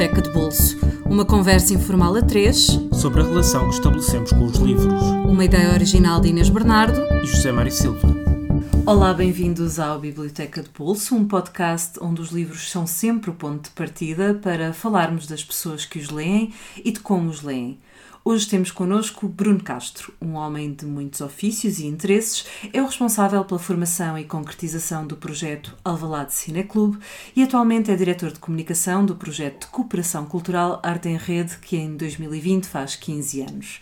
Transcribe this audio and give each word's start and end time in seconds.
Biblioteca 0.00 0.22
de 0.22 0.30
Bolso. 0.30 0.78
Uma 1.04 1.26
conversa 1.26 1.74
informal 1.74 2.16
a 2.16 2.22
três 2.22 2.68
sobre 2.90 3.20
a 3.20 3.24
relação 3.24 3.68
que 3.68 3.74
estabelecemos 3.74 4.32
com 4.32 4.46
os 4.46 4.56
livros. 4.56 5.02
Uma 5.28 5.44
ideia 5.44 5.74
original 5.74 6.18
de 6.22 6.28
Inês 6.28 6.48
Bernardo 6.48 6.98
e 7.22 7.26
José 7.26 7.52
Mário 7.52 7.70
Silva. 7.70 8.08
Olá, 8.86 9.12
bem-vindos 9.12 9.78
ao 9.78 10.00
Biblioteca 10.00 10.62
de 10.62 10.70
Bolso, 10.70 11.14
um 11.14 11.28
podcast 11.28 11.98
onde 12.00 12.22
os 12.22 12.30
livros 12.30 12.70
são 12.70 12.86
sempre 12.86 13.28
o 13.28 13.34
ponto 13.34 13.64
de 13.64 13.70
partida 13.72 14.32
para 14.42 14.72
falarmos 14.72 15.26
das 15.26 15.44
pessoas 15.44 15.84
que 15.84 15.98
os 15.98 16.08
leem 16.08 16.54
e 16.82 16.90
de 16.90 17.00
como 17.00 17.28
os 17.28 17.42
leem. 17.42 17.78
Hoje 18.22 18.46
temos 18.46 18.70
connosco 18.70 19.26
Bruno 19.26 19.62
Castro, 19.62 20.12
um 20.20 20.34
homem 20.34 20.74
de 20.74 20.84
muitos 20.84 21.22
ofícios 21.22 21.78
e 21.78 21.86
interesses, 21.86 22.44
é 22.70 22.82
o 22.82 22.84
responsável 22.84 23.42
pela 23.46 23.58
formação 23.58 24.18
e 24.18 24.24
concretização 24.24 25.06
do 25.06 25.16
projeto 25.16 25.74
Alvalade 25.82 26.34
Cineclube 26.34 26.98
e 27.34 27.42
atualmente 27.42 27.90
é 27.90 27.96
diretor 27.96 28.30
de 28.30 28.38
comunicação 28.38 29.06
do 29.06 29.16
projeto 29.16 29.60
de 29.60 29.66
cooperação 29.68 30.26
cultural 30.26 30.80
Arte 30.82 31.08
em 31.08 31.16
Rede, 31.16 31.56
que 31.62 31.78
em 31.78 31.96
2020 31.96 32.66
faz 32.66 32.94
15 32.94 33.40
anos. 33.40 33.80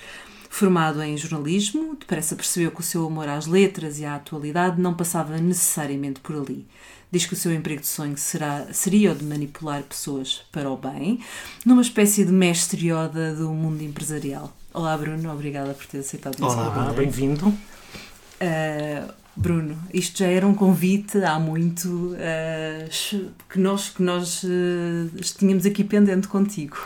Formado 0.49 1.03
em 1.03 1.17
jornalismo, 1.17 1.97
depressa 1.97 2.37
percebeu 2.37 2.71
que 2.71 2.81
o 2.81 2.85
seu 2.85 3.07
amor 3.07 3.29
às 3.29 3.47
letras 3.47 3.99
e 3.99 4.05
à 4.05 4.15
atualidade 4.15 4.81
não 4.81 4.95
passava 4.95 5.37
necessariamente 5.39 6.21
por 6.21 6.37
ali. 6.37 6.65
Diz 7.11 7.25
que 7.25 7.33
o 7.33 7.37
seu 7.37 7.53
emprego 7.53 7.81
de 7.81 7.87
sonho 7.87 8.19
será, 8.19 8.67
seria 8.73 9.13
o 9.13 9.15
de 9.15 9.25
manipular 9.25 9.83
pessoas 9.83 10.43
para 10.53 10.71
o 10.71 10.77
bem, 10.77 11.21
numa 11.65 11.81
espécie 11.81 12.25
de 12.25 12.33
mestre 12.33 12.89
Yoda 12.89 13.35
do 13.35 13.51
mundo 13.51 13.83
empresarial. 13.83 14.55
Olá, 14.75 14.97
Bruno, 14.97 15.33
obrigada 15.33 15.73
por 15.73 15.87
ter 15.87 16.01
aceitado 16.01 16.39
o 16.39 16.45
Olá, 16.45 16.93
bem-vindo. 16.93 17.49
Uh, 17.49 19.13
Bruno, 19.39 19.79
isto 19.95 20.19
já 20.19 20.27
era 20.27 20.45
um 20.45 20.53
convite 20.53 21.23
há 21.23 21.39
muito 21.39 21.89
uh, 21.89 23.31
que 23.49 23.57
nós, 23.57 23.89
que 23.89 24.03
nós 24.03 24.43
uh, 24.43 25.09
tínhamos 25.39 25.65
aqui 25.65 25.85
pendente 25.85 26.27
contigo. 26.27 26.77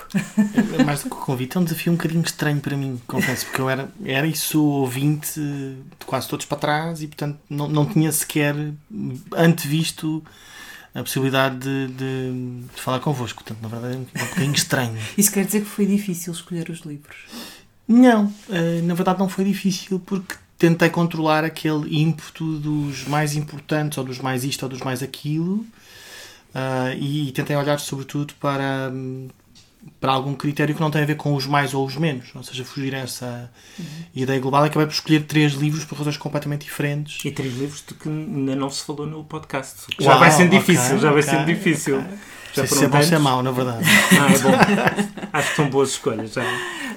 É, 0.79 0.85
mais 0.85 1.03
do 1.03 1.09
que 1.09 1.17
o 1.17 1.19
convite, 1.19 1.57
é 1.57 1.61
um 1.61 1.65
desafio 1.65 1.95
um 1.95 1.97
bocadinho 1.97 2.23
estranho 2.23 2.61
para 2.61 2.77
mim, 2.77 3.01
confesso, 3.07 3.47
porque 3.47 3.63
eu 3.63 3.71
era, 3.71 3.91
era 4.05 4.27
e 4.27 4.37
sou 4.37 4.67
ouvinte 4.67 5.41
de 5.41 6.05
quase 6.05 6.29
todos 6.29 6.45
para 6.45 6.59
trás 6.59 7.03
e, 7.03 7.07
portanto, 7.07 7.39
não, 7.49 7.69
não 7.69 7.87
tinha 7.87 8.13
sequer 8.13 8.55
antevisto 9.35 10.23
a 10.95 11.03
possibilidade 11.03 11.59
de, 11.59 11.87
de, 11.87 12.67
de 12.75 12.81
falar 12.83 13.01
convosco. 13.01 13.43
Portanto, 13.43 13.63
na 13.63 13.69
verdade, 13.69 13.95
é 14.15 14.23
um 14.23 14.27
bocadinho 14.27 14.55
estranho. 14.55 14.99
Isso 15.17 15.33
quer 15.33 15.47
dizer 15.47 15.61
que 15.61 15.69
foi 15.69 15.87
difícil 15.87 16.35
escolher 16.35 16.69
os 16.69 16.81
livros? 16.81 17.17
Não, 17.89 18.27
uh, 18.27 18.83
na 18.85 18.95
verdade 18.95 19.19
não 19.19 19.29
foi 19.29 19.45
difícil 19.45 19.99
porque 20.01 20.35
tentei 20.63 20.89
controlar 20.89 21.43
aquele 21.43 22.01
ímpeto 22.01 22.57
dos 22.57 23.05
mais 23.09 23.35
importantes, 23.35 23.99
ou 23.99 24.05
dos 24.05 24.21
mais 24.21 24.45
isto, 24.45 24.63
ou 24.63 24.69
dos 24.69 24.79
mais 24.79 25.03
aquilo, 25.03 25.67
uh, 26.55 26.95
e, 26.97 27.29
e, 27.29 27.33
tentei 27.33 27.57
olhar 27.57 27.81
sobretudo 27.81 28.33
para, 28.35 28.93
para 30.01 30.13
algum 30.13 30.37
critério 30.37 30.73
que 30.73 30.81
não 30.81 30.89
tem 30.89 31.03
a 31.03 31.05
ver 31.05 31.17
com 31.17 31.35
os 31.35 31.47
mais 31.47 31.75
ou 31.75 31.85
os 31.85 31.97
menos, 31.97 32.29
ou 32.33 32.45
seja, 32.45 32.65
fugir 32.65 32.95
a 32.95 32.99
essa 32.99 33.51
uhum. 33.77 33.85
ideia 34.15 34.39
global. 34.39 34.63
Acabei 34.63 34.87
por 34.87 34.93
escolher 34.93 35.25
três 35.25 35.55
livros 35.55 35.85
por 35.85 35.99
razões 35.99 36.17
completamente 36.17 36.65
diferentes. 36.65 37.25
E 37.25 37.33
três 37.33 37.59
livros 37.59 37.83
de 37.85 37.95
que 37.95 38.09
ainda 38.09 38.55
não 38.55 38.71
se 38.71 38.85
falou 38.85 39.05
no 39.05 39.25
podcast. 39.25 39.81
Já 39.99 40.17
vai 40.17 40.31
sendo 40.31 40.51
difícil, 40.51 40.91
okay, 40.91 40.99
já 41.01 41.11
vai 41.11 41.23
okay, 41.23 41.35
sendo 41.35 41.47
difícil. 41.47 41.99
Okay. 41.99 42.19
Já 42.55 42.67
se 42.67 42.85
é 42.85 42.89
bom 42.89 43.03
se 43.03 43.15
é 43.15 43.19
mau, 43.19 43.43
na 43.43 43.51
verdade. 43.51 43.85
Ah, 44.13 44.33
é 44.33 44.39
bom. 44.39 44.51
Acho 45.33 45.51
que 45.51 45.57
são 45.57 45.71
boas 45.71 45.91
escolhas. 45.91 46.35
Já. 46.35 46.43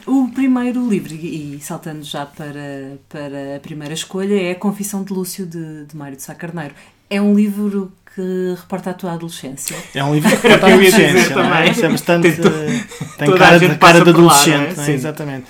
O 0.05 0.29
primeiro 0.33 0.87
livro, 0.87 1.13
e 1.13 1.59
saltando 1.61 2.03
já 2.03 2.25
para, 2.25 2.97
para 3.09 3.55
a 3.55 3.59
primeira 3.59 3.93
escolha, 3.93 4.35
é 4.35 4.51
A 4.51 4.55
Confissão 4.55 5.03
de 5.03 5.13
Lúcio, 5.13 5.45
de, 5.45 5.85
de 5.85 5.95
Mário 5.95 6.17
de 6.17 6.23
Sá 6.23 6.35
Carneiro. 6.35 6.75
É 7.09 7.21
um 7.21 7.33
livro 7.33 7.91
que 8.13 8.55
reporta 8.55 8.91
a 8.91 8.93
tua 8.93 9.13
adolescência. 9.13 9.75
É 9.93 10.03
um 10.03 10.13
livro 10.13 10.29
que 10.39 10.47
reporta 10.47 10.67
a 10.67 10.69
adolescência, 10.69 11.33
também. 11.33 11.69
É? 11.69 11.85
é 11.85 11.89
bastante. 11.89 12.31
Tem, 12.33 13.27
tem 13.27 13.37
cara, 13.37 13.59
de, 13.59 13.75
cara 13.77 14.01
de 14.01 14.09
adolescente, 14.09 14.77
lá, 14.77 14.87
é? 14.87 14.91
exatamente. 14.91 15.45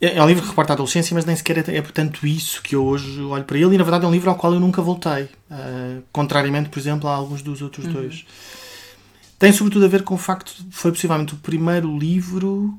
É, 0.00 0.18
é 0.18 0.22
um 0.22 0.26
livro 0.26 0.42
que 0.42 0.48
reporta 0.48 0.72
a 0.72 0.74
adolescência, 0.74 1.14
mas 1.14 1.24
nem 1.24 1.34
sequer 1.34 1.58
é, 1.58 1.76
é, 1.76 1.82
portanto 1.82 2.26
isso 2.26 2.62
que 2.62 2.76
eu 2.76 2.84
hoje 2.84 3.20
olho 3.20 3.44
para 3.44 3.56
ele, 3.56 3.74
e 3.74 3.78
na 3.78 3.84
verdade 3.84 4.04
é 4.04 4.08
um 4.08 4.12
livro 4.12 4.28
ao 4.28 4.36
qual 4.36 4.52
eu 4.52 4.60
nunca 4.60 4.82
voltei, 4.82 5.24
uh, 5.50 6.02
contrariamente, 6.12 6.68
por 6.68 6.78
exemplo, 6.78 7.08
a 7.08 7.14
alguns 7.14 7.40
dos 7.40 7.62
outros 7.62 7.86
uhum. 7.86 7.92
dois 7.92 8.26
tem 9.38 9.52
sobretudo 9.52 9.84
a 9.84 9.88
ver 9.88 10.02
com 10.02 10.14
o 10.14 10.18
facto 10.18 10.54
de 10.62 10.74
foi 10.74 10.90
possivelmente 10.90 11.34
o 11.34 11.36
primeiro 11.36 11.96
livro 11.96 12.78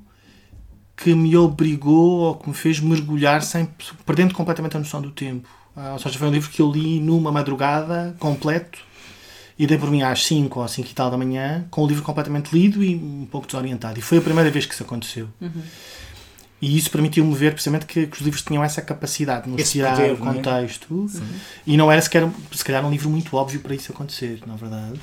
que 0.96 1.14
me 1.14 1.38
obrigou 1.38 2.22
ou 2.22 2.36
que 2.36 2.50
me 2.50 2.56
fez 2.56 2.80
mergulhar 2.80 3.44
sem 3.44 3.70
perdendo 4.06 4.34
completamente 4.34 4.76
a 4.76 4.80
noção 4.80 5.00
do 5.00 5.12
tempo. 5.12 5.48
Ah, 5.76 5.94
ou 5.94 6.00
seja, 6.00 6.18
foi 6.18 6.28
um 6.28 6.32
livro 6.32 6.50
que 6.50 6.60
eu 6.60 6.72
li 6.72 7.00
numa 7.00 7.32
madrugada 7.32 8.16
completo 8.18 8.80
e 9.60 9.68
dei 9.68 9.78
por 9.78 9.92
mim 9.92 10.02
às 10.02 10.26
5 10.26 10.60
ou 10.60 10.68
5 10.68 10.90
e 10.90 10.94
tal 10.94 11.12
da 11.12 11.18
manhã 11.18 11.68
com 11.70 11.84
o 11.84 11.88
livro 11.88 12.02
completamente 12.02 12.52
lido 12.52 12.84
e 12.84 12.96
um 12.96 13.28
pouco 13.30 13.46
desorientado. 13.46 14.00
E 14.00 14.02
foi 14.02 14.18
a 14.18 14.22
primeira 14.22 14.50
vez 14.50 14.66
que 14.66 14.74
isso 14.74 14.82
aconteceu. 14.82 15.30
Uhum. 15.40 15.62
E 16.60 16.76
isso 16.76 16.90
permitiu-me 16.90 17.36
ver 17.36 17.52
precisamente 17.52 17.86
que, 17.86 18.08
que, 18.08 18.18
os 18.18 18.22
livros 18.24 18.42
tinham 18.42 18.64
essa 18.64 18.82
capacidade 18.82 19.46
de 19.46 19.52
nos 19.52 19.70
tirar 19.70 20.00
o 20.00 20.02
é? 20.02 20.16
contexto. 20.16 21.06
É? 21.16 21.22
E 21.68 21.78
não 21.78 21.92
era 21.92 22.02
sequer, 22.02 22.28
se 22.52 22.66
calhar, 22.66 22.84
um 22.84 22.90
livro 22.90 23.12
muito 23.12 23.38
óbvio 23.38 23.60
para 23.60 23.76
isso 23.76 23.92
acontecer, 23.92 24.40
na 24.48 24.56
verdade 24.56 25.00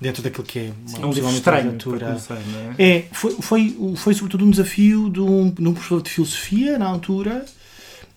dentro 0.00 0.22
daquilo 0.22 0.44
que 0.44 0.58
é 0.58 0.72
uma 0.88 0.98
é 0.98 1.06
um 1.06 1.12
livro 1.12 1.30
estranho 1.30 1.78
começar, 1.82 2.38
é? 2.78 2.96
é? 2.96 3.04
foi, 3.12 3.32
foi, 3.40 3.94
foi 3.96 4.14
sobretudo 4.14 4.44
um 4.44 4.50
desafio 4.50 5.10
de 5.10 5.20
um, 5.20 5.50
de 5.50 5.66
um 5.66 5.72
professor 5.72 6.02
de 6.02 6.10
filosofia 6.10 6.78
na 6.78 6.86
altura 6.86 7.44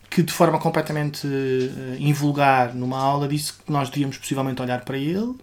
que 0.09 0.23
de 0.23 0.31
forma 0.31 0.59
completamente 0.59 1.27
uh, 1.27 1.95
invulgar 1.99 2.73
numa 2.73 2.99
aula 2.99 3.27
disse 3.27 3.53
que 3.53 3.71
nós 3.71 3.89
devíamos 3.89 4.17
possivelmente 4.17 4.61
olhar 4.61 4.83
para 4.83 4.97
ele 4.97 5.35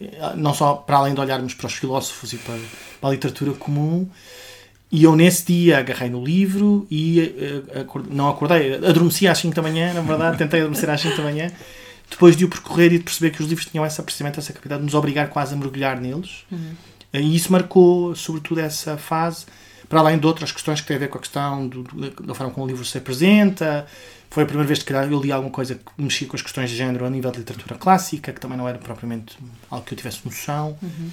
eh, 0.00 0.32
não 0.36 0.54
só 0.54 0.74
para 0.74 0.96
além 0.96 1.14
de 1.14 1.20
olharmos 1.20 1.54
para 1.54 1.66
os 1.66 1.74
filósofos 1.74 2.32
e 2.32 2.36
para, 2.38 2.58
para 3.00 3.10
a 3.10 3.12
literatura 3.12 3.52
comum 3.52 4.08
e 4.90 5.04
eu 5.04 5.16
nesse 5.16 5.46
dia 5.46 5.78
agarrei 5.78 6.10
no 6.10 6.22
livro 6.22 6.86
e 6.90 7.34
uh, 7.74 8.02
não 8.10 8.28
acordei, 8.28 8.74
adormeci 8.74 9.26
às 9.26 9.38
5 9.38 9.54
da 9.56 9.62
manhã, 9.62 9.94
na 9.94 10.02
verdade, 10.02 10.36
tentei 10.36 10.60
adormecer 10.60 10.90
às 10.90 11.00
5 11.00 11.16
da 11.16 11.22
manhã 11.22 11.50
depois 12.12 12.36
de 12.36 12.44
o 12.44 12.48
percorrer 12.48 12.92
e 12.92 12.98
de 12.98 13.04
perceber 13.04 13.30
que 13.30 13.42
os 13.42 13.48
livros 13.48 13.66
tinham 13.66 13.84
essa, 13.84 14.02
precisamente 14.02 14.38
essa 14.38 14.52
capacidade 14.52 14.80
de 14.80 14.84
nos 14.84 14.94
obrigar 14.94 15.28
quase 15.28 15.54
a 15.54 15.56
mergulhar 15.56 15.98
neles. 15.98 16.44
Uhum. 16.50 16.74
E 17.12 17.34
isso 17.34 17.50
marcou, 17.50 18.14
sobretudo, 18.14 18.60
essa 18.60 18.98
fase, 18.98 19.46
para 19.88 20.00
além 20.00 20.18
de 20.18 20.26
outras 20.26 20.52
questões 20.52 20.80
que 20.80 20.86
têm 20.86 20.96
a 20.96 21.00
ver 21.00 21.08
com 21.08 21.18
a 21.18 21.20
questão 21.20 21.66
do, 21.66 21.82
do, 21.82 22.10
da 22.22 22.34
forma 22.34 22.52
como 22.52 22.66
o 22.66 22.68
livro 22.68 22.84
se 22.84 22.98
apresenta. 22.98 23.86
Foi 24.30 24.42
a 24.42 24.46
primeira 24.46 24.66
vez 24.66 24.82
que 24.82 24.92
eu 24.92 25.20
li 25.20 25.32
alguma 25.32 25.50
coisa 25.50 25.74
que 25.74 26.02
mexia 26.02 26.28
com 26.28 26.36
as 26.36 26.42
questões 26.42 26.70
de 26.70 26.76
género 26.76 27.04
a 27.04 27.10
nível 27.10 27.30
de 27.30 27.38
literatura 27.38 27.76
clássica, 27.76 28.32
que 28.32 28.40
também 28.40 28.58
não 28.58 28.68
era 28.68 28.78
propriamente 28.78 29.38
algo 29.70 29.84
que 29.84 29.94
eu 29.94 29.96
tivesse 29.96 30.20
noção. 30.24 30.76
Uhum. 30.82 31.10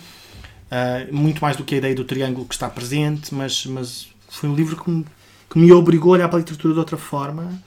Uh, 0.69 1.15
muito 1.15 1.41
mais 1.41 1.55
do 1.55 1.63
que 1.63 1.75
a 1.75 1.77
ideia 1.77 1.95
do 1.95 2.03
triângulo 2.03 2.45
que 2.45 2.53
está 2.53 2.69
presente, 2.69 3.33
mas, 3.33 3.65
mas 3.65 4.09
foi 4.29 4.49
um 4.49 4.55
livro 4.55 4.81
que 4.81 4.89
me, 4.89 5.05
que 5.49 5.57
me 5.57 5.71
obrigou 5.71 6.13
a 6.13 6.17
olhar 6.17 6.27
para 6.27 6.37
a 6.37 6.41
literatura 6.41 6.73
de 6.73 6.79
outra 6.79 6.97
forma 6.97 7.59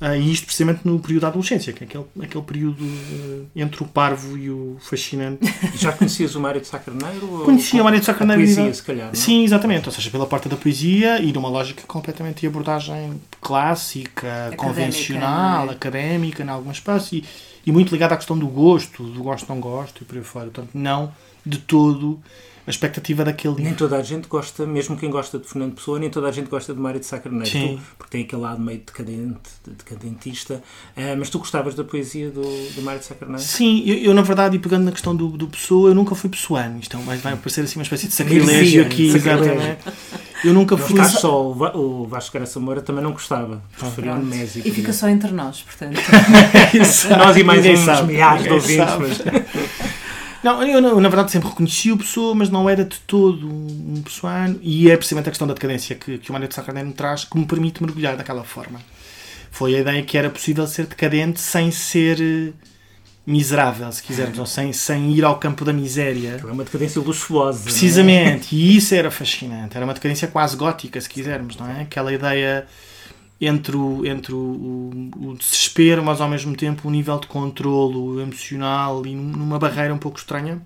e 0.00 0.32
isto 0.32 0.46
precisamente 0.46 0.80
no 0.84 0.98
período 0.98 1.22
da 1.22 1.28
adolescência, 1.28 1.74
que 1.74 1.84
é 1.84 1.86
aquele, 1.86 2.04
aquele 2.22 2.44
período 2.44 2.82
uh, 2.82 3.46
entre 3.54 3.82
o 3.82 3.86
parvo 3.86 4.36
e 4.38 4.50
o 4.50 4.78
fascinante. 4.80 5.40
Já 5.76 5.92
conhecias 5.92 6.34
o 6.34 6.40
Mário 6.40 6.58
de 6.58 6.66
Sacarneiro? 6.66 7.42
Conhecia 7.44 7.82
o 7.82 7.84
Mário 7.84 8.00
de 8.00 8.06
Sacarneiro. 8.06 8.42
A 8.42 8.46
poesia, 8.46 8.74
se 8.74 8.82
calhar. 8.82 9.06
Não? 9.06 9.12
É? 9.12 9.14
Sim, 9.14 9.44
exatamente. 9.44 9.88
Ou 9.88 9.92
seja, 9.92 10.10
pela 10.10 10.26
porta 10.26 10.48
da 10.48 10.56
poesia 10.56 11.20
e 11.20 11.30
numa 11.32 11.50
lógica 11.50 11.82
completamente 11.86 12.40
de 12.40 12.46
abordagem 12.46 13.20
clássica, 13.42 14.26
académica, 14.26 14.56
convencional, 14.56 15.68
é? 15.68 15.72
académica, 15.72 16.42
em 16.42 16.48
algum 16.48 16.70
espaço, 16.70 17.14
e, 17.14 17.24
e 17.66 17.70
muito 17.70 17.92
ligada 17.92 18.14
à 18.14 18.16
questão 18.16 18.38
do 18.38 18.46
gosto, 18.46 19.02
do 19.02 19.22
gosto-não 19.22 19.60
gosto 19.60 20.02
e 20.02 20.06
por 20.06 20.16
aí 20.16 20.24
fora. 20.24 20.46
Portanto, 20.46 20.70
não 20.72 21.12
de 21.44 21.58
todo 21.58 22.18
a 22.66 22.70
expectativa 22.70 23.24
daquele 23.24 23.54
livro. 23.54 23.64
Nem 23.64 23.74
toda 23.74 23.96
a 23.96 24.02
gente 24.02 24.28
gosta, 24.28 24.66
mesmo 24.66 24.96
quem 24.96 25.10
gosta 25.10 25.38
de 25.38 25.48
Fernando 25.48 25.74
Pessoa, 25.74 25.98
nem 25.98 26.10
toda 26.10 26.28
a 26.28 26.32
gente 26.32 26.48
gosta 26.48 26.74
de 26.74 26.80
Mário 26.80 27.00
de 27.00 27.06
Sacraneiro, 27.06 27.50
Sim. 27.50 27.80
porque 27.96 28.10
tem 28.10 28.22
aquele 28.24 28.42
lado 28.42 28.60
meio 28.60 28.78
decadente, 28.78 29.50
decadentista. 29.66 30.62
Uh, 30.96 31.16
mas 31.18 31.30
tu 31.30 31.38
gostavas 31.38 31.74
da 31.74 31.84
poesia 31.84 32.30
do, 32.30 32.42
do 32.42 32.82
Mário 32.82 33.00
de 33.00 33.06
Sacraneiro? 33.06 33.42
Sim, 33.42 33.82
eu, 33.86 33.96
eu, 33.96 34.14
na 34.14 34.22
verdade, 34.22 34.56
e 34.56 34.58
pegando 34.58 34.84
na 34.84 34.92
questão 34.92 35.14
do, 35.14 35.28
do 35.28 35.48
Pessoa, 35.48 35.90
eu 35.90 35.94
nunca 35.94 36.14
fui 36.14 36.30
pessoano. 36.30 36.78
Isto 36.78 36.96
é 36.96 37.00
vai 37.00 37.36
parecer 37.36 37.62
assim 37.62 37.78
uma 37.78 37.82
espécie 37.82 38.08
de 38.08 38.14
sacrilégio 38.14 38.82
aqui, 38.82 39.08
exatamente. 39.08 39.78
Eu 40.44 40.54
nunca 40.54 40.76
fui. 40.76 41.02
só 41.04 41.50
o 41.50 42.06
Vasco 42.06 42.32
Graça 42.32 42.58
Moura 42.58 42.80
também 42.80 43.02
não 43.02 43.12
gostava. 43.12 43.62
Preferia 43.78 44.14
o 44.14 44.18
Nemésio. 44.18 44.62
E 44.64 44.70
fica 44.70 44.92
só 44.92 45.08
entre 45.08 45.30
nós, 45.32 45.62
portanto. 45.62 46.00
nós 47.18 47.36
e 47.36 47.44
mais 47.44 47.64
uns 47.66 48.06
milhares 48.06 48.44
de 48.44 48.50
ouvintes. 48.50 48.94
Mas... 48.98 49.89
Não, 50.42 50.62
eu, 50.62 50.80
eu, 50.80 51.00
na 51.00 51.08
verdade 51.08 51.30
sempre 51.30 51.50
reconheci 51.50 51.92
o 51.92 51.98
Pessoa, 51.98 52.34
mas 52.34 52.48
não 52.48 52.68
era 52.68 52.84
de 52.84 52.98
todo 53.00 53.46
um 53.46 54.00
pessoano. 54.02 54.58
E 54.62 54.90
é 54.90 54.96
precisamente 54.96 55.28
a 55.28 55.30
questão 55.30 55.46
da 55.46 55.54
decadência 55.54 55.94
que, 55.94 56.18
que 56.18 56.30
o 56.30 56.32
Mário 56.32 56.48
de 56.48 56.54
Sacramento 56.54 56.86
me 56.86 56.92
traz 56.94 57.24
que 57.24 57.38
me 57.38 57.44
permite 57.44 57.82
mergulhar 57.82 58.16
daquela 58.16 58.42
forma. 58.42 58.80
Foi 59.50 59.74
a 59.74 59.80
ideia 59.80 60.02
que 60.02 60.16
era 60.16 60.30
possível 60.30 60.66
ser 60.66 60.86
decadente 60.86 61.40
sem 61.40 61.70
ser 61.70 62.20
eh, 62.20 62.52
miserável, 63.26 63.90
se 63.92 64.02
quisermos, 64.02 64.38
ou 64.38 64.46
sem, 64.46 64.72
sem 64.72 65.12
ir 65.12 65.24
ao 65.24 65.38
campo 65.38 65.64
da 65.64 65.72
miséria. 65.72 66.40
É 66.42 66.46
uma 66.46 66.64
decadência 66.64 67.02
luxuosa. 67.02 67.60
É? 67.60 67.64
Precisamente, 67.64 68.54
é? 68.54 68.58
e 68.58 68.76
isso 68.76 68.94
era 68.94 69.10
fascinante. 69.10 69.76
Era 69.76 69.84
uma 69.84 69.92
decadência 69.92 70.28
quase 70.28 70.56
gótica, 70.56 71.00
se 71.00 71.08
quisermos, 71.08 71.56
não 71.56 71.68
é? 71.68 71.82
Aquela 71.82 72.12
ideia 72.12 72.66
entre 73.40 73.76
o, 73.76 74.04
entre 74.04 74.34
o, 74.34 74.36
o, 74.36 75.10
o, 75.28 75.34
desespero, 75.34 76.02
mas 76.02 76.20
ao 76.20 76.28
mesmo 76.28 76.54
tempo 76.54 76.86
um 76.86 76.90
nível 76.90 77.18
de 77.18 77.26
controlo 77.26 78.20
emocional 78.20 79.06
e 79.06 79.14
numa 79.14 79.58
barreira 79.58 79.94
um 79.94 79.98
pouco 79.98 80.18
estranha 80.18 80.60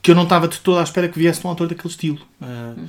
que 0.00 0.10
eu 0.10 0.14
não 0.14 0.22
estava 0.22 0.48
de 0.48 0.58
toda 0.60 0.80
à 0.80 0.82
espera 0.82 1.08
que 1.08 1.18
viesse 1.18 1.46
um 1.46 1.50
autor 1.50 1.68
daquele 1.68 1.88
estilo. 1.88 2.18
Uh, 2.40 2.78
uhum. 2.78 2.88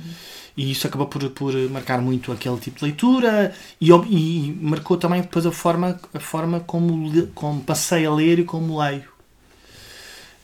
E 0.56 0.70
isso 0.70 0.86
acabou 0.86 1.06
por, 1.06 1.28
por 1.30 1.54
marcar 1.70 2.00
muito 2.00 2.32
aquele 2.32 2.56
tipo 2.56 2.78
de 2.78 2.84
leitura 2.84 3.54
e, 3.80 3.90
e 3.90 4.58
marcou 4.60 4.96
também 4.96 5.20
depois 5.20 5.44
a 5.44 5.52
forma, 5.52 6.00
a 6.14 6.20
forma 6.20 6.60
como, 6.60 7.26
como 7.34 7.60
passei 7.62 8.06
a 8.06 8.10
ler 8.10 8.38
e 8.38 8.44
como 8.44 8.78
leio. 8.80 9.04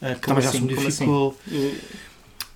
Uh, 0.02 0.14
que 0.14 0.20
como 0.20 0.20
também 0.20 0.38
assim? 0.38 0.44
já 0.44 0.50
se 0.50 0.60
modificou. 0.60 1.36
Assim? 1.46 1.76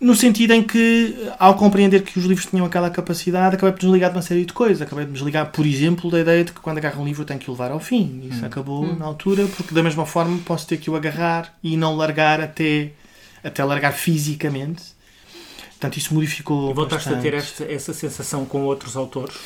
No 0.01 0.17
sentido 0.17 0.55
em 0.55 0.63
que, 0.63 1.15
ao 1.39 1.55
compreender 1.57 2.03
que 2.03 2.19
os 2.19 2.25
livros 2.25 2.47
tinham 2.47 2.65
aquela 2.65 2.89
capacidade, 2.89 3.57
acabei 3.57 3.73
por 3.73 3.81
desligar 3.81 4.11
de 4.11 4.17
uma 4.17 4.23
série 4.23 4.47
de 4.47 4.53
coisas. 4.53 4.81
Acabei 4.81 5.05
de 5.05 5.13
desligar, 5.13 5.53
por 5.53 5.67
exemplo, 5.67 6.11
da 6.11 6.19
ideia 6.19 6.43
de 6.43 6.53
que 6.53 6.61
quando 6.61 6.79
agarro 6.79 7.03
um 7.03 7.05
livro 7.05 7.21
eu 7.21 7.27
tenho 7.27 7.39
que 7.39 7.51
o 7.51 7.53
levar 7.53 7.71
ao 7.71 7.79
fim. 7.79 8.23
Isso 8.25 8.43
hum. 8.43 8.47
acabou 8.47 8.83
hum. 8.83 8.97
na 8.97 9.05
altura, 9.05 9.47
porque 9.49 9.75
da 9.75 9.83
mesma 9.83 10.07
forma 10.07 10.39
posso 10.39 10.67
ter 10.67 10.79
que 10.79 10.89
o 10.89 10.97
agarrar 10.97 11.55
e 11.63 11.77
não 11.77 11.97
largar 11.97 12.41
até, 12.41 12.93
até 13.45 13.63
largar 13.63 13.93
fisicamente. 13.93 14.83
Portanto, 15.73 15.99
isso 15.99 16.15
modificou. 16.15 16.71
E 16.71 16.75
voltaste 16.75 17.11
bastante. 17.11 17.29
a 17.29 17.31
ter 17.31 17.37
esta, 17.37 17.65
essa 17.65 17.93
sensação 17.93 18.47
com 18.47 18.63
outros 18.63 18.97
autores? 18.97 19.37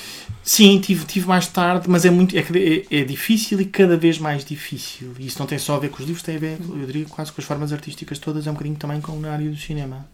Sim, 0.41 0.79
tive, 0.79 1.05
tive 1.05 1.27
mais 1.27 1.49
tarde, 1.49 1.91
mas 1.91 2.05
é, 2.05 2.11
muito, 2.11 2.37
é, 2.37 2.41
é, 2.41 3.01
é, 3.01 3.05
difícil 3.05 3.61
e 3.61 3.65
cada 3.65 3.97
vez 3.97 4.21
mais 4.21 4.45
difícil. 4.45 5.15
E 5.19 5.27
isso 5.27 5.39
não 5.41 5.47
tem 5.47 5.59
só 5.59 5.75
a 5.75 5.79
ver 5.81 5.89
com 5.89 6.01
os 6.01 6.07
livros, 6.07 6.23
tem 6.23 6.37
a 6.37 6.39
ver, 6.39 6.59
eu 6.61 6.87
diria, 6.87 7.07
quase 7.07 7.33
com 7.33 7.41
as 7.41 7.47
formas 7.47 7.73
artísticas 7.73 8.21
todas, 8.21 8.47
é 8.47 8.51
um 8.51 8.55
bocadinho 8.55 8.77
também 8.77 9.01
com 9.01 9.21
a 9.27 9.31
área 9.33 9.51
do 9.51 9.57
cinema 9.57 10.14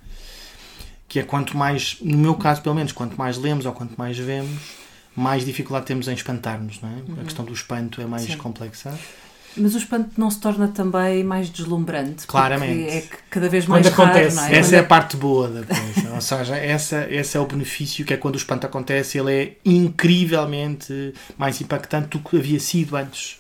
que 1.11 1.19
é 1.19 1.25
quanto 1.25 1.57
mais, 1.57 1.97
no 2.01 2.17
meu 2.17 2.37
caso 2.37 2.63
pelo 2.63 2.77
menos, 2.77 2.93
quanto 2.93 3.19
mais 3.19 3.37
lemos 3.37 3.67
ou 3.67 3.73
quanto 3.73 3.99
mais 3.99 4.17
vemos, 4.17 4.61
mais 5.15 5.45
dificuldade 5.45 5.85
temos 5.85 6.07
em 6.07 6.15
espantar-nos, 6.15 6.81
não 6.81 6.89
é? 6.89 6.93
Uhum. 6.93 7.21
A 7.21 7.25
questão 7.25 7.45
do 7.45 7.53
espanto 7.53 8.01
é 8.01 8.07
mais 8.07 8.23
Sim. 8.23 8.37
complexa. 8.37 8.97
Mas 9.57 9.75
o 9.75 9.79
espanto 9.79 10.11
não 10.17 10.31
se 10.31 10.39
torna 10.39 10.69
também 10.69 11.25
mais 11.25 11.51
deslumbrante? 11.51 12.29
Claramente. 12.29 12.89
É 12.89 13.01
que 13.01 13.17
cada 13.29 13.49
vez 13.49 13.67
mais 13.67 13.85
quando 13.85 13.93
raro, 13.93 14.11
acontece. 14.13 14.39
É? 14.39 14.59
Essa 14.59 14.69
quando 14.69 14.75
é 14.75 14.79
a 14.79 14.85
parte 14.85 15.17
boa 15.17 15.49
da 15.49 15.67
coisa. 15.67 16.15
Ou 16.15 16.21
seja, 16.21 16.57
essa, 16.57 17.09
esse 17.11 17.37
é 17.37 17.41
o 17.41 17.47
benefício 17.47 18.05
que 18.05 18.15
é 18.15 18.17
quando 18.17 18.37
o 18.37 18.39
espanto 18.39 18.65
acontece, 18.65 19.19
ele 19.19 19.33
é 19.33 19.57
incrivelmente 19.65 21.13
mais 21.37 21.61
impactante 21.61 22.11
do 22.11 22.21
que 22.21 22.37
havia 22.37 22.61
sido 22.61 22.95
antes. 22.95 23.40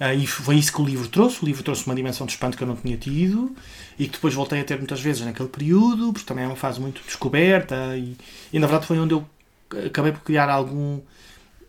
Uh, 0.00 0.12
e 0.18 0.26
foi 0.26 0.56
isso 0.56 0.72
que 0.72 0.80
o 0.80 0.84
livro 0.84 1.08
trouxe. 1.08 1.42
O 1.42 1.46
livro 1.46 1.62
trouxe 1.62 1.86
uma 1.86 1.94
dimensão 1.94 2.26
de 2.26 2.32
espanto 2.32 2.56
que 2.56 2.62
eu 2.62 2.66
não 2.66 2.76
tinha 2.76 2.96
tido 2.96 3.54
e 3.98 4.06
que 4.06 4.12
depois 4.12 4.34
voltei 4.34 4.60
a 4.60 4.64
ter 4.64 4.76
muitas 4.76 5.00
vezes 5.00 5.22
naquele 5.24 5.48
período, 5.48 6.12
porque 6.12 6.26
também 6.26 6.44
é 6.44 6.46
uma 6.46 6.56
fase 6.56 6.80
muito 6.80 7.00
descoberta 7.04 7.96
e, 7.96 8.16
e 8.52 8.58
na 8.58 8.66
verdade 8.66 8.86
foi 8.86 8.98
onde 8.98 9.14
eu 9.14 9.24
acabei 9.86 10.12
por 10.12 10.22
criar 10.22 10.48
algum. 10.48 11.00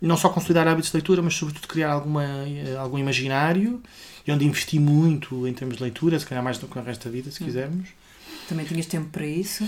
não 0.01 0.17
só 0.17 0.29
consolidar 0.29 0.67
hábitos 0.67 0.91
de 0.91 0.97
leitura, 0.97 1.21
mas 1.21 1.35
sobretudo 1.35 1.67
criar 1.67 1.91
alguma, 1.91 2.23
eh, 2.23 2.75
algum 2.77 2.97
imaginário 2.97 3.81
e 4.25 4.31
onde 4.31 4.45
investi 4.45 4.79
muito 4.79 5.47
em 5.47 5.53
termos 5.53 5.77
de 5.77 5.83
leitura, 5.83 6.19
se 6.19 6.25
calhar 6.25 6.43
mais 6.43 6.57
do 6.57 6.67
que 6.67 6.77
o 6.77 6.81
resto 6.81 7.05
da 7.05 7.11
vida, 7.11 7.29
se 7.29 7.43
hum. 7.43 7.45
quisermos. 7.45 7.89
Também 8.47 8.65
tinhas 8.65 8.85
tempo 8.85 9.09
para 9.09 9.25
isso? 9.25 9.67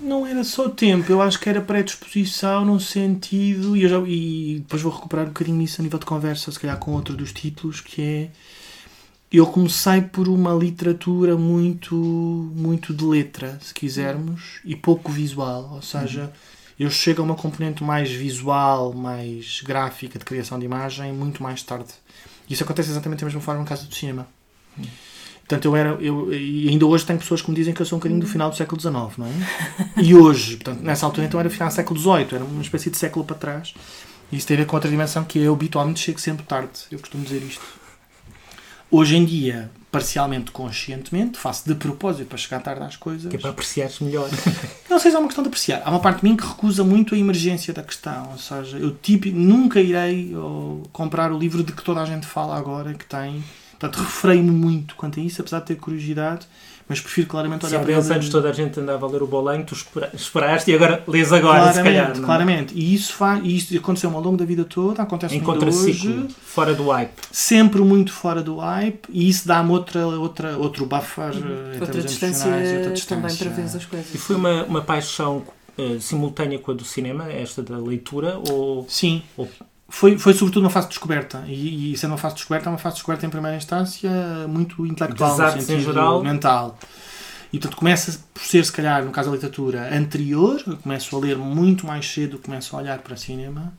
Não 0.00 0.26
era 0.26 0.42
só 0.42 0.68
tempo, 0.68 1.10
eu 1.10 1.22
acho 1.22 1.38
que 1.38 1.48
era 1.48 1.60
predisposição 1.60 2.64
num 2.64 2.80
sentido, 2.80 3.76
e, 3.76 3.88
já, 3.88 3.98
e 4.00 4.58
depois 4.60 4.82
vou 4.82 4.92
recuperar 4.92 5.26
um 5.26 5.28
bocadinho 5.28 5.62
isso 5.62 5.80
a 5.80 5.84
nível 5.84 5.98
de 5.98 6.06
conversa, 6.06 6.50
se 6.50 6.58
calhar 6.58 6.76
com 6.78 6.92
outro 6.92 7.16
dos 7.16 7.32
títulos, 7.32 7.80
que 7.80 8.02
é 8.02 8.30
eu 9.30 9.46
comecei 9.46 10.00
por 10.00 10.26
uma 10.26 10.54
literatura 10.54 11.36
muito 11.36 11.94
muito 11.94 12.94
de 12.94 13.04
letra, 13.04 13.58
se 13.62 13.74
quisermos, 13.74 14.60
e 14.64 14.74
pouco 14.74 15.12
visual, 15.12 15.74
ou 15.74 15.82
seja, 15.82 16.22
uhum. 16.22 16.30
eu 16.80 16.90
chego 16.90 17.20
a 17.20 17.24
uma 17.24 17.34
componente 17.34 17.84
mais 17.84 18.10
visual, 18.10 18.92
mais 18.94 19.60
gráfica 19.62 20.18
de 20.18 20.24
criação 20.24 20.58
de 20.58 20.64
imagem 20.64 21.12
muito 21.12 21.42
mais 21.42 21.62
tarde. 21.62 21.92
Isso 22.48 22.64
acontece 22.64 22.90
exatamente 22.90 23.20
da 23.20 23.26
mesma 23.26 23.42
forma 23.42 23.60
no 23.60 23.66
caso 23.66 23.86
do 23.86 23.94
cinema. 23.94 24.26
Uhum. 24.76 24.86
Portanto, 25.48 25.64
eu 25.64 25.74
era. 25.74 25.90
Eu, 25.98 26.30
e 26.30 26.68
ainda 26.68 26.84
hoje 26.84 27.06
tenho 27.06 27.18
pessoas 27.18 27.40
que 27.40 27.50
me 27.50 27.56
dizem 27.56 27.72
que 27.72 27.80
eu 27.80 27.86
sou 27.86 27.96
um 27.96 28.00
bocadinho 28.00 28.20
do 28.20 28.26
final 28.26 28.50
do 28.50 28.56
século 28.56 28.78
XIX, 28.78 28.92
não 29.16 29.26
é? 29.26 29.30
E 29.96 30.14
hoje, 30.14 30.56
portanto, 30.56 30.82
nessa 30.82 31.06
altura 31.06 31.26
então 31.26 31.40
era 31.40 31.48
final 31.48 31.68
do 31.68 31.74
século 31.74 31.98
XVIII, 31.98 32.26
era 32.34 32.44
uma 32.44 32.60
espécie 32.60 32.90
de 32.90 32.98
século 32.98 33.24
para 33.24 33.34
trás. 33.34 33.72
E 34.30 34.36
isso 34.36 34.46
tem 34.46 34.58
a 34.58 34.60
ver 34.60 34.66
com 34.66 34.76
outra 34.76 34.90
dimensão 34.90 35.24
que 35.24 35.38
eu 35.38 35.54
habitualmente 35.54 36.00
chego 36.00 36.20
sempre 36.20 36.44
tarde. 36.44 36.80
Eu 36.92 36.98
costumo 36.98 37.24
dizer 37.24 37.42
isto. 37.42 37.64
Hoje 38.90 39.16
em 39.16 39.24
dia, 39.24 39.70
parcialmente 39.90 40.50
conscientemente, 40.50 41.38
faço 41.38 41.66
de 41.66 41.74
propósito 41.74 42.26
para 42.26 42.36
chegar 42.36 42.60
tarde 42.60 42.82
às 42.82 42.96
coisas. 42.96 43.30
Que 43.30 43.36
é 43.36 43.38
para 43.38 43.50
apreciares 43.50 44.00
melhor. 44.00 44.28
Não 44.88 44.98
sei 44.98 45.10
se 45.10 45.16
é 45.16 45.20
uma 45.20 45.28
questão 45.28 45.42
de 45.42 45.48
apreciar. 45.48 45.80
Há 45.82 45.90
uma 45.90 46.00
parte 46.00 46.20
de 46.20 46.28
mim 46.28 46.36
que 46.36 46.46
recusa 46.46 46.84
muito 46.84 47.14
a 47.14 47.18
emergência 47.18 47.72
da 47.72 47.82
questão. 47.82 48.32
Ou 48.32 48.38
seja, 48.38 48.76
eu 48.76 48.90
tipo, 48.90 49.28
nunca 49.28 49.80
irei 49.80 50.34
comprar 50.92 51.32
o 51.32 51.38
livro 51.38 51.62
de 51.62 51.72
que 51.72 51.82
toda 51.82 52.02
a 52.02 52.04
gente 52.04 52.26
fala 52.26 52.54
agora, 52.54 52.92
que 52.92 53.06
tem 53.06 53.42
Portanto, 53.78 54.02
refreio-me 54.02 54.50
muito 54.50 54.96
quanto 54.96 55.20
a 55.20 55.22
isso, 55.22 55.40
apesar 55.40 55.60
de 55.60 55.66
ter 55.66 55.76
curiosidade, 55.76 56.46
mas 56.88 57.00
prefiro 57.00 57.28
claramente 57.28 57.64
olhar 57.66 57.80
para 57.80 57.92
ele. 57.92 58.02
Se 58.02 58.12
há 58.12 58.14
anos 58.16 58.28
toda 58.28 58.48
a 58.48 58.52
gente 58.52 58.80
andava 58.80 59.06
a 59.06 59.08
ler 59.08 59.22
o 59.22 59.26
Bolanho, 59.26 59.64
tu 59.64 59.76
esperaste 60.14 60.70
e 60.70 60.74
agora 60.74 61.04
lês 61.06 61.32
agora, 61.32 61.72
claramente, 61.72 61.76
se 61.76 61.82
calhar. 61.82 62.08
Não? 62.08 62.22
É? 62.22 62.26
Claramente, 62.26 62.74
e 62.74 62.94
isso, 62.94 63.12
faz, 63.12 63.40
e 63.44 63.56
isso 63.56 63.76
aconteceu 63.76 64.10
ao 64.10 64.20
longo 64.20 64.36
da 64.36 64.44
vida 64.44 64.64
toda, 64.64 65.02
acontece 65.02 65.36
Encontra 65.36 65.68
hoje. 65.68 66.26
fora 66.42 66.74
do 66.74 66.88
hype. 66.88 67.12
Sempre 67.30 67.80
muito 67.82 68.12
fora 68.12 68.42
do 68.42 68.56
hype, 68.56 69.06
e 69.10 69.28
isso 69.28 69.46
dá-me 69.46 69.70
outra, 69.70 70.06
outra, 70.06 70.56
outro 70.56 70.86
buffer 70.86 71.34
uhum. 71.36 71.80
outra, 71.80 72.02
distância 72.02 72.46
outra 72.50 72.92
distância 72.92 73.06
também 73.06 73.36
para 73.36 73.50
ver 73.50 73.76
as 73.76 73.84
coisas. 73.84 74.14
E 74.14 74.18
foi 74.18 74.34
uma, 74.34 74.64
uma 74.64 74.80
paixão 74.80 75.44
uh, 75.76 76.00
simultânea 76.00 76.58
com 76.58 76.72
a 76.72 76.74
do 76.74 76.84
cinema, 76.84 77.30
esta 77.30 77.62
da 77.62 77.78
leitura? 77.78 78.40
Ou, 78.50 78.86
Sim. 78.88 79.22
Ou 79.36 79.48
foi, 79.88 80.18
foi 80.18 80.34
sobretudo 80.34 80.64
uma 80.64 80.70
fase 80.70 80.86
de 80.86 80.90
descoberta. 80.90 81.42
E, 81.46 81.92
e 81.92 81.96
sendo 81.96 82.10
uma 82.10 82.18
fase 82.18 82.34
de 82.34 82.40
descoberta, 82.40 82.68
é 82.68 82.70
uma 82.70 82.78
fase 82.78 82.94
de 82.94 82.98
descoberta 82.98 83.26
em 83.26 83.30
primeira 83.30 83.56
instância 83.56 84.10
muito 84.46 84.86
intelectual, 84.86 85.38
no 85.38 85.52
sentido 85.52 85.72
em 85.72 85.80
geral. 85.80 86.22
mental. 86.22 86.78
E 87.50 87.58
portanto 87.58 87.78
começa 87.78 88.20
por 88.34 88.42
ser, 88.42 88.64
se 88.64 88.72
calhar, 88.72 89.02
no 89.02 89.10
caso 89.10 89.30
da 89.30 89.34
literatura, 89.34 89.96
anterior. 89.96 90.62
Eu 90.66 90.76
começo 90.76 91.16
a 91.16 91.18
ler 91.18 91.36
muito 91.38 91.86
mais 91.86 92.06
cedo, 92.06 92.38
começo 92.38 92.76
a 92.76 92.80
olhar 92.80 92.98
para 92.98 93.16
cinema. 93.16 93.72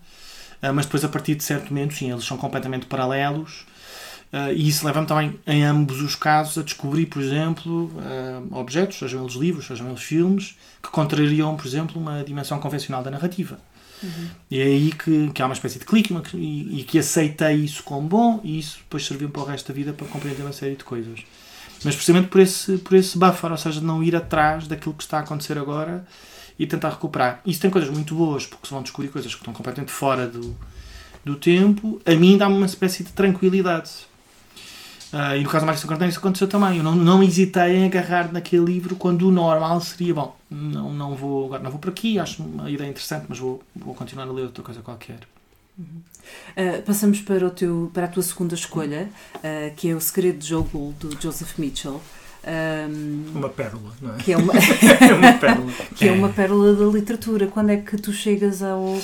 Uh, 0.61 0.73
mas 0.73 0.85
depois, 0.85 1.05
a 1.05 1.09
partir 1.09 1.35
de 1.35 1.43
certo 1.43 1.71
momento, 1.73 1.93
sim, 1.93 2.11
eles 2.11 2.25
são 2.25 2.37
completamente 2.37 2.87
paralelos. 2.87 3.65
Uh, 4.33 4.51
e 4.53 4.67
isso 4.67 4.85
leva-me 4.85 5.07
também, 5.07 5.39
em 5.47 5.63
ambos 5.63 6.01
os 6.01 6.15
casos, 6.15 6.57
a 6.57 6.63
descobrir, 6.63 7.05
por 7.05 7.21
exemplo, 7.21 7.85
uh, 7.85 8.57
objetos, 8.57 8.97
sejam 8.97 9.21
eles 9.21 9.35
livros, 9.35 9.65
sejam 9.65 9.87
eles 9.87 10.01
filmes, 10.01 10.57
que 10.81 10.89
contrariam, 10.89 11.55
por 11.55 11.65
exemplo, 11.65 11.99
uma 11.99 12.23
dimensão 12.23 12.59
convencional 12.59 13.03
da 13.03 13.09
narrativa. 13.09 13.59
Uhum. 14.01 14.29
E 14.49 14.59
é 14.59 14.63
aí 14.63 14.91
que, 14.91 15.29
que 15.31 15.41
há 15.41 15.45
uma 15.45 15.53
espécie 15.53 15.79
de 15.79 15.85
clique 15.85 16.13
e, 16.33 16.79
e, 16.79 16.83
que 16.83 16.97
aceitei 16.97 17.55
isso 17.55 17.83
como 17.83 18.07
bom 18.07 18.39
e 18.43 18.59
isso 18.59 18.77
depois 18.79 19.05
serviu 19.05 19.29
para 19.29 19.41
o 19.41 19.45
resto 19.45 19.67
da 19.67 19.73
vida 19.73 19.91
para 19.93 20.07
compreender 20.07 20.41
uma 20.41 20.53
série 20.53 20.75
de 20.75 20.83
coisas. 20.83 21.19
Mas 21.83 21.95
precisamente 21.95 22.29
por 22.29 22.39
esse, 22.41 22.77
por 22.77 22.95
esse 22.95 23.17
buffer, 23.17 23.51
ou 23.51 23.57
seja, 23.57 23.79
de 23.79 23.85
não 23.85 24.03
ir 24.03 24.15
atrás 24.15 24.67
daquilo 24.67 24.93
que 24.93 25.03
está 25.03 25.17
a 25.17 25.21
acontecer 25.21 25.57
agora 25.57 26.05
e 26.57 26.67
tentar 26.67 26.89
recuperar. 26.89 27.41
Isso 27.45 27.61
tem 27.61 27.69
coisas 27.69 27.89
muito 27.89 28.13
boas, 28.15 28.45
porque 28.45 28.67
se 28.67 28.73
vão 28.73 28.83
descobrir 28.83 29.09
coisas 29.09 29.33
que 29.33 29.39
estão 29.39 29.53
completamente 29.53 29.91
fora 29.91 30.27
do, 30.27 30.55
do 31.23 31.35
tempo. 31.35 32.01
A 32.05 32.15
mim 32.15 32.37
dá-me 32.37 32.55
uma 32.55 32.65
espécie 32.65 33.03
de 33.03 33.11
tranquilidade 33.11 33.91
Uh, 35.11 35.37
e 35.37 35.43
no 35.43 35.49
caso 35.49 35.65
do 35.65 35.67
Mário 35.67 35.87
Carneiro 35.87 36.09
isso 36.09 36.19
aconteceu 36.19 36.47
também. 36.47 36.77
Eu 36.77 36.83
não, 36.83 36.95
não 36.95 37.23
hesitei 37.23 37.77
em 37.77 37.85
agarrar 37.85 38.31
naquele 38.31 38.65
livro 38.65 38.95
quando 38.95 39.27
o 39.27 39.31
normal 39.31 39.81
seria 39.81 40.13
bom. 40.13 40.35
Não, 40.49 40.93
não 40.93 41.15
vou 41.15 41.45
agora 41.45 41.63
não 41.63 41.71
vou 41.71 41.79
por 41.79 41.89
aqui, 41.89 42.19
acho 42.19 42.43
uma 42.43 42.69
ideia 42.69 42.89
interessante, 42.89 43.25
mas 43.27 43.39
vou, 43.39 43.61
vou 43.75 43.95
continuar 43.95 44.27
a 44.27 44.31
ler 44.31 44.43
outra 44.43 44.63
coisa 44.63 44.81
qualquer. 44.81 45.19
Uhum. 45.77 46.01
Uh, 46.51 46.81
passamos 46.83 47.21
para, 47.21 47.47
o 47.47 47.49
teu, 47.49 47.89
para 47.93 48.05
a 48.05 48.07
tua 48.07 48.21
segunda 48.21 48.53
escolha, 48.53 49.09
uh, 49.35 49.75
que 49.75 49.89
é 49.89 49.95
O 49.95 50.01
Segredo 50.01 50.37
de 50.37 50.47
Joe 50.47 50.63
Gould, 50.63 50.95
do 50.99 51.21
Joseph 51.21 51.57
Mitchell. 51.57 52.01
Um, 52.45 53.31
uma 53.35 53.49
pérola, 53.49 53.93
não 54.01 54.15
é? 54.15 54.17
Que 54.17 54.33
é 54.33 54.37
uma, 54.37 54.53
é 54.55 55.13
uma 55.13 55.33
pérola. 55.33 55.71
que 55.95 56.05
é. 56.05 56.07
é 56.07 56.11
uma 56.11 56.29
pérola 56.29 56.73
da 56.73 56.85
literatura. 56.85 57.47
Quando 57.47 57.71
é 57.71 57.77
que 57.77 57.97
tu 57.97 58.13
chegas 58.13 58.61
ao, 58.61 58.99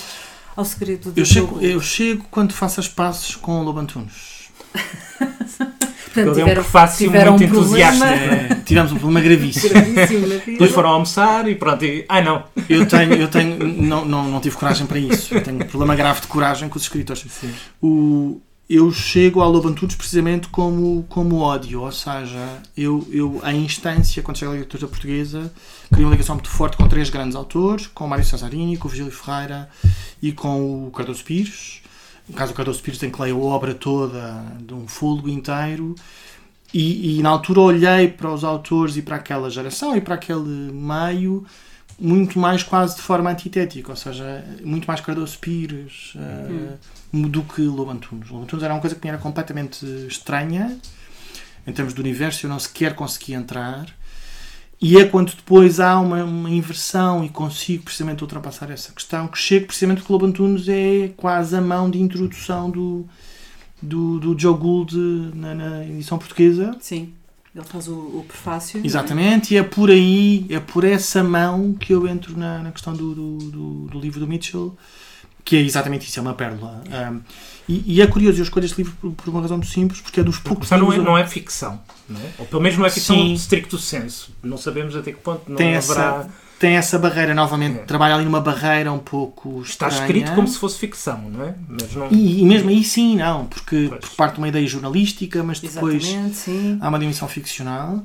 ao 0.55 0.65
Segredo 0.65 1.11
de 1.11 1.21
eu 1.21 1.25
Joe 1.25 1.33
chego, 1.33 1.47
Gould? 1.47 1.65
Eu 1.65 1.81
chego 1.81 2.25
quando 2.29 2.53
faço 2.53 2.79
as 2.79 2.87
passos 2.87 3.35
com 3.35 3.59
o 3.59 3.63
Lobo 3.63 3.79
Antunes. 3.79 4.49
Portanto, 6.15 6.33
tiveram, 6.33 6.47
é 6.47 6.51
um 6.51 6.63
prefácio 6.63 7.11
muito 7.11 7.31
um 7.31 7.43
entusiasta. 7.43 8.05
É, 8.05 8.55
tivemos 8.65 8.91
um 8.93 8.97
problema 8.97 9.21
gravíssimo. 9.21 9.69
gravíssimo 9.73 10.27
Depois 10.45 10.71
foram 10.71 10.89
almoçar 10.91 11.47
e 11.49 11.55
pronto. 11.55 11.83
E, 11.83 12.05
ai 12.07 12.23
não. 12.23 12.43
Eu 12.69 12.85
tenho, 12.85 13.13
eu 13.13 13.27
tenho 13.27 13.67
não, 13.67 14.05
não, 14.05 14.29
não 14.29 14.39
tive 14.39 14.55
coragem 14.55 14.87
para 14.87 14.97
isso. 14.97 15.33
Eu 15.33 15.43
tenho 15.43 15.57
um 15.57 15.67
problema 15.67 15.95
grave 15.95 16.21
de 16.21 16.27
coragem 16.27 16.69
com 16.69 16.77
os 16.77 16.83
escritores. 16.83 17.25
Sim. 17.29 17.51
O, 17.81 18.41
eu 18.69 18.91
chego 18.91 19.41
ao 19.41 19.51
Lobo 19.51 19.67
Antunes 19.67 19.95
precisamente 19.95 20.47
como, 20.47 21.05
como 21.09 21.37
ódio, 21.37 21.81
ou 21.81 21.91
seja, 21.91 22.61
eu, 22.75 23.07
eu 23.11 23.39
a 23.43 23.53
instância, 23.53 24.23
quando 24.23 24.37
chego 24.37 24.53
à 24.53 24.55
literatura 24.55 24.87
portuguesa, 24.87 25.53
crio 25.91 26.07
uma 26.07 26.11
ligação 26.11 26.35
muito 26.35 26.49
forte 26.49 26.75
com 26.75 26.87
três 26.87 27.11
grandes 27.11 27.35
autores, 27.35 27.85
com 27.87 28.05
o 28.05 28.09
Mário 28.09 28.25
Cesarini, 28.25 28.77
com 28.77 28.87
o 28.87 28.89
Virgílio 28.89 29.11
Ferreira 29.11 29.69
e 30.19 30.31
com 30.31 30.87
o 30.87 30.91
Cardoso 30.91 31.23
Pires 31.23 31.84
no 32.27 32.35
caso 32.35 32.53
do 32.53 32.55
Cardoso 32.55 32.81
Pires 32.81 32.99
tem 32.99 33.11
que 33.11 33.21
ler 33.21 33.31
a 33.31 33.37
obra 33.37 33.73
toda 33.73 34.43
de 34.59 34.73
um 34.73 34.87
fôlego 34.87 35.29
inteiro. 35.29 35.95
E, 36.73 37.19
e, 37.19 37.21
na 37.21 37.29
altura 37.29 37.61
olhei 37.61 38.07
para 38.09 38.29
os 38.33 38.43
autores 38.43 38.97
e 38.97 39.01
para 39.01 39.15
aquela 39.15 39.49
geração 39.49 39.95
e 39.95 40.01
para 40.01 40.15
aquele 40.15 40.73
meio 40.73 41.45
muito 41.97 42.37
mais 42.37 42.63
quase 42.63 42.97
de 42.97 43.01
forma 43.01 43.29
antitética, 43.29 43.91
ou 43.91 43.95
seja, 43.95 44.43
muito 44.61 44.85
mais 44.85 44.99
Cardoso 44.99 45.39
Pires 45.39 46.13
uh, 46.15 47.27
do 47.29 47.43
que 47.43 47.61
Lobo 47.61 47.91
Antunes. 47.91 48.29
Lobo 48.29 48.43
Antunes 48.43 48.63
era 48.63 48.73
uma 48.73 48.81
coisa 48.81 48.95
que 48.95 49.01
me 49.05 49.09
era 49.09 49.17
completamente 49.17 49.85
estranha. 50.07 50.77
Em 51.65 51.71
termos 51.71 51.93
do 51.93 52.01
universo, 52.01 52.45
eu 52.45 52.49
não 52.49 52.59
sequer 52.59 52.93
conseguia 52.93 53.37
entrar 53.37 53.85
E 54.81 54.97
é 54.97 55.05
quando 55.05 55.33
depois 55.33 55.79
há 55.79 55.99
uma, 55.99 56.23
uma 56.23 56.49
inversão 56.49 57.23
e 57.23 57.29
consigo 57.29 57.85
precisamente 57.85 58.21
ultrapassar 58.21 58.69
essa 58.69 58.91
questão 58.91 59.27
que 59.27 59.37
chego 59.37 59.67
precisamente 59.67 59.99
porque 59.99 60.11
o 60.11 60.15
Lobo 60.15 60.25
Antunes 60.25 60.67
é 60.67 61.11
quase 61.15 61.55
a 61.55 61.61
mão 61.61 61.89
de 61.89 62.01
introdução 62.01 62.69
do, 62.69 63.05
do, 63.81 64.19
do 64.19 64.37
Joe 64.37 64.57
Gould 64.57 64.95
na, 65.33 65.55
na 65.55 65.85
edição 65.85 66.17
portuguesa. 66.17 66.75
Sim. 66.79 67.13
Ele 67.55 67.63
faz 67.63 67.87
o, 67.87 67.93
o 67.93 68.25
prefácio. 68.27 68.85
Exatamente, 68.85 69.53
e 69.53 69.57
é 69.57 69.63
por 69.63 69.89
aí, 69.89 70.45
é 70.49 70.59
por 70.59 70.83
essa 70.83 71.23
mão 71.23 71.71
que 71.73 71.93
eu 71.93 72.05
entro 72.05 72.37
na, 72.37 72.59
na 72.59 72.71
questão 72.71 72.93
do, 72.93 73.15
do, 73.15 73.37
do, 73.37 73.87
do 73.87 73.99
livro 73.99 74.19
do 74.19 74.27
Mitchell, 74.27 74.75
que 75.45 75.55
é 75.55 75.61
exatamente 75.61 76.07
isso, 76.07 76.19
é 76.19 76.21
uma 76.21 76.33
pérola. 76.33 76.83
Um, 76.87 77.21
e, 77.69 77.95
e, 77.95 78.01
é 78.01 78.07
curioso, 78.07 78.39
eu 78.39 78.43
escolho 78.43 78.65
este 78.65 78.77
livro 78.77 78.93
por, 78.99 79.11
por, 79.13 79.29
uma 79.29 79.41
razão 79.41 79.57
muito 79.57 79.71
simples, 79.71 80.01
porque 80.01 80.19
é 80.19 80.23
dos 80.23 80.39
poucos. 80.39 80.69
Não 80.71 80.91
é, 80.91 80.97
não 80.97 81.17
é 81.17 81.25
ficção, 81.25 81.79
não 82.09 82.19
é? 82.19 82.29
ou 82.37 82.45
pelo 82.45 82.61
menos 82.61 82.77
não 82.77 82.85
é 82.85 82.89
ficção 82.89 83.15
Sim. 83.15 83.33
stricto 83.33 83.77
senso. 83.77 84.35
Não 84.43 84.57
sabemos 84.57 84.95
até 84.95 85.11
que 85.11 85.19
ponto 85.19 85.43
não 85.47 85.55
Tem 85.55 85.75
haverá. 85.75 86.19
Essa 86.19 86.45
tem 86.57 86.77
essa 86.77 86.97
barreira 86.97 87.33
novamente, 87.33 87.79
é. 87.79 87.83
trabalha 87.83 88.15
ali 88.15 88.23
numa 88.23 88.39
barreira 88.39 88.91
um 88.91 88.99
pouco 88.99 89.61
Está 89.61 89.89
escrito 89.89 90.33
como 90.33 90.47
se 90.47 90.57
fosse 90.57 90.79
ficção, 90.79 91.29
não 91.29 91.43
é? 91.43 91.53
Mas 91.67 91.93
não... 91.93 92.07
E, 92.09 92.41
e 92.41 92.45
mesmo 92.45 92.69
aí 92.69 92.83
sim, 92.83 93.17
não, 93.17 93.45
porque, 93.45 93.87
porque, 93.89 94.15
parte 94.15 94.35
de 94.35 94.37
uma 94.39 94.47
ideia 94.47 94.65
jornalística, 94.65 95.43
mas 95.43 95.59
depois 95.59 96.15
há 96.79 96.87
uma 96.87 96.97
dimensão 96.97 97.27
ficcional. 97.27 98.01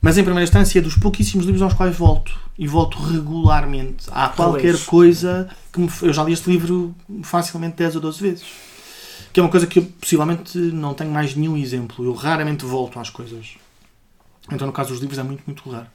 Mas 0.00 0.16
em 0.16 0.22
primeira 0.22 0.44
instância 0.44 0.78
é 0.78 0.82
dos 0.82 0.96
pouquíssimos 0.96 1.44
livros 1.44 1.62
aos 1.62 1.74
quais 1.74 1.96
volto. 1.96 2.38
E 2.56 2.66
volto 2.66 2.98
regularmente. 2.98 4.06
Há 4.10 4.28
qualquer 4.28 4.78
coisa 4.84 5.48
que 5.72 5.80
me, 5.80 5.90
eu 6.02 6.12
já 6.12 6.22
li 6.24 6.32
este 6.32 6.50
livro 6.50 6.94
facilmente 7.22 7.76
10 7.76 7.96
ou 7.96 8.00
12 8.02 8.20
vezes. 8.20 8.44
Que 9.32 9.40
é 9.40 9.42
uma 9.42 9.50
coisa 9.50 9.66
que 9.66 9.80
eu 9.80 9.84
possivelmente 10.00 10.56
não 10.56 10.94
tenho 10.94 11.10
mais 11.10 11.34
nenhum 11.34 11.56
exemplo. 11.56 12.04
Eu 12.04 12.12
raramente 12.12 12.64
volto 12.64 12.98
às 12.98 13.10
coisas. 13.10 13.56
Então 14.50 14.66
no 14.66 14.72
caso 14.72 14.90
dos 14.90 15.00
livros 15.00 15.18
é 15.18 15.22
muito, 15.22 15.42
muito 15.46 15.68
raro. 15.68 15.86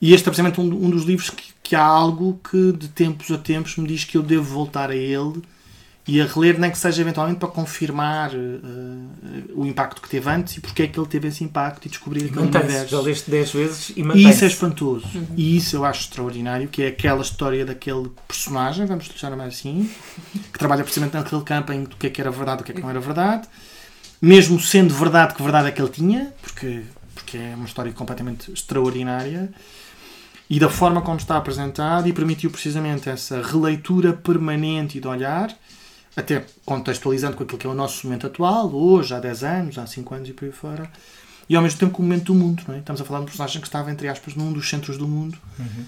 E 0.00 0.12
este 0.12 0.28
é 0.28 0.30
precisamente 0.30 0.60
um, 0.60 0.64
um 0.64 0.90
dos 0.90 1.04
livros 1.04 1.30
que, 1.30 1.44
que, 1.62 1.74
há 1.74 1.82
algo 1.82 2.38
que 2.48 2.72
de 2.72 2.88
tempos 2.88 3.30
a 3.30 3.38
tempos 3.38 3.76
me 3.76 3.88
diz 3.88 4.04
que 4.04 4.16
eu 4.16 4.22
devo 4.22 4.44
voltar 4.44 4.90
a 4.90 4.96
ele 4.96 5.42
e 6.08 6.20
a 6.20 6.26
reler, 6.26 6.58
nem 6.58 6.70
que 6.70 6.78
seja 6.78 7.02
eventualmente 7.02 7.40
para 7.40 7.48
confirmar 7.48 8.30
uh, 8.32 9.54
o 9.54 9.66
impacto 9.66 10.00
que 10.00 10.08
teve 10.08 10.30
antes 10.30 10.56
e 10.56 10.60
porque 10.60 10.82
é 10.84 10.86
que 10.86 10.98
ele 10.98 11.08
teve 11.08 11.26
esse 11.26 11.42
impacto 11.42 11.86
e 11.86 11.88
descobrir 11.88 12.26
aquele 12.26 12.42
universo. 12.42 12.88
Já 12.88 13.00
leste 13.00 13.28
10 13.28 13.50
vezes 13.50 13.90
e 13.96 14.02
E 14.02 14.30
isso 14.30 14.44
é 14.44 14.46
espantoso. 14.46 15.06
Uhum. 15.12 15.26
E 15.36 15.56
isso 15.56 15.74
eu 15.74 15.84
acho 15.84 16.02
extraordinário, 16.02 16.68
que 16.68 16.82
é 16.82 16.88
aquela 16.88 17.22
história 17.22 17.66
daquele 17.66 18.08
personagem, 18.28 18.86
vamos 18.86 19.06
lhe 19.06 19.18
chamar 19.18 19.46
assim, 19.46 19.90
que 20.52 20.58
trabalha 20.58 20.84
precisamente 20.84 21.14
naquele 21.14 21.42
campo 21.42 21.72
em 21.72 21.82
do 21.82 21.96
que 21.96 22.06
é 22.06 22.10
que 22.10 22.20
era 22.20 22.30
verdade 22.30 22.60
e 22.60 22.62
o 22.62 22.64
que 22.64 22.72
é 22.72 22.74
que 22.76 22.80
não 22.80 22.90
era 22.90 23.00
verdade. 23.00 23.48
Mesmo 24.22 24.60
sendo 24.60 24.94
verdade 24.94 25.34
que 25.34 25.42
verdade 25.42 25.68
é 25.68 25.72
que 25.72 25.82
ele 25.82 25.90
tinha, 25.90 26.32
porque, 26.40 26.82
porque 27.16 27.36
é 27.36 27.54
uma 27.56 27.66
história 27.66 27.90
completamente 27.92 28.52
extraordinária 28.52 29.50
e 30.48 30.60
da 30.60 30.68
forma 30.68 31.02
como 31.02 31.16
está 31.16 31.36
apresentado 31.36 32.08
e 32.08 32.12
permitiu 32.12 32.48
precisamente 32.50 33.08
essa 33.10 33.42
releitura 33.42 34.12
permanente 34.12 34.98
e 34.98 35.00
de 35.00 35.08
olhar, 35.08 35.52
até 36.16 36.44
contextualizando 36.64 37.36
com 37.36 37.44
aquilo 37.44 37.58
que 37.58 37.66
é 37.66 37.70
o 37.70 37.74
nosso 37.74 38.06
momento 38.06 38.26
atual, 38.26 38.74
hoje, 38.74 39.14
há 39.14 39.20
10 39.20 39.44
anos, 39.44 39.78
há 39.78 39.86
5 39.86 40.14
anos 40.14 40.28
e 40.28 40.32
por 40.32 40.46
aí 40.46 40.52
fora, 40.52 40.90
e 41.48 41.54
ao 41.54 41.62
mesmo 41.62 41.78
tempo 41.78 41.92
com 41.92 42.02
o 42.02 42.04
momento 42.04 42.24
do 42.24 42.34
mundo. 42.34 42.62
Não 42.66 42.74
é? 42.74 42.78
Estamos 42.78 43.00
a 43.00 43.04
falar 43.04 43.18
de 43.20 43.24
um 43.24 43.26
personagem 43.26 43.60
que 43.60 43.68
estava, 43.68 43.90
entre 43.90 44.08
aspas, 44.08 44.34
num 44.34 44.52
dos 44.52 44.68
centros 44.68 44.96
do 44.96 45.06
mundo. 45.06 45.38
Uhum 45.58 45.84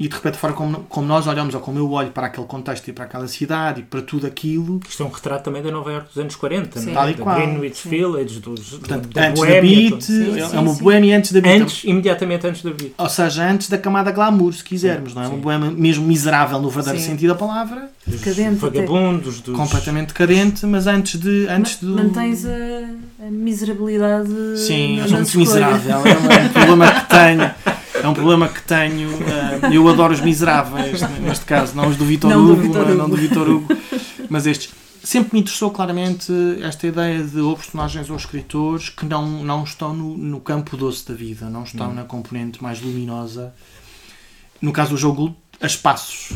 e 0.00 0.08
de 0.08 0.14
repente, 0.14 0.36
a 0.36 0.38
forma 0.38 0.56
como, 0.56 0.80
como 0.88 1.06
nós 1.06 1.26
olhamos, 1.26 1.54
ou 1.54 1.60
como 1.60 1.78
eu 1.78 1.90
olho 1.90 2.10
para 2.10 2.28
aquele 2.28 2.46
contexto 2.46 2.88
e 2.88 2.92
para 2.92 3.04
aquela 3.04 3.28
cidade 3.28 3.82
e 3.82 3.84
para 3.84 4.00
tudo 4.00 4.26
aquilo. 4.26 4.80
Isto 4.88 5.02
é 5.02 5.06
um 5.06 5.10
retrato 5.10 5.44
também 5.44 5.62
da 5.62 5.70
Nova 5.70 5.92
York 5.92 6.08
dos 6.08 6.16
anos 6.16 6.36
40, 6.36 6.80
Sim. 6.80 6.92
não 6.92 7.02
é? 7.02 7.12
Da 7.12 7.34
Greenwich 7.34 7.86
Village, 7.86 8.40
dos, 8.40 8.70
Portanto, 8.70 9.10
da, 9.10 9.28
antes 9.28 9.42
da 9.42 9.60
Beat, 9.60 10.00
sim, 10.00 10.40
é 10.40 10.58
uma 10.58 10.72
boêmia 10.72 11.18
antes 11.18 11.32
da 11.32 11.40
Beat. 11.42 11.60
Antes, 11.60 11.84
imediatamente 11.84 12.46
antes 12.46 12.62
da 12.62 12.70
Beat. 12.70 12.94
Ou 12.96 13.08
seja, 13.10 13.46
antes 13.46 13.68
da 13.68 13.76
camada 13.76 14.10
glamour, 14.10 14.54
se 14.54 14.64
quisermos, 14.64 15.14
não 15.14 15.22
é? 15.22 15.28
Uma 15.28 15.36
boêmia 15.36 15.70
mesmo 15.70 16.06
miserável 16.06 16.58
no 16.58 16.70
verdadeiro 16.70 17.06
sentido 17.06 17.28
da 17.28 17.38
palavra. 17.38 17.90
Decadente. 18.06 18.56
Vagabundos. 18.56 19.40
Dos... 19.42 19.54
Completamente 19.54 20.14
decadente, 20.14 20.64
mas 20.64 20.86
antes 20.86 21.20
de. 21.20 21.46
Antes 21.46 21.76
do... 21.76 21.94
Mantens 21.94 22.46
a, 22.46 23.26
a 23.26 23.30
miserabilidade. 23.30 24.30
Sim, 24.56 24.98
eu 24.98 25.08
sou 25.08 25.18
muito 25.18 25.38
miserável. 25.38 25.96
É 26.06 26.44
um 26.44 26.48
problema 26.48 26.90
que 26.90 27.08
tenho. 27.10 27.50
É 28.02 28.08
um 28.08 28.14
problema 28.14 28.48
que 28.48 28.62
tenho. 28.62 29.10
Uh, 29.10 29.72
eu 29.72 29.88
adoro 29.88 30.12
os 30.12 30.20
miseráveis, 30.20 31.00
neste 31.20 31.44
caso, 31.44 31.74
não 31.74 31.88
os 31.88 31.96
do 31.96 32.04
Vitor 32.04 32.32
Hugo, 32.32 32.62
do 32.62 32.80
Hugo. 32.80 32.94
não 32.94 33.08
do 33.08 33.16
Vitor 33.16 33.48
Hugo, 33.48 33.68
mas 34.28 34.46
estes. 34.46 34.72
Sempre 35.02 35.30
me 35.32 35.40
interessou 35.40 35.70
claramente 35.70 36.30
esta 36.62 36.86
ideia 36.86 37.24
de 37.24 37.40
ou 37.40 37.56
personagens 37.56 38.10
ou 38.10 38.16
escritores 38.16 38.90
que 38.90 39.06
não, 39.06 39.26
não 39.42 39.64
estão 39.64 39.94
no, 39.94 40.14
no 40.14 40.40
campo 40.40 40.76
doce 40.76 41.08
da 41.08 41.14
vida, 41.14 41.48
não 41.48 41.62
estão 41.62 41.90
hum. 41.90 41.94
na 41.94 42.04
componente 42.04 42.62
mais 42.62 42.82
luminosa. 42.82 43.54
No 44.60 44.72
caso 44.72 44.90
do 44.90 44.98
jogo, 44.98 45.34
a 45.60 45.66
espaços. 45.66 46.30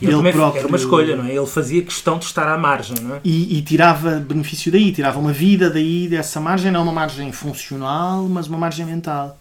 Ele, 0.00 0.14
ele 0.14 0.32
próprio, 0.32 0.60
era 0.60 0.68
uma 0.68 0.76
escolha, 0.76 1.16
não 1.16 1.24
é? 1.24 1.34
Ele 1.34 1.46
fazia 1.46 1.82
questão 1.82 2.18
de 2.18 2.24
estar 2.24 2.48
à 2.48 2.58
margem, 2.58 2.96
não 3.00 3.14
é? 3.14 3.20
E, 3.22 3.58
e, 3.58 3.62
tirava 3.62 4.16
benefício 4.16 4.70
daí, 4.70 4.92
tirava 4.92 5.18
uma 5.18 5.32
vida 5.32 5.70
daí, 5.70 6.08
dessa 6.08 6.40
margem, 6.40 6.70
não 6.70 6.82
uma 6.82 6.92
margem 6.92 7.30
funcional, 7.30 8.28
mas 8.28 8.48
uma 8.48 8.58
margem 8.58 8.84
mental. 8.84 9.38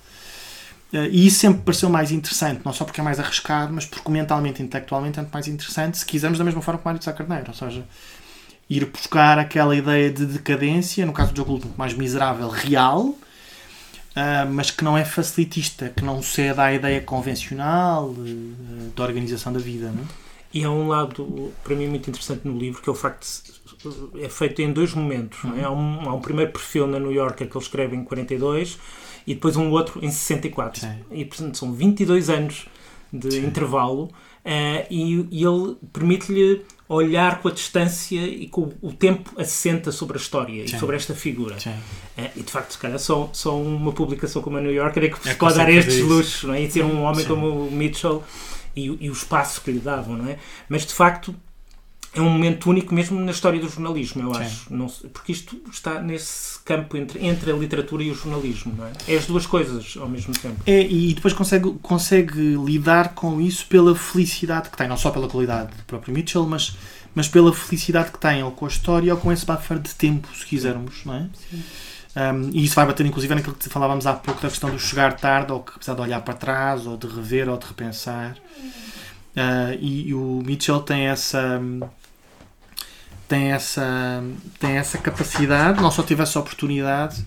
Uh, 0.93 1.07
e 1.09 1.27
isso 1.27 1.39
sempre 1.39 1.61
pareceu 1.61 1.89
mais 1.89 2.11
interessante, 2.11 2.61
não 2.65 2.73
só 2.73 2.83
porque 2.83 2.99
é 2.99 3.03
mais 3.03 3.19
arriscado, 3.19 3.73
mas 3.73 3.85
porque 3.85 4.11
mentalmente, 4.11 4.61
intelectualmente, 4.61 5.19
é 5.19 5.21
muito 5.21 5.33
mais 5.33 5.47
interessante, 5.47 5.97
se 5.97 6.05
quisermos, 6.05 6.37
da 6.37 6.43
mesma 6.43 6.61
forma 6.61 6.79
que 6.79 6.85
Mário 6.85 6.99
de 6.99 7.05
Sá 7.05 7.13
Carneiro. 7.13 7.45
Ou 7.47 7.53
seja, 7.53 7.85
ir 8.69 8.85
buscar 8.85 9.39
aquela 9.39 9.75
ideia 9.75 10.11
de 10.11 10.25
decadência, 10.25 11.05
no 11.05 11.13
caso 11.13 11.31
do 11.31 11.37
jogo 11.37 11.51
muito 11.51 11.77
mais 11.77 11.93
miserável, 11.93 12.49
real, 12.49 13.01
uh, 13.05 13.17
mas 14.51 14.69
que 14.69 14.83
não 14.83 14.97
é 14.97 15.05
facilitista, 15.05 15.89
que 15.95 16.03
não 16.03 16.21
cede 16.21 16.59
à 16.59 16.73
ideia 16.73 16.99
convencional 17.01 18.09
uh, 18.09 18.93
da 18.95 19.03
organização 19.03 19.53
da 19.53 19.59
vida. 19.59 19.91
Não? 19.91 20.03
É? 20.03 20.31
E 20.53 20.65
há 20.65 20.69
um 20.69 20.89
lado, 20.89 21.53
para 21.63 21.73
mim, 21.75 21.87
muito 21.87 22.09
interessante 22.09 22.45
no 22.45 22.57
livro, 22.57 22.81
que 22.81 22.89
é 22.89 22.91
o 22.91 22.95
facto 22.95 23.25
de 23.25 24.23
é 24.23 24.29
feito 24.29 24.61
em 24.61 24.71
dois 24.71 24.93
momentos. 24.93 25.41
Uhum. 25.43 25.57
É? 25.57 25.63
Há, 25.63 25.71
um, 25.71 26.09
há 26.09 26.13
um 26.13 26.19
primeiro 26.19 26.51
perfil 26.51 26.87
na 26.87 26.99
New 26.99 27.11
Yorker 27.11 27.47
que 27.47 27.55
ele 27.55 27.63
escreve 27.63 27.95
em 27.95 28.03
42 28.03 28.77
e 29.25 29.33
depois 29.33 29.55
um 29.55 29.69
outro 29.71 30.03
em 30.03 30.09
64. 30.09 30.81
Sim. 30.81 30.95
E 31.11 31.25
portanto 31.25 31.57
são 31.57 31.73
22 31.73 32.29
anos 32.29 32.65
de 33.11 33.31
Sim. 33.31 33.45
intervalo 33.45 34.03
uh, 34.03 34.87
e, 34.89 35.27
e, 35.31 35.43
ele 35.43 35.75
permite-lhe 35.91 36.61
olhar 36.87 37.41
com 37.41 37.47
a 37.47 37.51
distância 37.51 38.19
e 38.19 38.47
com 38.47 38.71
o 38.81 38.91
tempo 38.91 39.31
assenta 39.37 39.91
sobre 39.91 40.17
a 40.17 40.21
história 40.21 40.67
Sim. 40.67 40.75
e 40.75 40.79
sobre 40.79 40.95
esta 40.95 41.13
figura. 41.13 41.55
Uh, 41.55 42.29
e 42.35 42.41
de 42.41 42.51
facto, 42.51 42.77
calhar, 42.79 42.99
só, 42.99 43.29
só 43.33 43.59
uma 43.59 43.91
publicação 43.91 44.41
como 44.41 44.57
a 44.57 44.61
New 44.61 44.73
Yorker 44.73 45.03
é 45.05 45.09
que 45.09 45.29
é 45.29 45.33
pode 45.33 45.55
dar 45.55 45.69
estes 45.69 45.99
luxos 45.99 46.43
não 46.43 46.53
é? 46.53 46.61
e 46.61 46.71
ser 46.71 46.83
um 46.83 47.03
homem 47.03 47.25
como 47.25 47.67
o 47.67 47.71
Mitchell 47.71 48.23
e, 48.75 48.85
e 48.85 49.09
o 49.09 49.13
espaço 49.13 49.61
que 49.61 49.71
lhe 49.71 49.79
davam, 49.79 50.17
não 50.17 50.29
é? 50.29 50.37
Mas 50.69 50.85
de 50.85 50.93
facto 50.93 51.35
é 52.13 52.21
um 52.21 52.29
momento 52.29 52.69
único 52.69 52.93
mesmo 52.93 53.17
na 53.19 53.31
história 53.31 53.59
do 53.59 53.69
jornalismo, 53.69 54.21
eu 54.21 54.35
acho. 54.35 54.73
Não, 54.73 54.87
porque 55.13 55.31
isto 55.31 55.61
está 55.71 56.01
nesse 56.01 56.59
campo 56.59 56.97
entre, 56.97 57.25
entre 57.25 57.51
a 57.51 57.55
literatura 57.55 58.03
e 58.03 58.11
o 58.11 58.15
jornalismo, 58.15 58.73
não 58.77 58.85
é? 58.85 58.91
É 59.07 59.15
as 59.15 59.25
duas 59.25 59.45
coisas 59.45 59.95
ao 59.97 60.09
mesmo 60.09 60.33
tempo. 60.33 60.61
É, 60.65 60.81
e 60.81 61.13
depois 61.13 61.33
consegue, 61.33 61.71
consegue 61.81 62.55
lidar 62.57 63.13
com 63.15 63.39
isso 63.39 63.65
pela 63.67 63.95
felicidade 63.95 64.69
que 64.69 64.77
tem, 64.77 64.89
não 64.89 64.97
só 64.97 65.09
pela 65.09 65.29
qualidade 65.29 65.73
do 65.73 65.83
próprio 65.83 66.13
Mitchell, 66.13 66.45
mas, 66.45 66.75
mas 67.15 67.29
pela 67.29 67.53
felicidade 67.53 68.11
que 68.11 68.19
tem, 68.19 68.43
ou 68.43 68.51
com 68.51 68.65
a 68.65 68.67
história, 68.69 69.13
ou 69.13 69.19
com 69.19 69.31
esse 69.31 69.45
buffer 69.45 69.79
de 69.79 69.95
tempo, 69.95 70.27
se 70.35 70.45
quisermos, 70.45 71.05
não 71.05 71.15
é? 71.15 71.29
Sim. 71.49 71.63
Um, 72.13 72.49
e 72.51 72.65
isso 72.65 72.75
vai 72.75 72.85
bater, 72.85 73.05
inclusive, 73.05 73.33
naquilo 73.33 73.55
que 73.55 73.69
falávamos 73.69 74.05
há 74.05 74.13
pouco 74.13 74.41
da 74.41 74.49
questão 74.49 74.69
do 74.69 74.77
chegar 74.77 75.13
tarde, 75.13 75.53
ou 75.53 75.61
que 75.61 75.71
apesar 75.77 75.93
de 75.93 76.01
olhar 76.01 76.21
para 76.21 76.33
trás, 76.33 76.85
ou 76.85 76.97
de 76.97 77.07
rever, 77.07 77.47
ou 77.47 77.57
de 77.57 77.65
repensar. 77.65 78.35
Uh, 79.33 79.77
e, 79.79 80.09
e, 80.09 80.13
o 80.13 80.43
Mitchell 80.45 80.81
tem 80.81 81.07
essa 81.07 81.61
tem 83.31 83.53
essa, 83.53 84.21
tem 84.59 84.71
essa 84.71 84.97
capacidade, 84.97 85.81
não 85.81 85.89
só 85.89 86.03
tive 86.03 86.21
essa 86.21 86.37
oportunidade, 86.37 87.23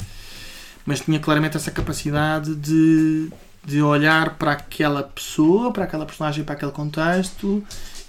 mas 0.85 1.01
tinha 1.01 1.19
claramente 1.19 1.57
essa 1.57 1.71
capacidade 1.71 2.55
de, 2.57 3.31
de 3.65 3.81
olhar 3.81 4.37
para 4.37 4.53
aquela 4.53 5.03
pessoa, 5.03 5.73
para 5.73 5.85
aquela 5.85 6.05
personagem, 6.05 6.45
para 6.45 6.57
aquele 6.57 6.73
contexto 6.73 7.65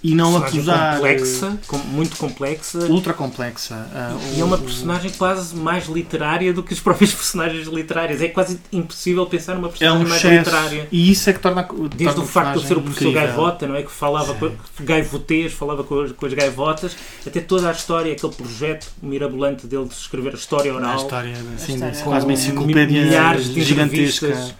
e 0.06 0.14
não 0.14 0.36
acusar. 0.36 0.96
complexa, 0.96 1.58
muito 1.86 2.16
complexa. 2.16 2.78
Ultra 2.86 3.12
complexa. 3.12 3.74
Uh, 3.74 4.36
e 4.36 4.38
o, 4.38 4.42
é 4.42 4.44
uma 4.44 4.58
personagem 4.58 5.10
quase 5.10 5.56
mais 5.56 5.86
literária 5.86 6.52
do 6.52 6.62
que 6.62 6.72
os 6.72 6.80
próprios 6.80 7.12
personagens 7.12 7.66
literários. 7.66 8.20
É 8.20 8.28
quase 8.28 8.60
impossível 8.72 9.26
pensar 9.26 9.54
numa 9.54 9.68
personagem 9.68 10.02
é 10.02 10.04
um 10.04 10.08
mais 10.08 10.24
excesso, 10.24 10.38
literária. 10.38 10.88
E 10.92 11.10
isso 11.10 11.28
é 11.28 11.32
que 11.32 11.40
torna. 11.40 11.62
Desde 11.96 12.04
torna 12.04 12.22
o 12.22 12.26
facto 12.26 12.60
de 12.60 12.68
ser 12.68 12.76
o 12.76 12.82
professor 12.82 13.08
incrível. 13.08 13.26
Gaivota, 13.26 13.66
não 13.66 13.74
é? 13.74 13.82
Que 13.82 13.90
falava 13.90 14.34
com 14.34 14.50
gaivotês, 14.80 15.52
falava 15.52 15.82
com 15.82 16.00
as, 16.00 16.12
com 16.12 16.26
as 16.26 16.34
gaivotas, 16.34 16.96
até 17.26 17.40
toda 17.40 17.68
a 17.68 17.72
história, 17.72 18.12
aquele 18.12 18.32
projeto 18.32 18.88
mirabolante 19.02 19.66
dele 19.66 19.86
de 19.86 19.94
escrever 19.94 20.32
a 20.32 20.36
história 20.36 20.72
oral. 20.72 20.92
A 20.92 20.96
história, 20.96 21.32
assim, 21.32 21.72
a 21.72 21.90
história. 21.90 22.02
quase 22.04 22.26
uma 22.26 22.32
enciclopédia 22.32 23.04
milhares 23.04 23.52
de 23.52 23.62
gigantesca 23.62 24.54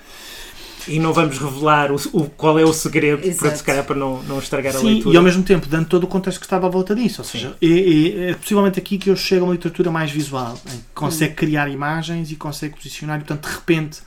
e 0.88 0.98
não 0.98 1.12
vamos 1.12 1.38
revelar 1.38 1.90
o, 1.90 1.96
o 2.12 2.30
qual 2.30 2.58
é 2.58 2.64
o 2.64 2.72
segredo 2.72 3.22
para, 3.36 3.54
se 3.54 3.62
calhar, 3.62 3.84
para 3.84 3.96
não, 3.96 4.22
não 4.22 4.38
estragar 4.38 4.72
Sim, 4.72 4.78
a 4.78 4.82
leitura. 4.82 5.14
E 5.14 5.16
ao 5.16 5.22
mesmo 5.22 5.42
tempo, 5.42 5.66
dando 5.66 5.86
todo 5.86 6.04
o 6.04 6.06
contexto 6.06 6.38
que 6.38 6.46
estava 6.46 6.66
à 6.66 6.70
volta 6.70 6.94
disso. 6.94 7.20
Ou 7.20 7.24
seja, 7.24 7.56
é, 7.60 7.66
é, 7.66 8.30
é, 8.30 8.34
possivelmente 8.34 8.78
aqui 8.78 8.98
que 8.98 9.10
eu 9.10 9.16
chego 9.16 9.44
a 9.44 9.48
uma 9.48 9.52
literatura 9.54 9.90
mais 9.90 10.10
visual, 10.10 10.58
em 10.66 10.78
que 10.78 10.84
consegue 10.94 11.34
criar 11.34 11.68
imagens 11.68 12.30
e 12.30 12.36
consegue 12.36 12.76
posicionar, 12.76 13.16
e 13.20 13.24
portanto, 13.24 13.48
de 13.48 13.54
repente, 13.54 13.98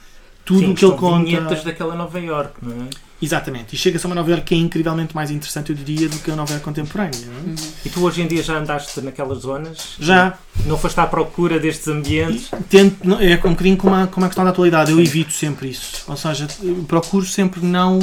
tudo 0.50 0.60
Sim, 0.62 0.72
o 0.72 0.76
que 0.76 0.84
ele 0.84 0.96
conta. 0.98 1.26
vinhetas 1.26 1.64
daquela 1.64 1.94
Nova 1.96 2.20
York, 2.20 2.54
não 2.64 2.86
é? 2.86 2.90
Exatamente. 3.22 3.76
E 3.76 3.78
chega-se 3.78 4.04
a 4.06 4.08
uma 4.10 4.16
novela 4.16 4.40
que 4.42 4.56
é 4.56 4.58
incrivelmente 4.58 5.14
mais 5.14 5.30
interessante, 5.30 5.70
eu 5.72 5.76
diria, 5.76 6.08
do 6.10 6.18
que 6.20 6.32
a 6.32 6.36
novela 6.36 6.60
contemporânea. 6.62 7.20
Não 7.28 7.54
é? 7.54 7.56
E 7.86 7.90
tu 7.90 8.02
hoje 8.04 8.22
em 8.24 8.28
dia 8.28 8.42
já 8.42 8.58
andaste 8.58 9.00
naquelas 9.02 9.40
zonas? 9.40 9.96
Já, 10.00 10.38
Não 10.66 10.78
foste 10.78 11.00
à 11.00 11.06
procura 11.06 11.60
destes 11.60 11.88
ambientes? 11.90 12.50
tento, 12.70 13.06
não- 13.06 13.20
é 13.20 13.36
um 13.36 13.50
bocadinho 13.52 13.78
como 13.78 13.94
a, 13.94 14.08
como 14.08 14.26
a 14.26 14.30
questão 14.30 14.44
da 14.44 14.50
atualidade, 14.52 14.92
eu 14.92 15.00
evito 15.00 15.34
sempre 15.34 15.68
isso. 15.70 16.04
Ou 16.08 16.16
seja, 16.18 16.48
procuro 16.88 17.26
sempre 17.26 17.60
não, 17.64 18.00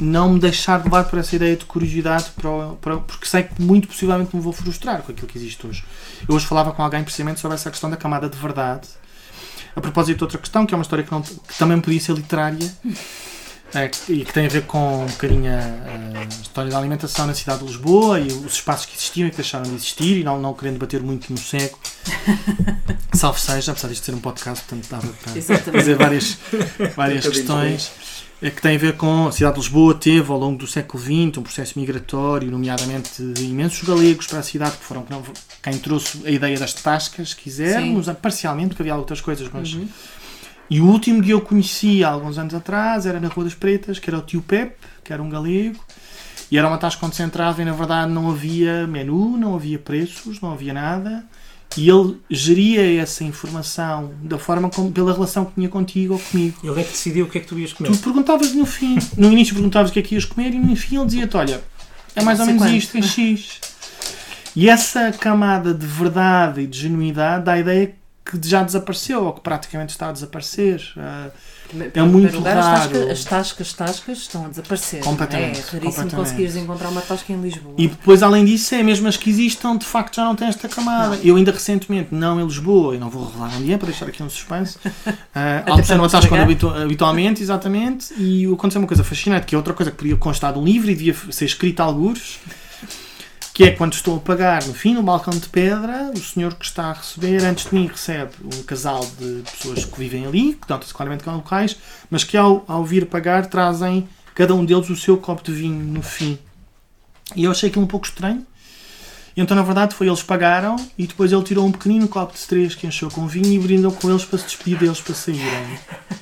não 0.00 0.32
me 0.32 0.38
deixar 0.38 0.82
levar 0.82 1.04
por 1.04 1.18
essa 1.18 1.34
ideia 1.36 1.56
de 1.56 1.64
curiosidade, 1.66 2.26
para, 2.40 2.50
para, 2.80 2.96
porque 2.98 3.26
sei 3.26 3.42
que 3.42 3.60
muito 3.60 3.88
possivelmente 3.88 4.34
me 4.34 4.40
vou 4.40 4.52
frustrar 4.52 5.02
com 5.02 5.10
aquilo 5.12 5.26
que 5.26 5.36
existe 5.36 5.66
hoje. 5.66 5.84
Eu 6.26 6.36
hoje 6.36 6.46
falava 6.46 6.70
com 6.72 6.82
alguém 6.84 7.02
precisamente 7.02 7.40
sobre 7.40 7.56
essa 7.56 7.68
questão 7.68 7.90
da 7.90 7.96
camada 7.96 8.28
de 8.28 8.38
verdade. 8.38 8.86
A 9.74 9.80
propósito 9.80 10.18
de 10.18 10.24
outra 10.24 10.38
questão, 10.38 10.66
que 10.66 10.74
é 10.74 10.76
uma 10.76 10.82
história 10.82 11.04
que, 11.04 11.12
não, 11.12 11.22
que 11.22 11.58
também 11.58 11.80
podia 11.80 12.00
ser 12.00 12.14
literária. 12.14 12.72
é, 13.74 13.90
e 14.08 14.24
que 14.24 14.32
tem 14.32 14.46
a 14.46 14.48
ver 14.48 14.62
com 14.66 15.04
um 15.04 15.06
bocadinho 15.06 15.50
a, 15.50 16.20
a 16.20 16.24
história 16.24 16.70
da 16.70 16.78
alimentação 16.78 17.26
na 17.26 17.34
cidade 17.34 17.60
de 17.60 17.66
Lisboa 17.66 18.20
e 18.20 18.26
os 18.26 18.54
espaços 18.54 18.86
que 18.86 18.94
existiam 18.94 19.26
e 19.26 19.30
que 19.30 19.36
deixaram 19.36 19.64
de 19.64 19.74
existir 19.74 20.18
e 20.18 20.24
não, 20.24 20.38
não 20.40 20.52
querendo 20.52 20.78
bater 20.78 21.02
muito 21.02 21.32
no 21.32 21.38
cego. 21.38 21.78
Salve 23.14 23.40
seja, 23.40 23.72
apesar 23.72 23.88
disto 23.88 24.04
ser 24.04 24.14
um 24.14 24.20
podcast, 24.20 24.64
portanto 24.64 24.90
dava 24.90 25.12
para 25.22 25.36
Exatamente. 25.38 25.72
fazer 25.72 25.94
várias, 25.96 26.38
várias 26.94 27.26
questões. 27.28 27.92
É 28.44 28.50
que 28.50 28.60
tem 28.60 28.74
a 28.74 28.78
ver 28.78 28.96
com 28.96 29.28
a 29.28 29.32
cidade 29.32 29.54
de 29.54 29.60
Lisboa 29.60 29.94
teve 29.94 30.28
ao 30.32 30.36
longo 30.36 30.58
do 30.58 30.66
século 30.66 31.00
XX 31.00 31.38
um 31.38 31.42
processo 31.42 31.78
migratório, 31.78 32.50
nomeadamente 32.50 33.22
de 33.22 33.44
imensos 33.44 33.86
galegos 33.88 34.26
para 34.26 34.40
a 34.40 34.42
cidade, 34.42 34.76
que 34.78 34.84
foram 34.84 35.06
quem 35.62 35.78
trouxe 35.78 36.26
a 36.26 36.30
ideia 36.30 36.58
das 36.58 36.74
tascas, 36.74 37.30
se 37.30 37.36
quisermos, 37.36 38.08
parcialmente, 38.20 38.70
porque 38.70 38.82
havia 38.82 38.96
outras 38.96 39.20
coisas, 39.20 39.48
mas 39.52 39.72
Uhum. 39.74 39.86
e 40.68 40.80
o 40.80 40.86
último 40.86 41.22
que 41.22 41.30
eu 41.30 41.40
conheci 41.40 42.02
há 42.02 42.08
alguns 42.08 42.36
anos 42.36 42.52
atrás 42.52 43.06
era 43.06 43.20
na 43.20 43.28
Rua 43.28 43.44
das 43.44 43.54
Pretas, 43.54 44.00
que 44.00 44.10
era 44.10 44.18
o 44.18 44.22
tio 44.22 44.42
Pepe, 44.42 44.74
que 45.04 45.12
era 45.12 45.22
um 45.22 45.30
galego, 45.30 45.78
e 46.50 46.58
era 46.58 46.66
uma 46.66 46.78
tasca 46.78 47.06
onde 47.06 47.14
se 47.14 47.22
entrava 47.22 47.62
e 47.62 47.64
na 47.64 47.72
verdade 47.72 48.10
não 48.10 48.28
havia 48.28 48.88
menu, 48.88 49.36
não 49.38 49.54
havia 49.54 49.78
preços, 49.78 50.40
não 50.40 50.50
havia 50.52 50.74
nada. 50.74 51.24
E 51.76 51.88
ele 51.88 52.18
geria 52.28 53.00
essa 53.00 53.24
informação 53.24 54.12
da 54.22 54.38
forma 54.38 54.68
como, 54.68 54.92
pela 54.92 55.12
relação 55.12 55.44
que 55.44 55.54
tinha 55.54 55.68
contigo 55.68 56.14
ou 56.14 56.20
comigo. 56.20 56.58
Ele 56.62 56.80
é 56.80 56.84
que 56.84 56.90
decidiu 56.90 57.26
o 57.26 57.28
que 57.28 57.38
é 57.38 57.40
que 57.40 57.46
tu 57.46 57.58
ias 57.58 57.72
comer. 57.72 57.90
Tu 57.90 57.98
perguntavas 57.98 58.52
no 58.52 58.66
fim, 58.66 58.98
no 59.16 59.30
início 59.30 59.54
perguntavas 59.54 59.90
o 59.90 59.92
que 59.92 60.00
é 60.00 60.02
que 60.02 60.14
ias 60.14 60.24
comer 60.24 60.52
e 60.52 60.58
no 60.58 60.76
fim 60.76 60.96
ele 60.96 61.06
dizia-te: 61.06 61.36
Olha, 61.36 61.62
é 62.14 62.22
mais 62.22 62.40
ou 62.40 62.46
menos 62.46 62.64
isto, 62.70 62.96
é 62.96 63.02
X. 63.02 63.60
E 64.54 64.68
essa 64.68 65.10
camada 65.12 65.72
de 65.72 65.86
verdade 65.86 66.60
e 66.60 66.66
de 66.66 66.78
genuidade 66.78 67.44
dá 67.44 67.52
a 67.52 67.58
ideia 67.58 67.94
que 68.24 68.38
já 68.46 68.62
desapareceu 68.62 69.24
ou 69.24 69.32
que 69.32 69.40
praticamente 69.40 69.90
está 69.90 70.08
a 70.08 70.12
desaparecer. 70.12 70.92
Ah, 70.96 71.30
É 71.94 72.02
muito 72.02 72.36
lugar, 72.36 72.56
raro. 72.56 73.10
As 73.10 73.24
tascas, 73.24 73.68
as 73.68 73.72
tascas, 73.72 74.18
estão 74.18 74.46
a 74.46 74.48
desaparecer. 74.48 75.00
Completamente, 75.00 75.46
É 75.46 75.62
raríssimo 75.62 75.80
completamente. 75.80 76.14
conseguires 76.14 76.56
encontrar 76.56 76.88
uma 76.88 77.00
tasca 77.00 77.32
em 77.32 77.40
Lisboa. 77.40 77.74
E 77.78 77.88
depois, 77.88 78.22
além 78.22 78.44
disso, 78.44 78.74
é 78.74 78.82
mesmo 78.82 79.08
as 79.08 79.16
que 79.16 79.30
existam, 79.30 79.76
de 79.76 79.86
facto 79.86 80.16
já 80.16 80.24
não 80.24 80.34
têm 80.36 80.48
esta 80.48 80.68
camada. 80.68 81.18
Eu 81.22 81.36
ainda 81.36 81.52
recentemente, 81.52 82.08
não 82.12 82.40
em 82.40 82.44
Lisboa, 82.44 82.94
e 82.94 82.98
não 82.98 83.08
vou 83.08 83.26
revelar 83.26 83.56
onde 83.56 83.72
é 83.72 83.76
para 83.78 83.86
deixar 83.88 84.06
aqui 84.06 84.22
um 84.22 84.30
suspense, 84.30 84.76
uh, 84.76 85.70
almocei 85.70 85.96
numa 85.96 86.08
tasca 86.08 86.32
onde 86.32 86.42
habitu 86.42 86.68
habitualmente, 86.68 87.42
exatamente, 87.42 88.12
e 88.18 88.46
aconteceu 88.52 88.80
uma 88.80 88.88
coisa 88.88 89.04
fascinante, 89.04 89.46
que 89.46 89.54
é 89.54 89.58
outra 89.58 89.72
coisa 89.74 89.90
que 89.90 89.96
podia 89.96 90.16
constar 90.16 90.52
de 90.52 90.58
um 90.58 90.64
livro 90.64 90.90
e 90.90 90.94
devia 90.94 91.14
ser 91.30 91.44
escrita 91.44 91.82
a 91.82 91.86
algures, 91.86 92.38
que 93.54 93.64
é 93.64 93.70
quando 93.72 93.92
estou 93.92 94.16
a 94.16 94.20
pagar 94.20 94.64
no 94.66 94.72
fim, 94.72 94.94
no 94.94 95.02
balcão 95.02 95.32
de 95.34 95.46
pedra, 95.48 96.10
o 96.14 96.18
senhor 96.18 96.54
que 96.54 96.64
está 96.64 96.84
a 96.86 96.92
receber, 96.94 97.44
antes 97.44 97.68
de 97.68 97.74
mim, 97.74 97.86
recebe 97.86 98.32
um 98.42 98.62
casal 98.62 99.04
de 99.18 99.42
pessoas 99.50 99.84
que 99.84 99.98
vivem 99.98 100.24
ali, 100.26 100.54
que 100.54 100.68
nota-se 100.70 100.94
claramente 100.94 101.24
são 101.24 101.34
locais, 101.36 101.76
mas 102.10 102.24
que 102.24 102.36
ao, 102.36 102.64
ao 102.66 102.82
vir 102.84 103.06
pagar 103.06 103.46
trazem 103.46 104.08
cada 104.34 104.54
um 104.54 104.64
deles 104.64 104.88
o 104.88 104.96
seu 104.96 105.18
copo 105.18 105.42
de 105.42 105.52
vinho 105.52 105.84
no 105.84 106.00
fim. 106.02 106.38
E 107.36 107.44
eu 107.44 107.50
achei 107.50 107.68
aquilo 107.68 107.84
um 107.84 107.88
pouco 107.88 108.06
estranho. 108.06 108.46
E 109.34 109.40
então, 109.40 109.54
na 109.56 109.62
verdade, 109.62 109.94
foi 109.94 110.06
eles 110.08 110.22
pagaram 110.22 110.76
e 110.98 111.06
depois 111.06 111.32
ele 111.32 111.42
tirou 111.42 111.66
um 111.66 111.72
pequenino 111.72 112.06
copo 112.08 112.34
de 112.34 112.40
três 112.46 112.74
que 112.74 112.86
encheu 112.86 113.10
com 113.10 113.26
vinho 113.26 113.46
e 113.52 113.58
brindou 113.58 113.90
com 113.92 114.10
eles 114.10 114.24
para 114.26 114.38
se 114.38 114.44
despedir 114.46 114.78
deles 114.78 115.00
para 115.00 115.14
saírem. 115.14 115.78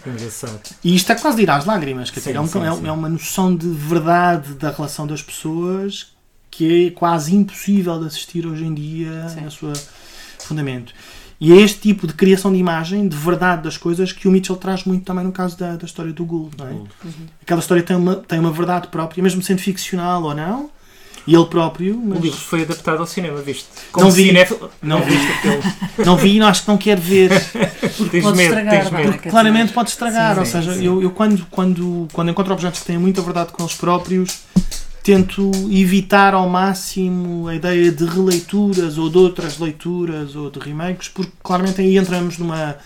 Engraçado. 0.06 0.60
E 0.84 0.94
isto 0.94 1.10
é 1.10 1.14
quase 1.16 1.36
de 1.38 1.42
ir 1.42 1.50
às 1.50 1.64
lágrimas, 1.64 2.10
quer 2.10 2.20
dizer, 2.20 2.36
é, 2.36 2.40
um- 2.40 2.44
é- 2.64 2.88
é 2.88 2.92
uma 2.92 3.08
noção 3.08 3.54
de 3.54 3.68
verdade 3.68 4.54
da 4.54 4.70
relação 4.70 5.06
das 5.08 5.22
pessoas 5.22 6.09
que 6.50 6.86
é 6.86 6.90
quase 6.90 7.34
impossível 7.34 7.98
de 8.00 8.06
assistir 8.06 8.46
hoje 8.46 8.64
em 8.64 8.74
dia 8.74 9.28
Sim. 9.28 9.42
na 9.42 9.50
sua 9.50 9.72
fundamento. 10.38 10.92
E 11.40 11.52
é 11.52 11.56
este 11.56 11.80
tipo 11.80 12.06
de 12.06 12.12
criação 12.12 12.52
de 12.52 12.58
imagem, 12.58 13.08
de 13.08 13.16
verdade 13.16 13.62
das 13.62 13.78
coisas, 13.78 14.12
que 14.12 14.28
o 14.28 14.30
Mitchell 14.30 14.56
traz 14.56 14.84
muito 14.84 15.04
também 15.04 15.24
no 15.24 15.32
caso 15.32 15.56
da, 15.56 15.74
da 15.74 15.86
história 15.86 16.12
do 16.12 16.22
Gould. 16.22 16.54
Não 16.58 16.66
é? 16.66 16.72
Gould. 16.72 16.90
Aquela 17.40 17.60
história 17.60 17.82
tem 17.82 17.96
uma, 17.96 18.16
tem 18.16 18.38
uma 18.38 18.52
verdade 18.52 18.88
própria, 18.88 19.22
mesmo 19.22 19.42
sendo 19.42 19.58
ficcional 19.58 20.22
ou 20.22 20.34
não, 20.34 20.70
e 21.26 21.34
ele 21.34 21.46
próprio. 21.46 21.96
O 21.96 22.08
Mas 22.10 22.20
livro 22.20 22.38
foi 22.38 22.62
adaptado 22.62 22.98
ao 22.98 23.06
cinema, 23.06 23.40
viste? 23.40 23.66
Não 23.96 24.10
vi. 24.10 24.26
cinéfilo, 24.26 24.70
Não 24.82 25.00
vi. 25.00 25.14
não 26.04 26.16
vi 26.16 26.36
e 26.36 26.42
acho 26.42 26.62
que 26.62 26.68
não 26.68 26.76
quero 26.76 27.00
ver. 27.00 27.30
Tens 28.10 28.22
Pode 28.22 28.36
medo, 28.36 28.54
estragar, 28.54 28.74
é? 28.74 28.90
medo. 28.90 29.12
Quer 29.12 29.18
dizer, 29.18 29.30
Claramente 29.30 29.72
pode 29.72 29.90
estragar, 29.90 30.34
sim, 30.34 30.40
ou 30.40 30.46
seja, 30.46 30.74
sim. 30.74 30.84
eu, 30.84 31.02
eu 31.02 31.10
quando, 31.10 31.46
quando, 31.50 32.08
quando 32.12 32.30
encontro 32.30 32.52
objetos 32.52 32.80
que 32.80 32.86
têm 32.86 32.98
muita 32.98 33.22
verdade 33.22 33.50
com 33.52 33.62
eles 33.62 33.74
próprios, 33.74 34.40
tento 35.02 35.50
evitar 35.70 36.34
ao 36.34 36.48
máximo 36.48 37.48
a 37.48 37.54
ideia 37.54 37.90
de 37.90 38.04
releituras 38.04 38.98
ou 38.98 39.08
de 39.08 39.18
outras 39.18 39.58
leituras 39.58 40.36
ou 40.36 40.50
de 40.50 40.58
remakes, 40.58 41.08
porque 41.08 41.32
claramente 41.42 41.80
aí 41.80 41.96
entramos 41.96 42.38
numa, 42.38 42.76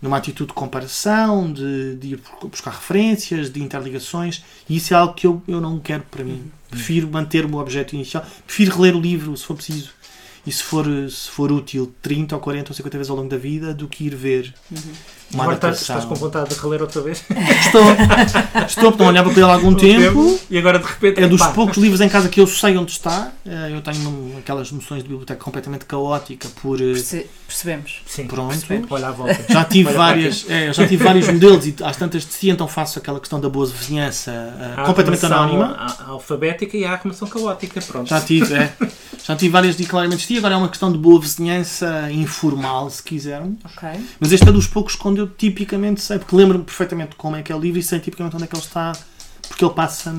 numa 0.00 0.16
atitude 0.16 0.48
de 0.48 0.54
comparação, 0.54 1.52
de, 1.52 1.96
de 1.96 2.08
ir 2.14 2.20
buscar 2.42 2.70
referências, 2.70 3.50
de 3.50 3.62
interligações, 3.62 4.44
e 4.68 4.76
isso 4.76 4.94
é 4.94 4.96
algo 4.96 5.14
que 5.14 5.26
eu, 5.26 5.42
eu 5.46 5.60
não 5.60 5.78
quero 5.78 6.04
para 6.10 6.24
mim. 6.24 6.50
Prefiro 6.70 7.08
manter-me 7.10 7.54
o 7.54 7.58
objeto 7.58 7.96
inicial, 7.96 8.24
prefiro 8.46 8.76
reler 8.76 8.96
o 8.96 9.00
livro 9.00 9.36
se 9.36 9.44
for 9.44 9.56
preciso. 9.56 9.90
E 10.46 10.52
se 10.52 10.62
for, 10.62 10.86
se 11.10 11.28
for 11.28 11.52
útil 11.52 11.92
30 12.00 12.34
ou 12.34 12.40
40 12.40 12.70
ou 12.70 12.74
50 12.74 12.96
vezes 12.96 13.10
ao 13.10 13.16
longo 13.16 13.28
da 13.28 13.36
vida, 13.36 13.74
do 13.74 13.86
que 13.86 14.04
ir 14.04 14.14
ver 14.14 14.54
uma 15.32 15.42
Agora 15.44 15.56
estás, 15.56 15.74
adaptação. 15.76 15.96
estás 15.98 16.04
com 16.04 16.14
vontade 16.14 16.54
de 16.54 16.60
reler 16.60 16.80
outra 16.82 17.00
vez? 17.02 17.22
Estou, 17.64 17.82
estou, 18.66 18.90
porque 18.92 19.02
não 19.02 19.10
olhava 19.10 19.30
para 19.30 19.40
ele 19.42 19.50
há 19.50 19.54
algum 19.54 19.74
tempo. 19.76 20.38
E 20.50 20.58
agora 20.58 20.78
de 20.78 20.84
repente. 20.86 21.20
É 21.22 21.28
dos 21.28 21.40
pá, 21.40 21.50
poucos 21.50 21.76
livros 21.76 22.00
em 22.00 22.08
casa 22.08 22.28
que 22.28 22.40
eu 22.40 22.46
sei 22.46 22.76
onde 22.76 22.92
está. 22.92 23.30
Eh, 23.46 23.70
Eu 23.72 23.80
tenho 23.80 24.36
aquelas 24.38 24.70
noções 24.72 25.02
de 25.02 25.08
biblioteca 25.08 25.42
completamente 25.42 25.84
caótica 25.84 26.48
por. 26.60 26.80
eh, 26.80 26.92
Perce- 26.92 27.26
Percebemos. 27.46 28.02
Sim, 28.06 28.26
Pronto. 28.28 28.54
olha 28.90 29.08
à 29.08 29.10
volta. 29.10 29.36
Já 29.48 29.64
tive 29.64 29.88
Olha 29.88 29.98
várias, 29.98 30.46
é, 30.48 30.72
já 30.72 30.86
tive 30.86 31.02
vários 31.04 31.26
modelos 31.26 31.66
e 31.66 31.74
às 31.82 31.96
tantas 31.96 32.24
de 32.24 32.32
si, 32.32 32.48
então 32.48 32.68
faço 32.68 32.98
aquela 33.00 33.18
questão 33.18 33.40
da 33.40 33.48
boa 33.48 33.66
vizinhança 33.66 34.30
eh, 34.30 34.74
Há 34.76 34.84
completamente 34.84 35.26
anónima. 35.26 35.74
a- 35.76 36.10
alfabética 36.10 36.76
e 36.76 36.84
há 36.84 36.90
a 36.90 36.94
arrumação 36.94 37.26
caótica. 37.28 37.80
Pronto. 37.80 38.08
Já 38.08 38.20
tive, 38.20 38.54
é. 38.54 38.72
Já 39.24 39.34
tive 39.36 39.50
várias 39.52 39.76
de 39.76 39.84
claramente 39.84 40.20
de 40.20 40.26
si, 40.26 40.38
agora 40.38 40.54
é 40.54 40.56
uma 40.56 40.68
questão 40.68 40.90
de 40.92 40.98
boa 40.98 41.20
vizinhança 41.20 42.08
informal, 42.12 42.88
se 42.90 43.02
quiserem. 43.02 43.58
Ok. 43.64 43.88
Mas 44.20 44.32
este 44.32 44.48
é 44.48 44.52
dos 44.52 44.66
poucos 44.66 44.94
quando 44.94 45.19
eu 45.20 45.28
tipicamente 45.28 46.00
sei, 46.00 46.18
porque 46.18 46.34
lembro-me 46.36 46.64
perfeitamente 46.64 47.14
como 47.16 47.36
é 47.36 47.42
que 47.42 47.52
é 47.52 47.56
o 47.56 47.58
livro 47.60 47.78
e 47.78 47.82
sei 47.82 48.00
tipicamente 48.00 48.34
onde 48.34 48.44
é 48.44 48.46
que 48.46 48.54
ele 48.56 48.62
está, 48.64 48.92
porque 49.48 49.64
ele 49.64 49.74
passa 49.74 50.14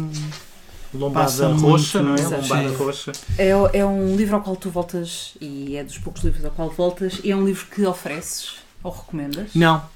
Lombada 0.94 1.26
Passa 1.26 1.48
roxa, 1.48 2.04
muito, 2.04 2.22
não 2.22 2.36
é? 2.36 2.42
sim. 2.42 2.42
Lombada 2.52 2.78
roxa. 2.78 3.12
É, 3.38 3.50
é 3.80 3.86
um 3.86 4.16
livro 4.16 4.36
ao 4.36 4.42
qual 4.42 4.56
tu 4.58 4.70
voltas, 4.70 5.36
e 5.40 5.78
é 5.78 5.84
dos 5.84 5.98
poucos 5.98 6.22
livros 6.24 6.44
ao 6.44 6.52
qual 6.52 6.70
voltas, 6.70 7.20
e 7.24 7.32
é 7.32 7.36
um 7.36 7.46
livro 7.46 7.66
que 7.74 7.86
ofereces 7.86 8.56
ou 8.84 8.92
recomendas. 8.92 9.52
Não. 9.56 9.82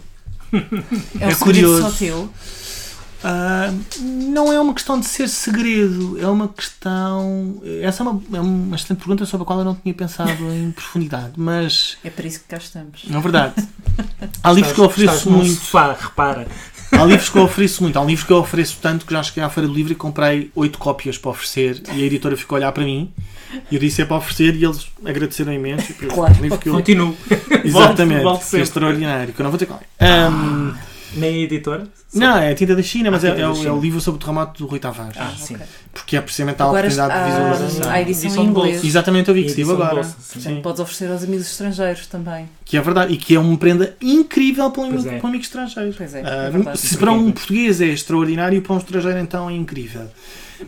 É 1.19 1.25
um 1.27 1.29
É 1.29 1.33
segredo 1.33 1.39
curioso. 1.43 1.81
só 1.81 1.91
teu. 1.91 2.29
Ah, 3.27 3.73
não 3.99 4.53
é 4.53 4.59
uma 4.59 4.73
questão 4.73 4.99
de 4.99 5.05
ser 5.07 5.27
segredo, 5.27 6.17
é 6.21 6.27
uma 6.27 6.47
questão. 6.47 7.59
Essa 7.81 8.03
é 8.03 8.07
uma, 8.07 8.21
é 8.33 8.39
uma 8.39 8.75
excelente 8.75 8.99
pergunta 8.99 9.25
sobre 9.25 9.43
a 9.43 9.45
qual 9.47 9.59
eu 9.59 9.65
não 9.65 9.75
tinha 9.75 9.93
pensado 9.95 10.31
em 10.53 10.71
profundidade, 10.71 11.33
mas 11.35 11.97
É 12.03 12.09
para 12.11 12.27
isso 12.27 12.39
que 12.41 12.45
cá 12.45 12.57
estamos. 12.57 13.03
na 13.05 13.19
verdade. 13.19 13.67
Há 14.43 14.51
livros 14.51 14.73
que 14.73 14.79
eu 14.79 14.85
ofereço 14.85 15.29
muito. 15.31 15.55
sofá, 15.55 15.97
repara. 15.99 16.47
Há 16.91 17.03
livros 17.03 17.29
que 17.29 17.37
eu 17.37 17.43
ofereço 17.43 17.81
muito. 17.83 17.97
Há 17.97 18.01
um 18.01 18.05
livro 18.07 18.25
que 18.25 18.31
eu 18.31 18.37
ofereço 18.37 18.77
tanto 18.81 19.05
que 19.05 19.11
já 19.13 19.21
cheguei 19.23 19.43
à 19.43 19.49
Feira 19.49 19.67
do 19.67 19.73
Livro 19.73 19.91
e 19.91 19.95
comprei 19.95 20.51
oito 20.55 20.77
cópias 20.77 21.17
para 21.17 21.31
oferecer 21.31 21.81
e 21.93 22.03
a 22.03 22.05
editora 22.05 22.37
ficou 22.37 22.55
a 22.55 22.59
olhar 22.59 22.71
para 22.71 22.83
mim 22.83 23.11
e 23.71 23.75
eu 23.75 23.79
disse 23.81 24.01
é 24.01 24.05
para 24.05 24.17
oferecer 24.17 24.55
e 24.55 24.63
eles 24.63 24.87
agradeceram 25.03 25.51
imenso. 25.51 25.93
Claro. 25.93 26.35
um 26.37 26.41
livro 26.41 26.57
que 26.59 26.69
eu- 26.69 26.73
Continuo. 26.73 27.17
Exatamente, 27.63 28.23
Volte 28.23 28.39
que 28.39 28.45
é 28.45 28.49
sempre. 28.49 28.61
extraordinário, 28.63 29.33
que 29.33 29.41
eu 29.41 29.43
não 29.43 29.51
vou 29.51 29.57
ter 29.57 29.65
qual 29.65 29.81
é. 29.99 30.05
Nem 31.15 31.35
a 31.35 31.39
editora? 31.39 31.87
não, 32.13 32.37
é 32.37 32.51
a 32.51 32.55
tinta 32.55 32.75
da 32.75 32.81
China, 32.83 33.09
mas 33.11 33.23
Ah, 33.25 33.29
é, 33.29 33.41
é 33.41 33.47
o, 33.47 33.55
China. 33.55 33.69
é 33.69 33.71
o 33.71 33.79
livro 33.79 33.99
sobre 34.01 34.17
o 34.17 34.21
terremoto 34.21 34.57
do 34.63 34.69
Rui 34.69 34.79
Tavares. 34.79 35.15
Ah, 35.19 35.33
sim. 35.37 35.55
Ok. 35.55 35.65
Porque 35.93 36.17
é 36.17 36.21
precisamente 36.21 36.61
a 36.61 36.65
Agora 36.65 36.87
oportunidade 36.87 37.23
de 37.23 37.31
visualização. 37.31 37.91
a 37.91 38.01
edição 38.01 38.25
Edição 38.29 38.43
em 38.43 38.47
inglês. 38.47 38.83
Exatamente, 38.83 39.29
eu 39.29 39.35
vi 39.35 39.43
que 39.43 39.49
saiu 39.49 39.71
agora. 39.71 39.95
bolsa, 39.95 40.15
sim. 40.19 40.39
Sim. 40.41 40.61
Podes 40.61 40.79
oferecer 40.81 41.11
aos 41.11 41.23
amigos 41.23 41.45
estrangeiros 41.49 42.07
também. 42.07 42.49
Que 42.65 42.77
é 42.77 42.81
verdade. 42.81 43.13
E 43.13 43.17
que 43.17 43.35
é 43.35 43.39
uma 43.39 43.57
prenda 43.57 43.95
incrível 44.01 44.69
para 44.71 44.83
um, 44.83 44.89
Pois 44.91 45.05
é. 45.05 45.17
para 45.17 45.25
um 45.25 45.29
amigo 45.29 45.43
estrangeiro. 45.43 45.93
Pois 45.97 46.13
é, 46.15 46.21
Ah, 46.25 46.45
é 46.47 46.49
verdade. 46.51 46.77
se 46.79 46.97
para 46.97 47.11
um 47.11 47.31
português 47.31 47.79
é 47.81 47.87
extraordinário, 47.87 48.61
para 48.61 48.73
um 48.73 48.77
estrangeiro 48.77 49.19
então 49.19 49.49
é 49.49 49.53
incrível. 49.53 50.09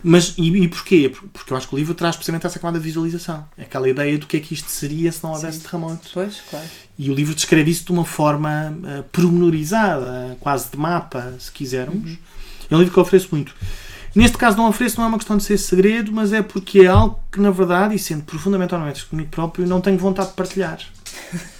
Mas, 0.03 0.33
e, 0.37 0.63
e 0.63 0.67
porquê? 0.67 1.13
Porque 1.33 1.53
eu 1.53 1.57
acho 1.57 1.67
que 1.67 1.75
o 1.75 1.77
livro 1.77 1.93
traz 1.93 2.15
precisamente 2.15 2.45
essa 2.45 2.59
camada 2.59 2.79
de 2.79 2.85
visualização. 2.85 3.45
Aquela 3.57 3.89
ideia 3.89 4.17
do 4.17 4.27
que 4.27 4.37
é 4.37 4.39
que 4.39 4.53
isto 4.53 4.69
seria 4.69 5.11
se 5.11 5.23
não 5.23 5.31
houvesse 5.31 5.59
Sim. 5.59 5.63
terremoto. 5.63 6.09
Pois, 6.13 6.41
claro. 6.49 6.65
E 6.97 7.09
o 7.09 7.13
livro 7.13 7.35
descreve 7.35 7.71
isso 7.71 7.85
de 7.85 7.91
uma 7.91 8.05
forma 8.05 8.75
uh, 8.77 9.03
pormenorizada, 9.11 10.37
quase 10.39 10.71
de 10.71 10.77
mapa, 10.77 11.33
se 11.39 11.51
quisermos. 11.51 12.17
É 12.69 12.75
um 12.75 12.79
livro 12.79 12.93
que 12.93 12.99
eu 12.99 13.03
ofereço 13.03 13.29
muito. 13.31 13.53
Neste 14.15 14.37
caso 14.37 14.57
não 14.57 14.67
ofereço, 14.67 14.97
não 14.97 15.05
é 15.05 15.09
uma 15.09 15.17
questão 15.17 15.37
de 15.37 15.43
ser 15.43 15.57
segredo, 15.57 16.11
mas 16.11 16.33
é 16.33 16.41
porque 16.41 16.79
é 16.79 16.87
algo 16.87 17.19
que, 17.31 17.39
na 17.39 17.51
verdade, 17.51 17.95
e 17.95 17.99
sendo 17.99 18.23
profundamente 18.23 18.73
honesto 18.73 19.09
comigo 19.09 19.29
próprio, 19.29 19.67
não 19.67 19.79
tenho 19.79 19.97
vontade 19.97 20.29
de 20.29 20.35
partilhar. 20.35 20.79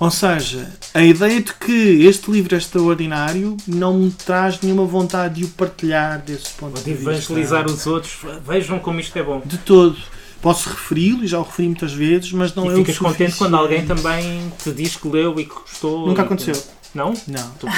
Ou 0.00 0.10
seja, 0.10 0.66
a 0.94 1.02
ideia 1.02 1.42
de 1.42 1.52
que 1.52 2.06
este 2.06 2.30
livro 2.30 2.54
é 2.54 2.58
extraordinário 2.58 3.54
não 3.66 3.98
me 3.98 4.10
traz 4.10 4.58
nenhuma 4.62 4.86
vontade 4.86 5.34
de 5.40 5.44
o 5.44 5.48
partilhar 5.48 6.18
desse 6.22 6.48
ponto 6.54 6.78
Ou 6.78 6.82
de 6.82 6.84
de 6.84 6.94
vista. 6.94 7.10
evangelizar 7.10 7.66
os 7.66 7.86
outros, 7.86 8.12
vejam 8.46 8.78
como 8.78 8.98
isto 8.98 9.14
é 9.18 9.22
bom. 9.22 9.42
De 9.44 9.58
todo. 9.58 9.96
Posso 10.40 10.70
referi-lo, 10.70 11.22
e 11.22 11.26
já 11.26 11.38
o 11.38 11.42
referi 11.42 11.68
muitas 11.68 11.92
vezes, 11.92 12.32
mas 12.32 12.54
não 12.54 12.64
e 12.64 12.68
é 12.72 12.76
ficas 12.76 12.96
o 12.98 13.04
contente 13.04 13.36
quando 13.36 13.54
alguém 13.56 13.80
suficiente. 13.86 14.02
também 14.02 14.52
te 14.58 14.72
diz 14.72 14.96
que 14.96 15.06
leu 15.06 15.38
e 15.38 15.44
que 15.44 15.54
gostou. 15.54 15.98
Nunca 16.06 16.12
e 16.12 16.14
que- 16.14 16.20
aconteceu. 16.32 16.62
Não? 16.92 17.14
Não. 17.28 17.50
Puto. 17.52 17.72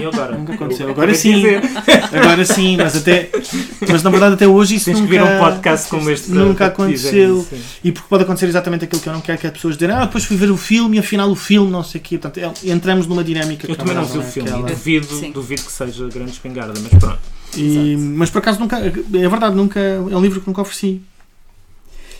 E 0.00 0.04
agora? 0.04 0.36
Nunca 0.36 0.54
aconteceu. 0.54 0.90
Agora 0.90 1.14
sim. 1.14 1.42
Agora 2.12 2.44
sim, 2.44 2.76
mas 2.76 2.96
até. 2.96 3.30
Mas 3.88 4.02
na 4.02 4.10
verdade 4.10 4.34
até 4.34 4.46
hoje 4.48 4.74
isso 4.74 4.86
Tens 4.86 4.94
que 4.96 5.00
nunca. 5.02 5.12
vir 5.12 5.20
a 5.20 5.24
um 5.24 5.38
podcast 5.38 5.88
como 5.88 6.10
este. 6.10 6.30
nunca 6.32 6.66
aconteceu. 6.66 7.46
E 7.84 7.92
porque 7.92 8.08
pode 8.08 8.24
acontecer 8.24 8.46
exatamente 8.46 8.84
aquilo 8.84 9.00
que 9.00 9.08
eu 9.08 9.12
não 9.12 9.20
quero 9.20 9.38
que 9.38 9.46
as 9.46 9.52
pessoas 9.52 9.76
dizem, 9.76 9.94
ah, 9.94 10.04
depois 10.06 10.24
fui 10.24 10.36
ver 10.36 10.50
o 10.50 10.56
filme 10.56 10.96
e 10.96 11.00
afinal 11.00 11.30
o 11.30 11.36
filme, 11.36 11.70
não 11.70 11.84
sei 11.84 12.00
o 12.00 12.04
quê. 12.04 12.18
Portanto, 12.18 12.38
é- 12.64 12.70
entramos 12.70 13.06
numa 13.06 13.22
dinâmica 13.22 13.66
Eu 13.66 13.74
que 13.74 13.78
também 13.78 13.94
não 13.94 14.04
vi 14.04 14.18
o 14.18 14.22
filme 14.22 14.48
é 14.48 14.52
e 14.52 14.54
aquela. 14.56 14.68
duvido, 14.70 15.06
Sim. 15.06 15.30
duvido 15.30 15.62
que 15.62 15.70
seja 15.72 16.08
grande 16.08 16.32
espingarda, 16.32 16.74
mas 16.80 16.92
pronto. 16.98 17.20
E- 17.56 17.96
mas 17.96 18.30
por 18.30 18.38
acaso 18.38 18.58
nunca. 18.58 18.78
É 18.78 18.90
verdade, 19.28 19.54
nunca. 19.54 19.78
É 19.78 19.98
um 20.00 20.20
livro 20.20 20.40
que 20.40 20.46
nunca 20.48 20.60
ofereci. 20.62 21.00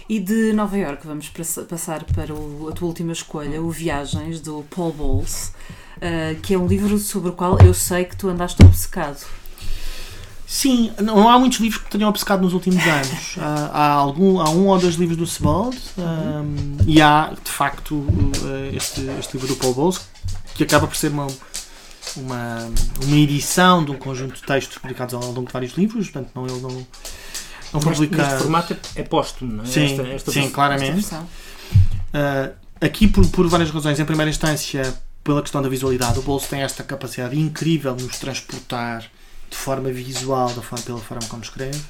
E 0.08 0.20
de 0.20 0.52
Nova 0.52 0.78
York 0.78 1.04
vamos 1.04 1.28
pass- 1.30 1.58
passar 1.68 2.04
para 2.04 2.32
o- 2.32 2.68
a 2.70 2.72
tua 2.72 2.86
última 2.86 3.12
escolha, 3.12 3.60
o 3.60 3.68
Viagens, 3.72 4.40
do 4.40 4.64
Paul 4.74 4.92
Bowles, 4.92 5.52
ah, 6.00 6.34
que 6.42 6.54
é 6.54 6.58
um 6.58 6.66
livro 6.66 6.98
sobre 6.98 7.30
o 7.30 7.32
qual 7.32 7.58
eu 7.60 7.72
sei 7.74 8.04
que 8.04 8.16
tu 8.16 8.28
andaste 8.28 8.62
obcecado. 8.62 9.18
Sim, 10.48 10.92
não 11.02 11.28
há 11.28 11.38
muitos 11.40 11.58
livros 11.58 11.82
que 11.82 11.90
tenham 11.90 12.08
obcecado 12.08 12.40
nos 12.42 12.52
últimos 12.54 12.80
anos. 12.86 13.34
há, 13.38 13.70
há 13.72 13.88
algum, 13.92 14.40
há 14.40 14.48
um 14.50 14.66
ou 14.68 14.78
dois 14.78 14.94
livros 14.94 15.18
do 15.18 15.26
Sebald 15.26 15.76
um, 15.98 16.76
e 16.86 17.02
há, 17.02 17.32
de 17.44 17.50
facto, 17.50 17.94
uh, 17.96 18.74
este, 18.74 19.00
este 19.18 19.34
livro 19.36 19.48
do 19.48 19.56
Paul 19.56 19.74
Bowles, 19.74 20.00
que 20.54 20.62
acaba 20.62 20.86
por 20.86 20.94
ser 20.96 21.10
uma, 21.10 21.26
uma, 22.16 22.70
uma 23.02 23.16
edição 23.16 23.84
de 23.84 23.90
um 23.90 23.96
conjunto 23.96 24.34
de 24.36 24.42
textos 24.42 24.78
publicados 24.78 25.14
ao 25.14 25.20
longo 25.32 25.46
de 25.48 25.52
vários 25.52 25.72
livros, 25.72 26.08
portanto, 26.10 26.30
não, 26.32 26.46
ele 26.46 26.60
não, 26.60 26.86
não 27.72 27.80
publica. 27.80 28.16
neste 28.16 28.38
formato 28.38 28.76
é 28.94 29.02
póstumo, 29.02 29.52
não 29.52 29.64
é? 29.64 29.66
Sim, 29.66 29.84
Esta- 29.86 30.02
esta 30.08 30.30
sim, 30.30 30.38
versão. 30.42 30.54
claramente. 30.54 30.98
Esta. 31.00 31.16
Uh, 31.18 32.54
aqui, 32.80 33.08
por, 33.08 33.26
por 33.30 33.48
várias 33.48 33.70
razões, 33.70 33.98
em 33.98 34.04
primeira 34.04 34.30
instância, 34.30 34.94
pela 35.26 35.42
questão 35.42 35.60
da 35.60 35.68
visualidade, 35.68 36.20
o 36.20 36.22
Bolso 36.22 36.48
tem 36.48 36.60
esta 36.62 36.84
capacidade 36.84 37.36
incrível 37.36 37.96
de 37.96 38.04
nos 38.04 38.16
transportar 38.16 39.02
de 39.50 39.56
forma 39.56 39.90
visual, 39.90 40.52
da 40.54 40.62
forma, 40.62 40.84
pela 40.84 41.00
forma 41.00 41.26
como 41.28 41.42
escreve. 41.42 41.80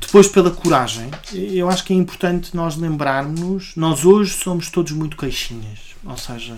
Depois, 0.00 0.26
pela 0.26 0.50
coragem, 0.50 1.10
eu 1.34 1.68
acho 1.68 1.84
que 1.84 1.92
é 1.92 1.96
importante 1.96 2.56
nós 2.56 2.76
lembrarmos. 2.76 3.72
Nós 3.76 4.06
hoje 4.06 4.32
somos 4.32 4.70
todos 4.70 4.92
muito 4.92 5.18
queixinhas, 5.18 5.94
ou 6.02 6.16
seja, 6.16 6.56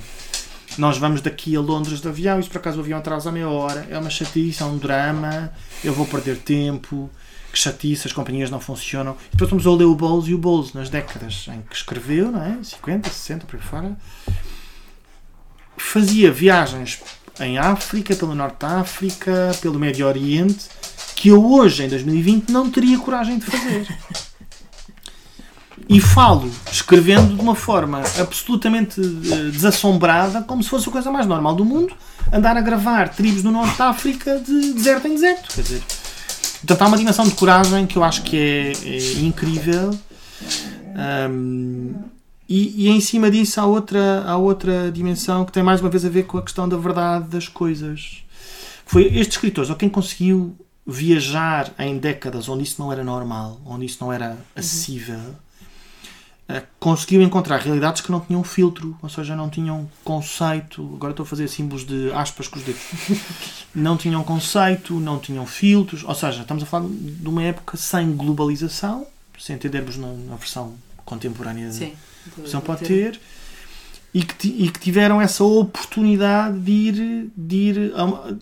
nós 0.78 0.98
vamos 0.98 1.20
daqui 1.20 1.56
a 1.56 1.60
Londres 1.60 2.00
de 2.00 2.06
avião 2.06 2.38
e 2.38 2.44
se 2.44 2.48
por 2.48 2.58
acaso 2.58 2.78
o 2.78 2.80
avião 2.80 3.00
atrasa 3.00 3.32
meia 3.32 3.48
hora, 3.48 3.88
é 3.90 3.98
uma 3.98 4.08
chatice, 4.08 4.62
é 4.62 4.66
um 4.66 4.78
drama, 4.78 5.52
eu 5.82 5.92
vou 5.92 6.06
perder 6.06 6.36
tempo, 6.38 7.10
que 7.52 7.58
chatice, 7.58 8.06
as 8.06 8.12
companhias 8.12 8.52
não 8.52 8.60
funcionam. 8.60 9.16
E 9.28 9.30
depois 9.32 9.48
estamos 9.48 9.66
a 9.66 9.70
ler 9.76 9.86
o 9.86 9.96
Bowles 9.96 10.28
e 10.28 10.34
o 10.34 10.38
Bowles 10.38 10.72
nas 10.74 10.88
décadas 10.88 11.46
em 11.48 11.60
que 11.62 11.74
escreveu, 11.74 12.30
não 12.30 12.40
é? 12.40 12.56
50, 12.62 13.10
60, 13.10 13.46
por 13.46 13.56
aí 13.56 13.62
fora. 13.62 13.96
Fazia 15.92 16.30
viagens 16.30 17.00
em 17.40 17.58
África, 17.58 18.14
pelo 18.14 18.32
Norte 18.32 18.60
da 18.60 18.78
África, 18.78 19.50
pelo 19.60 19.76
Médio 19.76 20.06
Oriente, 20.06 20.66
que 21.16 21.30
eu 21.30 21.44
hoje, 21.44 21.82
em 21.82 21.88
2020, 21.88 22.48
não 22.50 22.70
teria 22.70 22.96
coragem 22.96 23.40
de 23.40 23.46
fazer. 23.46 23.88
E 25.88 26.00
falo, 26.00 26.48
escrevendo 26.70 27.34
de 27.34 27.40
uma 27.40 27.56
forma 27.56 28.04
absolutamente 28.20 29.00
eh, 29.00 29.50
desassombrada, 29.50 30.42
como 30.42 30.62
se 30.62 30.68
fosse 30.68 30.88
a 30.88 30.92
coisa 30.92 31.10
mais 31.10 31.26
normal 31.26 31.56
do 31.56 31.64
mundo, 31.64 31.92
andar 32.32 32.56
a 32.56 32.60
gravar 32.60 33.08
tribos 33.08 33.42
do 33.42 33.50
Norte 33.50 33.76
da 33.76 33.88
África 33.88 34.38
de 34.38 34.72
deserto 34.72 35.08
em 35.08 35.14
deserto. 35.14 35.52
Quer 35.52 35.62
dizer, 35.62 35.82
portanto, 36.60 36.82
há 36.82 36.86
uma 36.86 36.98
dimensão 36.98 37.24
de 37.24 37.32
coragem 37.32 37.84
que 37.88 37.98
eu 37.98 38.04
acho 38.04 38.22
que 38.22 38.36
é, 38.36 38.72
é 38.86 39.12
incrível. 39.22 39.90
Ahm, 40.94 41.94
e, 42.50 42.86
e 42.86 42.88
em 42.88 43.00
cima 43.00 43.30
disso 43.30 43.60
há 43.60 43.64
outra, 43.64 44.24
há 44.26 44.36
outra 44.36 44.90
dimensão 44.90 45.44
que 45.44 45.52
tem 45.52 45.62
mais 45.62 45.80
uma 45.80 45.88
vez 45.88 46.04
a 46.04 46.08
ver 46.08 46.24
com 46.24 46.36
a 46.36 46.42
questão 46.42 46.68
da 46.68 46.76
verdade 46.76 47.28
das 47.28 47.46
coisas. 47.46 48.24
Foi 48.84 49.04
estes 49.04 49.36
escritores, 49.36 49.70
ou 49.70 49.76
quem 49.76 49.88
conseguiu 49.88 50.56
viajar 50.84 51.72
em 51.78 51.96
décadas 51.96 52.48
onde 52.48 52.64
isso 52.64 52.82
não 52.82 52.92
era 52.92 53.04
normal, 53.04 53.60
onde 53.64 53.86
isso 53.86 53.98
não 54.00 54.12
era 54.12 54.36
acessível, 54.56 55.20
eh, 56.48 56.64
conseguiu 56.80 57.22
encontrar 57.22 57.58
realidades 57.60 58.02
que 58.02 58.10
não 58.10 58.18
tinham 58.18 58.42
filtro, 58.42 58.98
ou 59.00 59.08
seja, 59.08 59.36
não 59.36 59.48
tinham 59.48 59.88
conceito. 60.02 60.82
Agora 60.96 61.12
estou 61.12 61.22
a 61.22 61.26
fazer 61.28 61.46
símbolos 61.46 61.86
de 61.86 62.10
aspas 62.12 62.48
com 62.48 62.58
os 62.58 62.64
dedos. 62.64 62.82
não 63.72 63.96
tinham 63.96 64.24
conceito, 64.24 64.98
não 64.98 65.20
tinham 65.20 65.46
filtros, 65.46 66.02
ou 66.02 66.16
seja, 66.16 66.42
estamos 66.42 66.64
a 66.64 66.66
falar 66.66 66.88
de 66.88 67.28
uma 67.28 67.44
época 67.44 67.76
sem 67.76 68.10
globalização, 68.16 69.06
se 69.38 69.52
entendermos 69.52 69.96
na, 69.96 70.08
na 70.08 70.34
versão 70.34 70.74
contemporânea 71.04 71.70
Sim. 71.70 71.92
a 71.92 72.09
versão 72.36 72.60
pode 72.60 72.84
ter, 72.84 73.20
e 74.12 74.22
que, 74.22 74.48
e 74.48 74.68
que 74.70 74.80
tiveram 74.80 75.20
essa 75.20 75.44
oportunidade 75.44 76.58
de 76.58 76.70
ir, 76.72 77.30
de 77.36 77.56
ir 77.56 77.92
a 77.94 78.34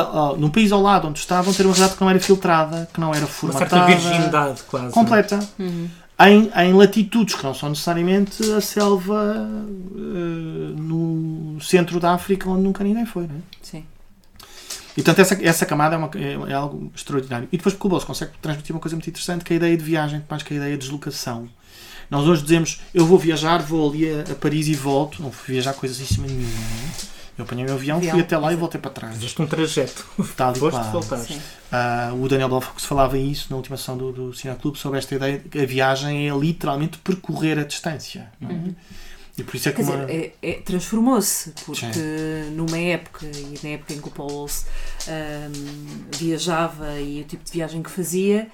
a- 0.00 0.36
num 0.36 0.50
país 0.50 0.70
ao 0.70 0.82
lado 0.82 1.08
onde 1.08 1.18
estavam, 1.18 1.52
ter 1.54 1.64
uma 1.64 1.72
realidade 1.72 1.96
que 1.96 2.00
não 2.02 2.10
era 2.10 2.20
filtrada, 2.20 2.88
que 2.92 3.00
não 3.00 3.14
era 3.14 3.24
Uma 3.24 3.26
certa 3.26 3.48
formatada, 3.70 3.86
virgindade, 3.86 4.62
quase. 4.64 4.84
não 4.84 4.90
é? 4.90 4.92
completa. 4.94 5.38
Uhum. 5.58 5.88
Em, 6.20 6.50
em 6.54 6.72
latitudes 6.74 7.34
que 7.36 7.42
não 7.44 7.54
são 7.54 7.70
necessariamente 7.70 8.42
a 8.52 8.60
selva 8.60 9.48
eh, 9.96 10.74
no 10.76 11.58
centro 11.60 11.98
da 12.00 12.12
África 12.12 12.50
onde 12.50 12.62
nunca 12.64 12.82
ninguém 12.84 13.06
foi. 13.06 13.26
Não 13.28 13.36
é? 13.36 13.38
Sim. 13.62 13.84
E 14.96 15.02
portanto 15.02 15.20
essa, 15.20 15.34
essa 15.42 15.64
camada 15.64 15.94
é, 15.94 15.98
uma- 15.98 16.10
é- 16.48 16.50
é 16.50 16.54
algo 16.54 16.90
extraordinário. 16.94 17.48
E 17.52 17.56
depois 17.56 17.74
porque 17.74 17.86
o 17.86 17.90
Bolso 17.90 18.06
consegue 18.06 18.32
transmitir 18.42 18.74
uma 18.74 18.80
coisa 18.80 18.96
muito 18.96 19.08
interessante 19.08 19.44
que 19.44 19.52
é 19.52 19.54
a 19.54 19.58
ideia 19.58 19.76
de 19.76 19.82
viagem, 19.84 20.22
mais 20.28 20.42
que 20.42 20.52
a 20.52 20.56
ideia 20.56 20.72
de 20.72 20.80
deslocação. 20.82 21.48
Nós 22.10 22.26
hoje 22.26 22.42
dizemos, 22.42 22.80
eu 22.94 23.04
vou 23.06 23.18
viajar, 23.18 23.58
vou 23.62 23.90
ali 23.90 24.10
a, 24.10 24.22
a 24.32 24.34
Paris 24.34 24.66
e 24.68 24.74
volto. 24.74 25.22
Não 25.22 25.30
fui 25.30 25.54
viajar 25.54 25.74
coisíssima 25.74 26.26
nenhuma. 26.26 26.48
não 26.48 26.88
é? 27.04 27.18
Eu 27.38 27.44
apanhei 27.44 27.66
o 27.66 27.72
avião, 27.72 28.00
fui 28.00 28.08
Avião, 28.10 28.24
até 28.24 28.36
lá 28.36 28.52
e 28.52 28.56
voltei 28.56 28.80
para 28.80 28.90
trás. 28.90 29.14
Fizeste 29.14 29.40
um 29.40 29.46
trajeto. 29.46 30.04
Tal 30.36 30.56
e 30.56 30.58
Foste. 30.58 30.80
Sim. 31.28 31.40
Ah, 31.70 32.10
o 32.20 32.28
Daniel 32.28 32.48
Balfour 32.48 32.80
falava 32.80 33.16
isso 33.16 33.46
na 33.50 33.56
última 33.56 33.76
sessão 33.76 33.96
do, 33.96 34.10
do 34.10 34.34
Cine 34.34 34.56
Clube 34.56 34.76
sobre 34.76 34.98
esta 34.98 35.14
ideia 35.14 35.38
de 35.38 35.48
que 35.48 35.60
a 35.60 35.64
viagem 35.66 36.28
é 36.28 36.36
literalmente 36.36 36.98
percorrer 36.98 37.56
a 37.60 37.62
distância. 37.62 38.28
é? 38.42 38.72
E 39.38 39.44
por 39.44 39.54
isso 39.54 39.68
é 39.68 39.72
que 39.72 39.82
uma... 39.82 40.02
é- 40.10 40.32
é- 40.42 40.52
transformou-se, 40.54 41.52
porque 41.64 41.86
numa 42.56 42.76
época, 42.76 43.24
e 43.24 43.56
na 43.62 43.68
época 43.74 43.94
em 43.94 44.00
que 44.00 44.08
o 44.08 44.10
Paul 44.10 44.32
Walsh 44.32 44.64
ahm, 45.06 45.52
viajava 46.18 46.98
e 47.00 47.20
o 47.20 47.24
tipo 47.24 47.44
de 47.44 47.52
viagem 47.52 47.82
que 47.84 47.90
fazia, 47.90 48.48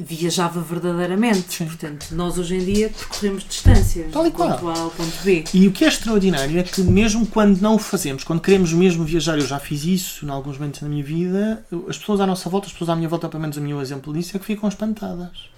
viajava 0.00 0.60
verdadeiramente. 0.60 1.54
Sim. 1.54 1.66
Portanto, 1.66 2.06
nós 2.12 2.38
hoje 2.38 2.56
em 2.56 2.64
dia 2.64 2.88
percorremos 2.88 3.44
distâncias 3.44 4.12
Tal 4.12 4.26
e 4.26 4.30
do 4.30 4.36
ponto 4.36 4.58
qual. 4.58 4.76
A 4.76 4.80
ao 4.80 4.90
ponto 4.90 5.22
B. 5.22 5.44
E 5.52 5.66
o 5.66 5.72
que 5.72 5.84
é 5.84 5.88
extraordinário 5.88 6.58
é 6.58 6.62
que 6.62 6.80
mesmo 6.82 7.26
quando 7.26 7.60
não 7.60 7.74
o 7.74 7.78
fazemos, 7.78 8.24
quando 8.24 8.40
queremos 8.40 8.72
mesmo 8.72 9.04
viajar, 9.04 9.38
eu 9.38 9.46
já 9.46 9.58
fiz 9.58 9.84
isso 9.84 10.24
em 10.24 10.30
alguns 10.30 10.58
momentos 10.58 10.80
da 10.80 10.88
minha 10.88 11.04
vida, 11.04 11.64
as 11.88 11.98
pessoas 11.98 12.20
à 12.20 12.26
nossa 12.26 12.48
volta, 12.48 12.66
as 12.66 12.72
pessoas 12.72 12.90
à 12.90 12.96
minha 12.96 13.08
volta, 13.08 13.28
pelo 13.28 13.40
menos 13.40 13.56
o 13.56 13.60
meu 13.60 13.80
exemplo 13.80 14.12
disso, 14.12 14.36
é 14.36 14.40
que 14.40 14.46
ficam 14.46 14.68
espantadas. 14.68 15.50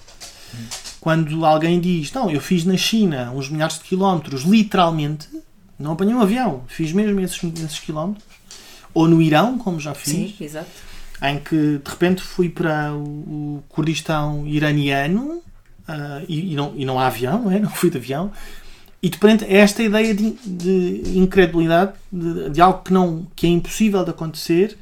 Quando 1.00 1.44
alguém 1.44 1.80
diz, 1.80 2.12
não, 2.12 2.30
eu 2.30 2.40
fiz 2.40 2.64
na 2.64 2.76
China 2.76 3.32
uns 3.34 3.48
milhares 3.48 3.78
de 3.78 3.84
quilómetros, 3.84 4.42
literalmente, 4.42 5.28
não 5.78 5.92
apanhei 5.92 6.14
um 6.14 6.20
avião, 6.20 6.62
fiz 6.68 6.92
mesmo 6.92 7.18
esses, 7.20 7.42
esses 7.42 7.78
quilómetros, 7.78 8.24
ou 8.94 9.08
no 9.08 9.22
Irão, 9.22 9.58
como 9.58 9.80
já 9.80 9.94
fiz, 9.94 10.12
Sim, 10.12 10.34
exato. 10.38 10.70
Em 11.22 11.38
que 11.38 11.78
de 11.78 11.90
repente 11.90 12.20
fui 12.22 12.48
para 12.48 12.92
o, 12.92 13.62
Kurdistão 13.68 14.46
iraniano 14.46 15.40
ah, 15.86 16.22
e, 16.28 16.52
e 16.52 16.56
não, 16.56 16.74
e 16.76 16.84
não 16.84 16.98
há 16.98 17.06
avião, 17.06 17.42
não 17.42 17.50
é? 17.50 17.58
Não 17.60 17.70
fui 17.70 17.90
de 17.90 17.98
avião. 17.98 18.32
E 19.02 19.08
de 19.08 19.16
repente 19.16 19.44
é 19.44 19.56
esta 19.56 19.82
ideia 19.82 20.14
de, 20.14 20.30
de 20.44 21.18
incredulidade, 21.18 21.92
de, 22.12 22.50
de 22.50 22.60
algo 22.60 22.82
que, 22.84 22.92
não, 22.92 23.26
que 23.34 23.46
é 23.46 23.50
impossível 23.50 24.04
de 24.04 24.10
acontecer, 24.10 24.78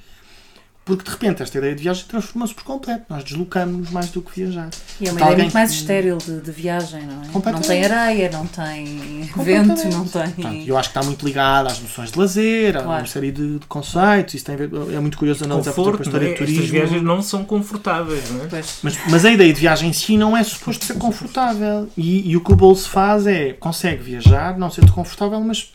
porque 0.84 1.04
de 1.04 1.10
repente 1.10 1.42
esta 1.42 1.58
ideia 1.58 1.74
de 1.74 1.82
viagem 1.82 2.04
transformou-se 2.08 2.54
por 2.54 2.64
completo. 2.64 3.04
Nós 3.08 3.22
deslocamos-nos 3.22 3.90
mais 3.90 4.10
do 4.10 4.22
que 4.22 4.40
viajar. 4.40 4.70
E 5.00 5.08
é 5.08 5.12
uma 5.12 5.20
ideia 5.20 5.36
muito 5.36 5.52
mais 5.52 5.70
estéril 5.70 6.18
de, 6.18 6.40
de, 6.40 6.50
viagem, 6.50 7.02
não 7.02 7.22
é? 7.22 7.52
Não 7.52 7.60
tem 7.60 7.84
areia, 7.84 8.30
não 8.30 8.46
tem 8.46 9.30
vento, 9.36 9.88
não 9.88 10.04
tem. 10.06 10.30
Portanto, 10.30 10.64
eu 10.66 10.76
acho 10.76 10.88
que 10.90 10.98
está 10.98 11.06
muito 11.06 11.24
ligado 11.24 11.68
às 11.68 11.80
noções 11.80 12.10
de 12.10 12.18
lazer, 12.18 12.72
claro. 12.72 12.90
a 12.90 12.94
uma 12.98 13.06
série 13.06 13.30
de, 13.30 13.58
de, 13.58 13.66
conceitos. 13.66 14.34
Isso 14.34 14.44
tem 14.44 14.56
ver, 14.56 14.70
é 14.92 14.98
muito 14.98 15.18
curioso 15.18 15.44
analisar 15.44 15.72
Conforto, 15.72 16.00
a 16.00 16.02
história 16.02 16.26
é? 16.26 16.30
de 16.30 16.36
turismo. 16.36 16.62
Estas 16.62 16.70
viagens 16.70 17.02
não 17.02 17.22
são 17.22 17.44
confortáveis, 17.44 18.30
não 18.30 18.44
é? 18.44 18.62
Mas, 18.82 18.98
mas 19.08 19.24
a 19.24 19.30
ideia 19.30 19.52
de 19.52 19.60
viagem 19.60 19.90
em 19.90 19.92
si 19.92 20.16
não 20.16 20.36
é 20.36 20.42
suposto 20.42 20.84
ser 20.84 20.94
confortável. 20.94 21.88
E, 21.96 22.30
e 22.30 22.36
o 22.36 22.40
que 22.40 22.52
o 22.52 22.56
bolso 22.56 22.88
faz 22.88 23.26
é 23.26 23.52
consegue 23.52 24.02
viajar, 24.02 24.58
não 24.58 24.70
sendo 24.70 24.92
confortável, 24.92 25.40
mas 25.40 25.70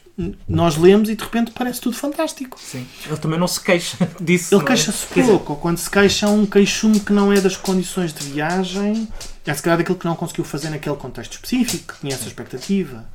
nós 0.48 0.78
lemos 0.78 1.10
e 1.10 1.16
de 1.16 1.24
repente 1.24 1.52
parece 1.52 1.82
tudo 1.82 1.96
fantástico. 1.96 2.58
Sim. 2.60 2.88
Ele 3.06 3.18
também 3.18 3.38
não 3.38 3.48
se 3.48 3.62
queixa 3.62 3.98
disso. 4.20 4.56
Ele 4.56 4.64
é? 4.64 4.66
queixa-se 4.66 5.20
é? 5.20 5.24
pouco, 5.24 5.54
ou 5.54 5.60
quando 5.60 5.78
se 5.78 5.90
queixa 5.90 6.30
um 6.30 6.46
queixume 6.46 7.00
que 7.00 7.12
não 7.12 7.32
é 7.34 7.42
das 7.42 7.58
condições 7.58 8.14
de 8.14 8.24
viagem, 8.26 9.08
é 9.46 9.54
se 9.54 9.62
calhar 9.62 9.78
daquilo 9.78 9.98
que 9.98 10.06
não 10.06 10.16
conseguiu 10.16 10.46
fazer 10.46 10.70
naquele 10.70 10.96
contexto 10.96 11.34
específico, 11.34 11.94
que 11.94 12.00
conhece 12.00 12.24
a 12.24 12.28
expectativa. 12.28 13.06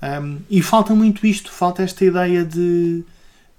Um, 0.00 0.38
e 0.48 0.62
falta 0.62 0.94
muito 0.94 1.26
isto, 1.26 1.50
falta 1.50 1.82
esta 1.82 2.04
ideia 2.04 2.44
de, 2.44 3.04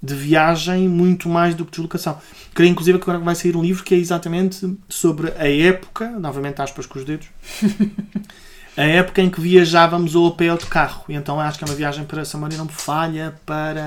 de 0.01 0.15
viagem 0.15 0.88
muito 0.88 1.29
mais 1.29 1.53
do 1.53 1.65
que 1.65 1.71
deslocação. 1.71 2.19
Creio 2.53 2.71
inclusive 2.71 2.97
que 2.97 3.03
agora 3.03 3.19
vai 3.23 3.35
sair 3.35 3.55
um 3.55 3.62
livro 3.62 3.83
que 3.83 3.93
é 3.93 3.97
exatamente 3.97 4.75
sobre 4.88 5.31
a 5.38 5.47
época, 5.47 6.09
novamente 6.12 6.62
aspas 6.62 6.85
com 6.85 6.97
os 6.97 7.05
dedos, 7.05 7.27
a 8.80 8.84
época 8.84 9.22
em 9.22 9.30
que 9.30 9.42
viajávamos 9.42 10.15
ou 10.15 10.30
a 10.30 10.32
pé 10.32 10.50
ou 10.50 10.58
de 10.58 10.65
carro. 10.65 11.04
E 11.10 11.13
então 11.13 11.38
acho 11.38 11.58
que 11.58 11.65
é 11.65 11.68
uma 11.68 11.76
viagem 11.76 12.06
para, 12.06 12.24
se 12.24 12.38
a 12.38 12.39
não 12.39 12.63
me 12.63 12.72
falha, 12.72 13.36
para 13.46 13.86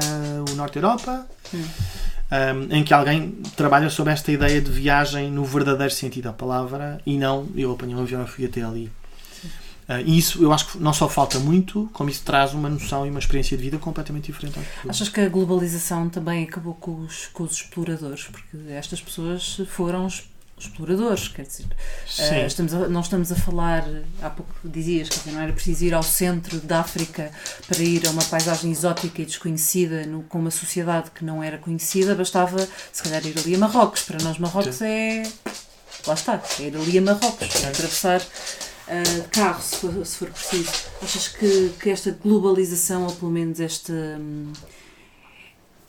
o 0.50 0.54
Norte 0.54 0.76
Europa, 0.76 1.26
hum. 1.54 1.64
um, 2.30 2.76
em 2.76 2.84
que 2.84 2.92
alguém 2.92 3.30
trabalha 3.56 3.88
sobre 3.88 4.12
esta 4.12 4.30
ideia 4.30 4.60
de 4.60 4.70
viagem 4.70 5.30
no 5.30 5.46
verdadeiro 5.46 5.94
sentido 5.94 6.24
da 6.24 6.32
palavra 6.34 7.00
e 7.06 7.16
não 7.16 7.48
eu 7.56 7.72
apanhei 7.72 7.96
um 7.96 8.02
avião 8.02 8.22
e 8.22 8.26
fui 8.26 8.44
até 8.44 8.62
ali. 8.62 8.92
Uh, 9.88 9.98
e 10.04 10.18
isso 10.18 10.42
eu 10.42 10.52
acho 10.52 10.72
que 10.72 10.78
não 10.78 10.92
só 10.92 11.08
falta 11.08 11.38
muito, 11.38 11.88
como 11.94 12.10
isso 12.10 12.22
traz 12.22 12.52
uma 12.52 12.68
noção 12.68 13.06
e 13.06 13.10
uma 13.10 13.18
experiência 13.18 13.56
de 13.56 13.62
vida 13.62 13.78
completamente 13.78 14.26
diferente. 14.26 14.58
Achas 14.86 15.08
que 15.08 15.22
a 15.22 15.28
globalização 15.28 16.10
também 16.10 16.44
acabou 16.44 16.74
com 16.74 17.00
os, 17.00 17.28
com 17.32 17.44
os 17.44 17.52
exploradores? 17.52 18.24
Porque 18.24 18.58
estas 18.68 19.00
pessoas 19.00 19.58
foram 19.68 20.06
exploradores, 20.62 21.28
quer 21.28 21.42
dizer, 21.42 21.64
uh, 21.64 22.46
estamos 22.46 22.74
a, 22.74 22.88
não 22.88 23.00
estamos 23.00 23.32
a 23.32 23.34
falar, 23.36 23.84
há 24.22 24.30
pouco 24.30 24.52
dizias, 24.64 25.08
que 25.08 25.30
não 25.30 25.40
era 25.40 25.52
preciso 25.52 25.84
ir 25.84 25.94
ao 25.94 26.02
centro 26.02 26.58
da 26.60 26.80
África 26.80 27.30
para 27.66 27.82
ir 27.82 28.06
a 28.06 28.10
uma 28.10 28.24
paisagem 28.24 28.70
exótica 28.70 29.22
e 29.22 29.24
desconhecida 29.24 30.06
no, 30.06 30.22
com 30.24 30.38
uma 30.38 30.50
sociedade 30.50 31.10
que 31.10 31.24
não 31.24 31.42
era 31.42 31.58
conhecida, 31.58 32.14
bastava 32.14 32.66
se 32.92 33.02
calhar 33.02 33.24
ir 33.26 33.38
ali 33.38 33.54
a 33.54 33.58
Marrocos. 33.58 34.02
Para 34.02 34.22
nós 34.22 34.38
Marrocos 34.38 34.76
Sim. 34.76 34.84
é. 34.84 35.22
Lá 36.06 36.14
está, 36.14 36.42
é 36.58 36.62
ir 36.62 36.76
ali 36.76 36.98
a 36.98 37.02
Marrocos, 37.02 37.64
é 37.64 37.68
atravessar 37.68 38.20
uh, 38.20 39.28
carro 39.30 39.62
se 39.62 39.76
for, 39.76 40.06
se 40.06 40.16
for 40.16 40.30
preciso. 40.30 40.70
Achas 41.02 41.28
que, 41.28 41.72
que 41.80 41.90
esta 41.90 42.10
globalização, 42.10 43.04
ou 43.04 43.12
pelo 43.12 43.30
menos 43.30 43.60
esta. 43.60 43.92
Hum, 43.92 44.52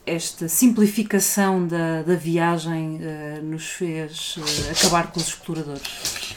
esta 0.06 0.48
simplificação 0.50 1.68
da, 1.68 2.02
da 2.04 2.16
viagem 2.16 2.98
uh, 2.98 3.44
nos 3.44 3.66
fez 3.66 4.36
uh, 4.38 4.72
acabar 4.72 5.12
com 5.12 5.20
os 5.20 5.28
exploradores? 5.28 6.36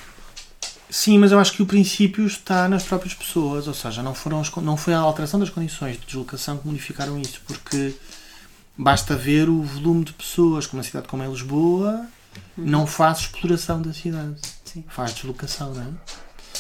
Sim, 0.89 1.19
mas 1.19 1.33
eu 1.33 1.39
acho 1.39 1.53
que 1.53 1.63
o 1.63 1.67
princípio 1.67 2.25
está 2.27 2.69
nas 2.69 2.85
próprias 2.85 3.13
pessoas, 3.13 3.67
ou 3.67 3.75
seja, 3.75 4.03
não, 4.03 4.15
foram 4.15 4.41
as, 4.41 4.55
não 4.57 4.77
foi 4.77 4.95
a 4.95 4.99
alteração 4.99 5.39
das 5.39 5.51
condições 5.51 5.99
de 5.99 6.07
deslocação 6.07 6.57
que 6.59 6.67
modificaram 6.67 7.21
isso, 7.21 7.41
porque 7.47 7.95
basta 8.79 9.17
ver 9.17 9.49
o 9.49 9.63
volume 9.63 10.05
de 10.05 10.13
pessoas, 10.13 10.67
como 10.67 10.79
uma 10.79 10.85
cidade 10.85 11.09
como 11.09 11.23
é 11.23 11.27
Lisboa, 11.27 12.07
uhum. 12.57 12.65
não 12.65 12.87
faz 12.87 13.19
exploração 13.19 13.83
da 13.83 13.93
cidade, 13.93 14.37
sim. 14.65 14.85
faz 14.89 15.13
deslocação, 15.13 15.75
não 15.75 15.83
é? 15.83 15.87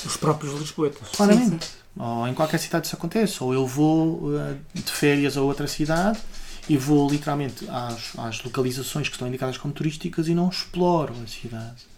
Os 0.05 0.17
próprios 0.17 0.59
lisboetas. 0.59 1.09
Claramente. 1.17 1.65
Sim, 1.65 1.71
sim. 1.71 2.03
Ou 2.03 2.29
em 2.29 2.35
qualquer 2.35 2.59
cidade 2.59 2.87
isso 2.87 2.97
acontece, 2.97 3.43
ou 3.43 3.55
eu 3.55 3.67
vou 3.67 4.25
uh, 4.25 4.59
de 4.75 4.93
férias 4.93 5.37
a 5.37 5.41
outra 5.41 5.67
cidade 5.67 6.19
e 6.69 6.77
vou 6.77 7.09
literalmente 7.09 7.67
às, 7.69 8.19
às 8.19 8.43
localizações 8.43 9.09
que 9.09 9.15
estão 9.15 9.29
indicadas 9.29 9.57
como 9.57 9.73
turísticas 9.73 10.29
e 10.29 10.35
não 10.35 10.49
exploro 10.49 11.15
a 11.23 11.27
cidade. 11.27 11.97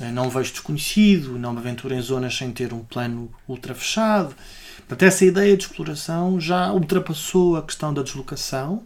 Eh, 0.00 0.10
não 0.10 0.30
vejo 0.30 0.52
desconhecido, 0.52 1.38
não 1.38 1.52
me 1.52 1.58
aventuro 1.58 1.94
em 1.94 2.00
zonas 2.00 2.36
sem 2.36 2.50
ter 2.50 2.72
um 2.72 2.80
plano 2.80 3.30
ultra 3.46 3.74
fechado. 3.74 4.34
Portanto, 4.78 5.02
essa 5.02 5.24
ideia 5.24 5.56
de 5.56 5.64
exploração 5.64 6.40
já 6.40 6.72
ultrapassou 6.72 7.56
a 7.56 7.62
questão 7.62 7.92
da 7.92 8.02
deslocação. 8.02 8.82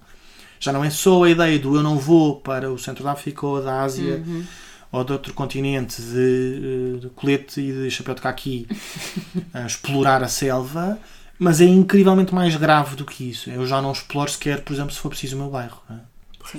Já 0.58 0.72
não 0.72 0.84
é 0.84 0.90
só 0.90 1.24
a 1.24 1.30
ideia 1.30 1.58
do 1.58 1.76
eu 1.76 1.82
não 1.82 1.98
vou 1.98 2.40
para 2.40 2.70
o 2.70 2.78
centro 2.78 3.04
da 3.04 3.12
África 3.12 3.46
ou 3.46 3.62
da 3.62 3.82
Ásia 3.82 4.22
uhum. 4.26 4.44
ou 4.90 5.04
de 5.04 5.12
outro 5.12 5.32
continente 5.34 6.02
de, 6.02 6.96
eh, 6.96 7.00
de 7.00 7.08
colete 7.10 7.60
e 7.60 7.72
de 7.72 7.90
chapéu 7.90 8.14
de 8.14 8.20
caqui 8.20 8.66
a 9.54 9.66
explorar 9.66 10.22
a 10.22 10.28
selva, 10.28 10.98
mas 11.38 11.60
é 11.60 11.64
incrivelmente 11.64 12.34
mais 12.34 12.54
grave 12.56 12.96
do 12.96 13.04
que 13.04 13.28
isso. 13.28 13.50
Eu 13.50 13.66
já 13.66 13.82
não 13.82 13.92
exploro 13.92 14.30
sequer, 14.30 14.62
por 14.62 14.72
exemplo, 14.72 14.92
se 14.92 15.00
for 15.00 15.08
preciso 15.08 15.36
o 15.36 15.38
meu 15.40 15.50
bairro. 15.50 15.80
É? 15.90 16.58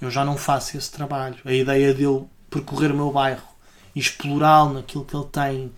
Eu 0.00 0.10
já 0.10 0.24
não 0.24 0.36
faço 0.36 0.76
esse 0.76 0.90
trabalho. 0.90 1.36
A 1.44 1.52
ideia 1.52 1.94
de 1.94 2.02
eu 2.02 2.28
percorrer 2.50 2.92
o 2.92 2.96
meu 2.96 3.10
bairro 3.10 3.42
e 3.94 4.00
explorá-lo 4.00 4.74
naquilo 4.74 5.04
que 5.04 5.16
ele 5.16 5.26
tem 5.26 5.72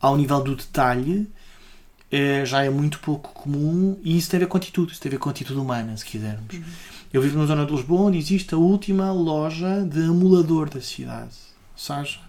ao 0.00 0.16
nível 0.16 0.42
do 0.42 0.54
detalhe 0.54 1.30
é, 2.10 2.44
já 2.44 2.62
é 2.62 2.70
muito 2.70 3.00
pouco 3.00 3.32
comum 3.32 3.98
e 4.02 4.16
isso 4.16 4.30
tem 4.30 4.38
a 4.38 4.40
ver 4.40 4.46
com 4.46 4.56
atitude, 4.56 4.92
isso 4.92 5.00
tem 5.00 5.10
a 5.10 5.14
ver 5.14 5.18
com 5.18 5.28
atitude 5.28 5.58
humana, 5.58 5.96
se 5.96 6.04
quisermos. 6.04 6.54
Uhum. 6.54 6.62
Eu 7.12 7.20
vivo 7.20 7.38
na 7.38 7.46
zona 7.46 7.66
de 7.66 7.72
Lisboa 7.72 8.02
onde 8.02 8.18
existe 8.18 8.54
a 8.54 8.58
última 8.58 9.12
loja 9.12 9.84
de 9.84 10.02
amulador 10.02 10.70
da 10.70 10.80
cidade. 10.80 11.34
Ou 11.72 11.78
seja, 11.78 12.20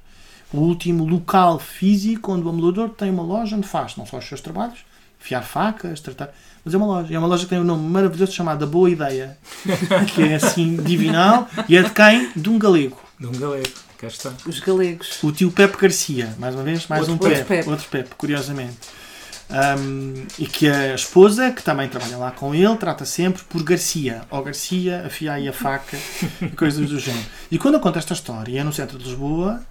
o 0.52 0.58
último 0.58 1.06
local 1.06 1.60
físico 1.60 2.32
onde 2.32 2.46
o 2.46 2.50
amulador 2.50 2.89
tem 2.89 3.12
uma 3.12 3.24
loja 3.24 3.56
onde 3.56 3.68
faz 3.68 3.96
não 3.96 4.06
só 4.06 4.18
os 4.18 4.26
seus 4.26 4.41
trabalhos, 4.41 4.80
fiar 5.25 5.43
facas, 5.43 5.99
tratar. 5.99 6.29
Mas 6.63 6.73
é 6.73 6.77
uma 6.77 6.85
loja. 6.85 7.13
É 7.13 7.17
uma 7.17 7.27
loja 7.27 7.43
que 7.43 7.49
tem 7.49 7.59
um 7.59 7.63
nome 7.63 7.89
maravilhoso 7.89 8.31
chamado 8.31 8.67
Boa 8.67 8.89
Ideia, 8.89 9.38
que 10.13 10.21
é 10.21 10.35
assim 10.35 10.77
divinal 10.77 11.49
e 11.67 11.75
é 11.75 11.81
de 11.81 11.89
quem? 11.89 12.29
De 12.35 12.47
um 12.47 12.59
galego. 12.59 13.01
De 13.19 13.25
um 13.25 13.31
galego, 13.31 13.67
cá 13.97 14.07
está. 14.07 14.31
Os 14.45 14.59
galegos. 14.59 15.23
O 15.23 15.31
tio 15.31 15.51
Pepe 15.51 15.77
Garcia, 15.77 16.35
mais 16.38 16.53
uma 16.53 16.63
vez, 16.63 16.85
mais 16.88 17.09
outro 17.09 17.15
um 17.15 17.29
Pepe, 17.29 17.43
Pepe. 17.43 17.69
Outro 17.69 17.88
Pepe, 17.89 18.15
curiosamente. 18.15 18.77
Um, 19.49 20.25
e 20.38 20.45
que 20.45 20.67
a 20.67 20.93
esposa, 20.93 21.51
que 21.51 21.63
também 21.63 21.88
trabalha 21.88 22.17
lá 22.17 22.31
com 22.31 22.53
ele, 22.53 22.75
trata 22.77 23.05
sempre 23.05 23.43
por 23.43 23.63
Garcia, 23.63 24.21
ou 24.29 24.43
Garcia, 24.43 25.05
afia 25.05 25.33
aí 25.33 25.47
a 25.47 25.53
faca, 25.53 25.97
coisas 26.55 26.88
do 26.88 26.99
género. 26.99 27.25
E 27.49 27.57
quando 27.57 27.75
eu 27.75 27.79
conto 27.79 27.97
esta 27.97 28.13
história, 28.13 28.59
é 28.59 28.63
no 28.63 28.73
centro 28.73 28.97
de 28.97 29.05
Lisboa, 29.05 29.61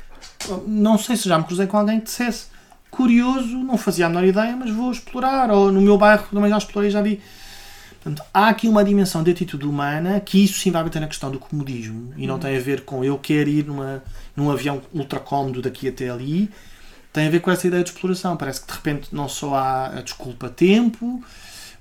não 0.66 0.96
sei 0.98 1.16
se 1.16 1.28
já 1.28 1.38
me 1.38 1.44
cruzei 1.44 1.66
com 1.66 1.76
alguém 1.76 1.98
que 2.00 2.06
dissesse 2.06 2.53
curioso, 2.94 3.59
não 3.59 3.76
fazia 3.76 4.07
a 4.07 4.09
menor 4.09 4.24
ideia, 4.24 4.57
mas 4.57 4.70
vou 4.70 4.90
explorar. 4.90 5.50
Ou 5.50 5.70
no 5.70 5.80
meu 5.80 5.98
bairro 5.98 6.26
também 6.33 6.50
já 6.50 6.59
explorei, 6.59 6.90
já 6.90 7.02
vi. 7.02 7.20
Portanto, 8.02 8.22
há 8.35 8.48
aqui 8.48 8.68
uma 8.68 8.85
dimensão 8.85 9.22
de 9.22 9.30
atitude 9.30 9.64
humana 9.64 10.20
que 10.20 10.44
isso 10.44 10.61
sim 10.61 10.70
vai 10.70 10.85
bater 10.85 11.00
na 11.00 11.09
questão 11.09 11.30
do 11.30 11.38
comodismo 11.38 12.12
e 12.18 12.26
não 12.26 12.35
uhum. 12.35 12.40
tem 12.40 12.57
a 12.57 12.61
ver 12.61 12.83
com 12.83 13.02
eu 13.02 13.18
quero 13.18 13.48
ir 13.48 13.64
numa, 13.64 14.02
num 14.37 14.50
avião 14.50 14.83
ultra 14.92 15.18
cómodo 15.18 15.62
daqui 15.62 15.88
até 15.88 16.11
ali. 16.11 16.50
Tem 17.12 17.26
a 17.26 17.30
ver 17.30 17.40
com 17.40 17.50
essa 17.50 17.66
ideia 17.66 17.83
de 17.83 17.90
exploração. 17.90 18.37
Parece 18.37 18.61
que 18.61 18.66
de 18.66 18.72
repente 18.74 19.09
não 19.12 19.28
só 19.28 19.54
há 19.54 19.87
a 19.87 20.02
desculpa 20.02 20.50
tempo, 20.50 21.22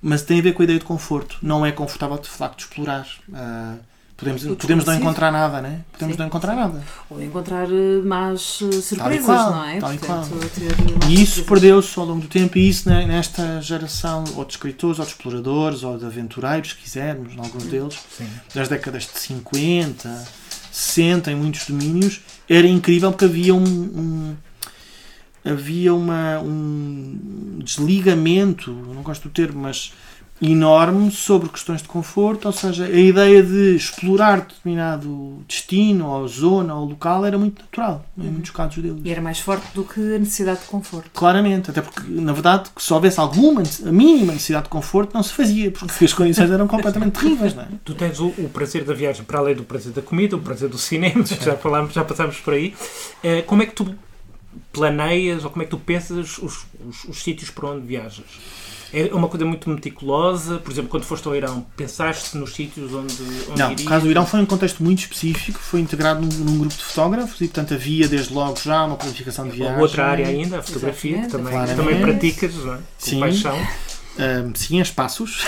mas 0.01 0.21
tem 0.21 0.39
a 0.39 0.43
ver 0.43 0.53
com 0.53 0.61
a 0.61 0.65
ideia 0.65 0.79
de 0.79 0.85
conforto. 0.85 1.37
Não 1.41 1.65
é 1.65 1.71
confortável 1.71 2.17
de 2.17 2.29
facto 2.29 2.59
explorar. 2.61 3.05
Uh, 3.27 3.79
Podemos, 4.15 4.43
podemos 4.43 4.85
não 4.85 4.93
encontrar 4.93 5.31
nada, 5.31 5.59
né? 5.59 5.81
Podemos 5.91 6.15
sim, 6.15 6.19
não 6.19 6.27
encontrar 6.27 6.53
sim. 6.53 6.59
nada. 6.59 6.83
Ou 7.09 7.21
encontrar 7.21 7.67
eh, 7.69 8.01
más 8.05 8.59
eh, 8.61 8.81
surpresas, 8.81 9.25
qual, 9.25 9.51
não 9.51 9.65
é? 9.65 9.79
Portanto, 9.79 10.29
e 11.09 11.21
isso 11.21 11.43
perdeu-se 11.43 11.97
ao 11.97 12.05
longo 12.05 12.21
do 12.21 12.27
tempo, 12.27 12.57
e 12.57 12.69
isso 12.69 12.87
né, 12.87 13.05
nesta 13.05 13.59
geração, 13.59 14.23
ou 14.35 14.45
de 14.45 14.53
escritores, 14.53 14.99
ou 14.99 15.05
de 15.05 15.11
exploradores, 15.11 15.83
ou 15.83 15.97
de 15.97 16.05
aventureiros, 16.05 16.69
se 16.69 16.75
quisermos, 16.75 17.33
alguns 17.37 17.63
deles, 17.63 17.99
sim. 18.15 18.27
das 18.53 18.67
décadas 18.67 19.03
de 19.11 19.19
50, 19.19 20.25
60, 20.71 21.31
em 21.31 21.35
muitos 21.35 21.65
domínios, 21.65 22.21
era 22.47 22.67
incrível 22.67 23.11
porque 23.11 23.25
havia 23.25 23.55
um, 23.55 23.63
um 23.63 24.35
havia 25.43 25.93
uma, 25.93 26.39
um 26.39 27.59
desligamento, 27.63 28.71
não 28.71 29.01
gosto 29.01 29.23
do 29.23 29.29
termo, 29.29 29.61
mas 29.61 29.93
enorme 30.41 31.09
sobre 31.11 31.47
questões 31.49 31.81
de 31.81 31.87
conforto, 31.87 32.45
ou 32.45 32.51
seja, 32.51 32.85
a 32.85 32.99
ideia 32.99 33.41
de 33.41 33.75
explorar 33.75 34.41
determinado 34.41 35.43
destino, 35.47 36.07
ou 36.07 36.27
zona, 36.27 36.75
ou 36.75 36.85
local 36.85 37.25
era 37.25 37.37
muito 37.37 37.61
natural 37.61 38.05
em 38.17 38.29
muitos 38.29 38.51
casos 38.51 38.81
deles. 38.81 39.01
E 39.03 39.11
era 39.11 39.21
mais 39.21 39.39
forte 39.39 39.65
do 39.73 39.83
que 39.83 39.99
a 39.99 40.19
necessidade 40.19 40.61
de 40.61 40.65
conforto. 40.65 41.09
Claramente, 41.13 41.69
até 41.69 41.81
porque, 41.81 42.01
na 42.09 42.33
verdade, 42.33 42.69
se 42.77 42.93
houvesse 42.93 43.19
alguma, 43.19 43.63
a 43.85 43.91
mínima 43.91 44.33
necessidade 44.33 44.65
de 44.65 44.69
conforto, 44.69 45.13
não 45.13 45.23
se 45.23 45.33
fazia, 45.33 45.71
porque 45.71 46.05
as 46.05 46.13
condições 46.13 46.51
eram 46.51 46.67
completamente 46.67 47.13
terríveis. 47.19 47.53
Não 47.53 47.63
é? 47.63 47.67
Tu 47.85 47.93
tens 47.93 48.19
o, 48.19 48.27
o, 48.27 48.49
prazer 48.49 48.83
da 48.83 48.93
viagem, 48.93 49.23
para 49.23 49.39
além 49.39 49.55
do 49.55 49.63
prazer 49.63 49.93
da 49.93 50.01
comida, 50.01 50.35
o 50.35 50.39
prazer 50.39 50.67
do 50.67 50.77
cinema, 50.77 51.23
já 51.25 51.55
falámos, 51.55 51.93
já 51.93 52.03
passámos 52.03 52.37
por 52.37 52.53
aí. 52.53 52.73
Eh, 53.23 53.43
como 53.43 53.63
é 53.63 53.65
que 53.65 53.73
tu 53.73 53.95
planeias, 54.71 55.43
ou 55.43 55.49
como 55.49 55.61
é 55.61 55.65
que 55.65 55.71
tu 55.71 55.77
pensas 55.77 56.37
os, 56.37 56.65
os, 56.85 57.05
os 57.05 57.23
sítios 57.23 57.49
para 57.49 57.69
onde 57.69 57.85
viajas? 57.85 58.25
É 58.93 59.13
uma 59.13 59.27
coisa 59.27 59.43
muito 59.45 59.67
meticulosa. 59.69 60.57
Por 60.59 60.71
exemplo, 60.71 60.89
quando 60.89 61.03
foste 61.03 61.27
ao 61.27 61.35
Irão, 61.35 61.65
pensaste 61.75 62.37
nos 62.37 62.53
sítios 62.53 62.93
onde, 62.93 63.13
onde 63.49 63.59
Não, 63.59 63.71
irias? 63.71 63.81
o 63.81 63.89
caso 63.89 64.05
do 64.05 64.11
Irão 64.11 64.25
foi 64.25 64.39
um 64.39 64.45
contexto 64.45 64.83
muito 64.83 64.99
específico, 64.99 65.59
foi 65.59 65.79
integrado 65.79 66.21
num, 66.21 66.29
num 66.45 66.57
grupo 66.59 66.75
de 66.75 66.83
fotógrafos 66.83 67.41
e, 67.41 67.45
portanto, 67.45 67.73
havia 67.73 68.07
desde 68.07 68.33
logo 68.33 68.59
já 68.63 68.83
uma 68.83 68.95
planificação 68.95 69.47
de 69.47 69.57
viagem. 69.57 69.81
Outra 69.81 70.05
área 70.05 70.27
ainda, 70.27 70.59
a 70.59 70.61
fotografia, 70.61 71.21
que 71.23 71.27
também, 71.29 71.51
Claramente. 71.51 71.75
também 71.77 72.01
praticas, 72.01 72.53
não 72.55 72.73
é? 72.75 72.77
Com 72.77 72.81
Sim. 72.99 73.19
paixão. 73.19 73.67
Ahm, 74.19 74.51
sim, 74.53 74.77
a 74.79 74.83
espaços. 74.83 75.43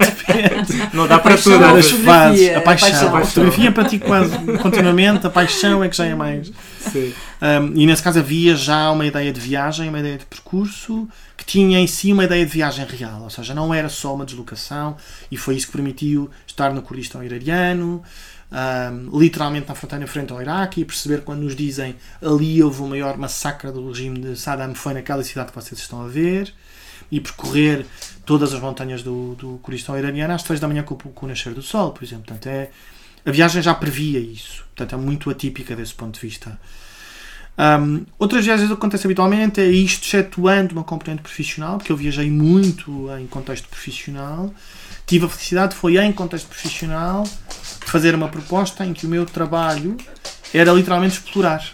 Não 0.94 1.06
dá 1.06 1.18
para 1.18 1.36
tudo. 1.36 1.62
as 1.62 1.90
fases, 1.90 1.90
fotografia, 1.90 2.58
a 2.58 2.60
paixão. 2.62 2.88
a 2.88 2.90
paixão. 2.92 3.16
A 3.16 3.24
fotografia 3.26 3.72
pratico 3.72 4.06
quase 4.06 4.38
continuamente, 4.62 5.26
a 5.26 5.30
paixão 5.30 5.84
é 5.84 5.88
que 5.90 5.96
já 5.96 6.06
é 6.06 6.14
mais. 6.14 6.50
Sim. 6.90 7.12
Um, 7.42 7.72
e 7.74 7.86
nesse 7.86 8.02
caso 8.02 8.18
havia 8.20 8.56
já 8.56 8.90
uma 8.90 9.04
ideia 9.04 9.30
de 9.30 9.38
viagem, 9.38 9.90
uma 9.90 10.00
ideia 10.00 10.16
de 10.16 10.24
percurso, 10.24 11.06
que 11.44 11.52
tinha 11.52 11.78
em 11.78 11.86
si 11.86 12.12
uma 12.12 12.24
ideia 12.24 12.44
de 12.44 12.50
viagem 12.50 12.86
real, 12.86 13.22
ou 13.22 13.30
seja, 13.30 13.54
não 13.54 13.72
era 13.72 13.88
só 13.88 14.14
uma 14.14 14.24
deslocação, 14.24 14.96
e 15.30 15.36
foi 15.36 15.56
isso 15.56 15.66
que 15.66 15.72
permitiu 15.72 16.30
estar 16.46 16.72
no 16.72 16.80
Kurdistão 16.80 17.22
iraniano, 17.22 18.02
um, 18.50 19.18
literalmente 19.18 19.68
na 19.68 19.74
fronteira 19.74 20.06
frente 20.06 20.32
ao 20.32 20.40
Iraque, 20.40 20.80
e 20.80 20.84
perceber 20.84 21.22
quando 21.22 21.42
nos 21.42 21.54
dizem 21.54 21.96
ali 22.22 22.62
houve 22.62 22.80
o 22.80 22.86
maior 22.86 23.18
massacre 23.18 23.70
do 23.70 23.88
regime 23.88 24.18
de 24.18 24.36
Saddam, 24.36 24.74
foi 24.74 24.94
naquela 24.94 25.22
cidade 25.22 25.52
que 25.52 25.54
vocês 25.54 25.78
estão 25.78 26.02
a 26.02 26.08
ver, 26.08 26.52
e 27.10 27.20
percorrer 27.20 27.84
todas 28.24 28.54
as 28.54 28.60
montanhas 28.60 29.02
do, 29.02 29.34
do 29.34 29.58
Kurdistão 29.58 29.98
iraniano 29.98 30.32
às 30.32 30.42
três 30.42 30.58
da 30.58 30.66
manhã 30.66 30.82
com, 30.82 30.96
com 30.96 31.26
o 31.26 31.28
nascer 31.28 31.52
do 31.52 31.62
sol, 31.62 31.92
por 31.92 32.02
exemplo. 32.02 32.24
Portanto, 32.24 32.46
é, 32.46 32.70
a 33.26 33.30
viagem 33.30 33.60
já 33.60 33.74
previa 33.74 34.18
isso, 34.18 34.64
portanto 34.74 34.94
é 34.94 34.96
muito 34.98 35.28
atípica 35.28 35.76
desse 35.76 35.92
ponto 35.92 36.14
de 36.14 36.20
vista. 36.20 36.58
Um, 37.56 38.04
outras 38.18 38.44
viagens 38.44 38.68
que 38.68 38.74
acontece 38.74 39.06
habitualmente 39.06 39.60
é 39.60 39.66
isto, 39.66 40.04
excetuando 40.04 40.72
uma 40.72 40.84
componente 40.84 41.22
profissional, 41.22 41.78
porque 41.78 41.92
eu 41.92 41.96
viajei 41.96 42.30
muito 42.30 43.08
em 43.18 43.26
contexto 43.26 43.68
profissional. 43.68 44.52
Tive 45.06 45.26
a 45.26 45.28
felicidade, 45.28 45.74
foi 45.74 45.96
em 45.98 46.12
contexto 46.12 46.48
profissional, 46.48 47.22
de 47.22 47.90
fazer 47.90 48.14
uma 48.14 48.28
proposta 48.28 48.84
em 48.84 48.92
que 48.92 49.06
o 49.06 49.08
meu 49.08 49.24
trabalho 49.24 49.96
era 50.52 50.72
literalmente 50.72 51.14
explorar. 51.14 51.64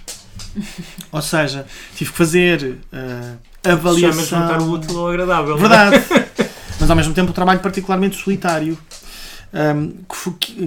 Ou 1.13 1.23
seja, 1.23 1.67
tive 1.95 2.11
que 2.11 2.17
fazer 2.17 2.63
uh, 2.63 2.79
Chamas 2.93 3.39
avaliação. 3.65 4.41
juntar 4.41 4.63
o 4.63 4.73
útil 4.73 4.99
ao 4.99 5.09
agradável. 5.09 5.57
Verdade. 5.57 5.97
Mas 6.81 6.89
ao 6.89 6.97
mesmo 6.97 7.13
tempo 7.13 7.31
um 7.31 7.35
trabalho 7.35 7.61
particularmente 7.61 8.17
solitário. 8.17 8.77
Um, 9.53 9.93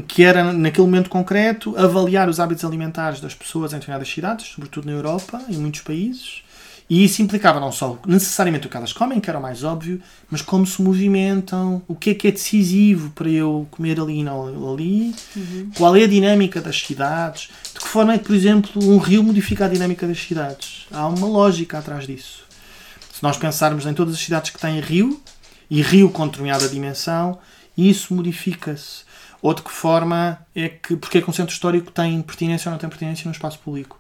que, 0.08 0.24
era, 0.24 0.52
naquele 0.52 0.86
momento 0.86 1.10
concreto, 1.10 1.76
avaliar 1.78 2.30
os 2.30 2.40
hábitos 2.40 2.66
alimentares 2.66 3.20
das 3.20 3.34
pessoas 3.34 3.72
em 3.72 3.76
determinadas 3.76 4.10
cidades, 4.10 4.48
sobretudo 4.48 4.86
na 4.86 4.92
Europa, 4.92 5.42
em 5.50 5.58
muitos 5.58 5.82
países. 5.82 6.44
E 6.90 7.06
isso 7.06 7.22
implicava 7.22 7.62
não 7.62 7.72
só 7.72 7.98
necessariamente 8.06 8.68
o 8.68 8.70
que 8.70 8.76
elas 8.76 8.92
comem, 8.92 9.20
que 9.20 9.30
era 9.30 9.40
o 9.40 9.42
mais 9.42 9.64
óbvio, 9.64 10.02
mas 10.30 10.42
como 10.42 10.68
se 10.68 10.82
movimentam, 10.82 11.82
o 11.88 11.96
que 11.96 12.10
é 12.10 12.14
que 12.14 12.28
é 12.28 12.32
decisivo 12.32 13.10
para 13.12 13.30
eu 13.30 13.66
comer 13.72 14.00
ali 14.00 14.20
e 14.20 14.24
não 14.24 14.72
ali, 14.74 15.16
qual 15.78 15.96
é 15.96 16.04
a 16.04 16.08
dinâmica 16.08 16.60
das 16.60 16.78
cidades, 16.82 17.50
de 17.74 17.80
que 17.80 17.88
forma 17.88 18.14
é 18.14 18.18
que, 18.18 18.26
por 18.26 18.36
exemplo, 18.36 18.84
um 18.84 18.98
rio 18.98 19.24
modifica 19.24 19.66
a 19.66 19.70
dinâmica 19.70 20.06
das 20.06 20.22
cidades. 20.22 20.86
Há 20.92 21.08
uma 21.08 21.26
lógica 21.26 21.80
atrás 21.80 22.06
disso. 22.06 22.44
Se 23.14 23.24
nós 23.24 23.38
pensarmos 23.38 23.86
em 23.86 23.94
todas 23.94 24.14
as 24.14 24.20
cidades 24.20 24.52
que 24.52 24.60
têm 24.60 24.82
rio, 24.82 25.22
e 25.70 25.82
rio 25.82 26.10
com 26.10 26.28
determinada 26.28 26.68
dimensão, 26.70 27.40
isso 27.78 28.14
modifica-se. 28.14 29.04
Ou 29.42 29.54
de 29.54 29.62
que 29.62 29.72
forma 29.72 30.40
é 30.56 30.70
que, 30.70 30.96
porque 30.96 31.18
é 31.18 31.22
que 31.22 31.30
um 31.30 31.34
centro 31.34 31.54
histórico 31.54 31.92
tem 31.92 32.22
pertinência 32.22 32.70
ou 32.70 32.72
não 32.72 32.80
tem 32.80 32.90
pertinência 32.90 33.26
no 33.26 33.32
espaço 33.32 33.60
público. 33.60 34.00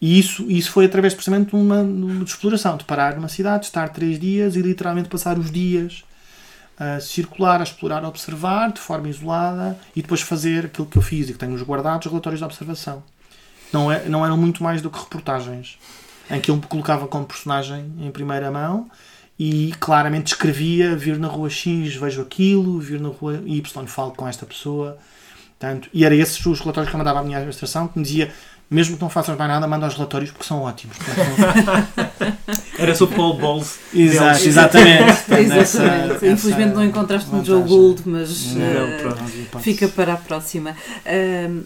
E 0.00 0.18
isso, 0.18 0.48
isso 0.48 0.70
foi 0.70 0.84
através 0.84 1.14
precisamente 1.14 1.50
de 1.50 1.56
uma, 1.56 1.84
de 1.84 2.30
exploração, 2.30 2.76
de 2.76 2.84
parar 2.84 3.16
numa 3.16 3.28
cidade, 3.28 3.66
estar 3.66 3.88
três 3.88 4.18
dias 4.18 4.56
e 4.56 4.62
literalmente 4.62 5.08
passar 5.08 5.38
os 5.38 5.50
dias 5.50 6.04
a 6.78 7.00
circular, 7.00 7.60
a 7.60 7.64
explorar, 7.64 8.04
a 8.04 8.08
observar 8.08 8.72
de 8.72 8.80
forma 8.80 9.08
isolada 9.08 9.76
e 9.96 10.02
depois 10.02 10.20
fazer 10.20 10.66
aquilo 10.66 10.86
que 10.86 10.96
eu 10.96 11.02
fiz 11.02 11.28
e 11.28 11.32
que 11.32 11.38
tenho 11.38 11.52
nos 11.52 11.62
guardados, 11.62 12.06
relatórios 12.06 12.38
de 12.38 12.44
observação. 12.44 13.02
Não, 13.72 13.90
é, 13.90 14.08
não 14.08 14.24
eram 14.24 14.36
muito 14.36 14.62
mais 14.62 14.80
do 14.80 14.88
que 14.88 14.98
reportagens, 14.98 15.76
em 16.30 16.40
que 16.40 16.50
eu 16.50 16.56
me 16.56 16.62
colocava 16.62 17.08
como 17.08 17.26
personagem 17.26 17.92
em 18.00 18.10
primeira 18.12 18.50
mão 18.50 18.88
e 19.38 19.72
claramente 19.78 20.24
descrevia 20.26 20.96
vir 20.96 21.18
na 21.18 21.28
rua 21.28 21.48
X, 21.48 21.94
vejo 21.94 22.20
aquilo, 22.22 22.80
vir 22.80 23.00
na 23.00 23.08
rua 23.08 23.40
Y, 23.46 23.86
falo 23.86 24.10
com 24.12 24.26
esta 24.26 24.44
pessoa. 24.44 24.98
Portanto, 25.58 25.88
e 25.92 26.04
era 26.04 26.14
esses 26.14 26.44
os 26.44 26.60
relatórios 26.60 26.88
que 26.90 26.94
eu 26.96 26.98
mandava 26.98 27.20
à 27.20 27.22
minha 27.22 27.36
administração, 27.36 27.86
que 27.88 27.98
me 27.98 28.04
dizia, 28.04 28.30
mesmo 28.70 28.96
que 28.96 29.02
não 29.02 29.08
faças 29.10 29.36
mais 29.36 29.50
nada, 29.50 29.66
manda 29.66 29.86
os 29.86 29.94
relatórios 29.94 30.30
porque 30.30 30.44
são 30.46 30.62
ótimos. 30.62 30.96
Era 32.78 32.94
só 32.94 33.04
o 33.04 33.08
Paul 33.08 33.34
Bowles. 33.38 33.78
Exato, 33.92 34.44
exatamente. 34.44 35.02
Exatamente. 35.30 35.58
Essa- 35.58 36.26
Infelizmente 36.26 36.68
essa 36.68 36.74
não 36.74 36.84
encontraste 36.84 37.30
no 37.30 37.44
Joe. 37.44 37.62
Gould, 37.62 38.02
mas 38.06 38.54
Não, 38.54 38.98
pronto. 38.98 39.58
fica 39.60 39.88
para 39.88 40.12
a 40.14 40.16
próxima. 40.16 40.76
Ahm, 41.06 41.62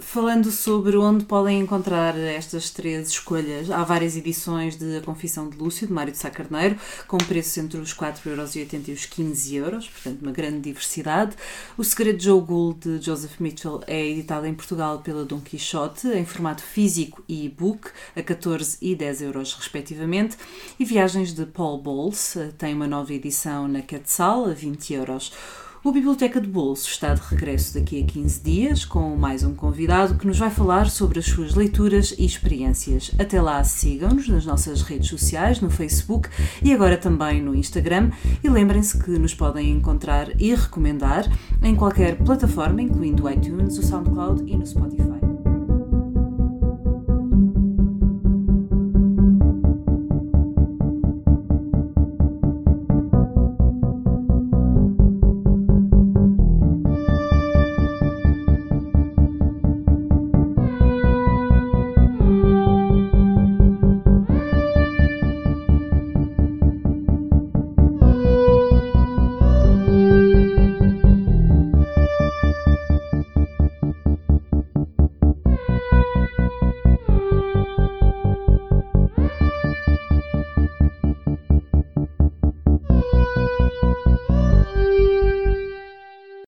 falando 0.00 0.50
sobre 0.50 0.96
onde 0.96 1.24
podem 1.24 1.60
encontrar 1.60 2.18
estas 2.18 2.70
três 2.70 3.08
escolhas, 3.08 3.70
há 3.70 3.82
várias 3.82 4.16
edições 4.16 4.76
de 4.76 4.96
A 4.96 5.00
Confissão 5.00 5.48
de 5.48 5.56
Lúcio, 5.56 5.86
de 5.86 5.92
Mário 5.92 6.12
de 6.12 6.18
Sá 6.18 6.30
Carneiro, 6.30 6.76
com 7.06 7.18
preços 7.18 7.56
entre 7.58 7.78
os 7.78 7.94
4,80€ 7.94 8.88
e 8.88 8.92
os 8.92 9.06
15€, 9.06 9.54
euros, 9.54 9.88
portanto 9.88 10.22
uma 10.22 10.32
grande 10.32 10.60
diversidade. 10.60 11.36
O 11.76 11.84
Segredo 11.84 12.18
de 12.18 12.24
Joe 12.24 12.40
Gould, 12.40 12.80
de 12.80 13.04
Joseph 13.04 13.38
Mitchell, 13.40 13.82
é 13.86 14.06
editado 14.06 14.46
em 14.46 14.54
Portugal 14.54 15.00
pela 15.00 15.24
Dom 15.24 15.40
Quixote, 15.40 16.08
em 16.08 16.24
formato 16.24 16.62
físico 16.62 17.22
e 17.28 17.46
e-book, 17.46 17.90
a 18.16 18.22
14 18.22 18.78
e 18.80 18.94
10 18.94 19.22
euros 19.22 19.54
respectivamente. 19.54 20.36
E 20.78 20.84
Viagens 20.84 21.32
de 21.32 21.46
Paul 21.46 21.78
Bowles, 21.78 22.36
eh, 22.36 22.52
tem 22.56 22.74
uma 22.74 22.86
nova 22.86 23.12
edição 23.12 23.68
na 23.68 23.82
Quetzal, 23.82 24.44
a 24.46 24.52
20 24.52 24.94
euros. 24.94 25.32
O 25.84 25.92
Biblioteca 25.92 26.40
de 26.40 26.48
Bolso 26.48 26.88
está 26.88 27.12
de 27.12 27.20
regresso 27.20 27.74
daqui 27.74 28.02
a 28.02 28.06
15 28.06 28.40
dias 28.40 28.84
com 28.86 29.14
mais 29.16 29.44
um 29.44 29.54
convidado 29.54 30.14
que 30.14 30.26
nos 30.26 30.38
vai 30.38 30.48
falar 30.48 30.88
sobre 30.88 31.18
as 31.18 31.26
suas 31.26 31.54
leituras 31.54 32.14
e 32.18 32.24
experiências. 32.24 33.10
Até 33.18 33.38
lá, 33.38 33.62
sigam-nos 33.62 34.26
nas 34.26 34.46
nossas 34.46 34.80
redes 34.80 35.10
sociais, 35.10 35.60
no 35.60 35.68
Facebook 35.68 36.30
e 36.62 36.72
agora 36.72 36.96
também 36.96 37.42
no 37.42 37.54
Instagram. 37.54 38.10
E 38.42 38.48
lembrem-se 38.48 38.98
que 38.98 39.10
nos 39.10 39.34
podem 39.34 39.72
encontrar 39.72 40.40
e 40.40 40.54
recomendar 40.54 41.30
em 41.62 41.76
qualquer 41.76 42.16
plataforma, 42.16 42.80
incluindo 42.80 43.24
o 43.24 43.30
iTunes, 43.30 43.76
o 43.76 43.82
SoundCloud 43.82 44.50
e 44.50 44.56
no 44.56 44.66
Spotify. 44.66 45.23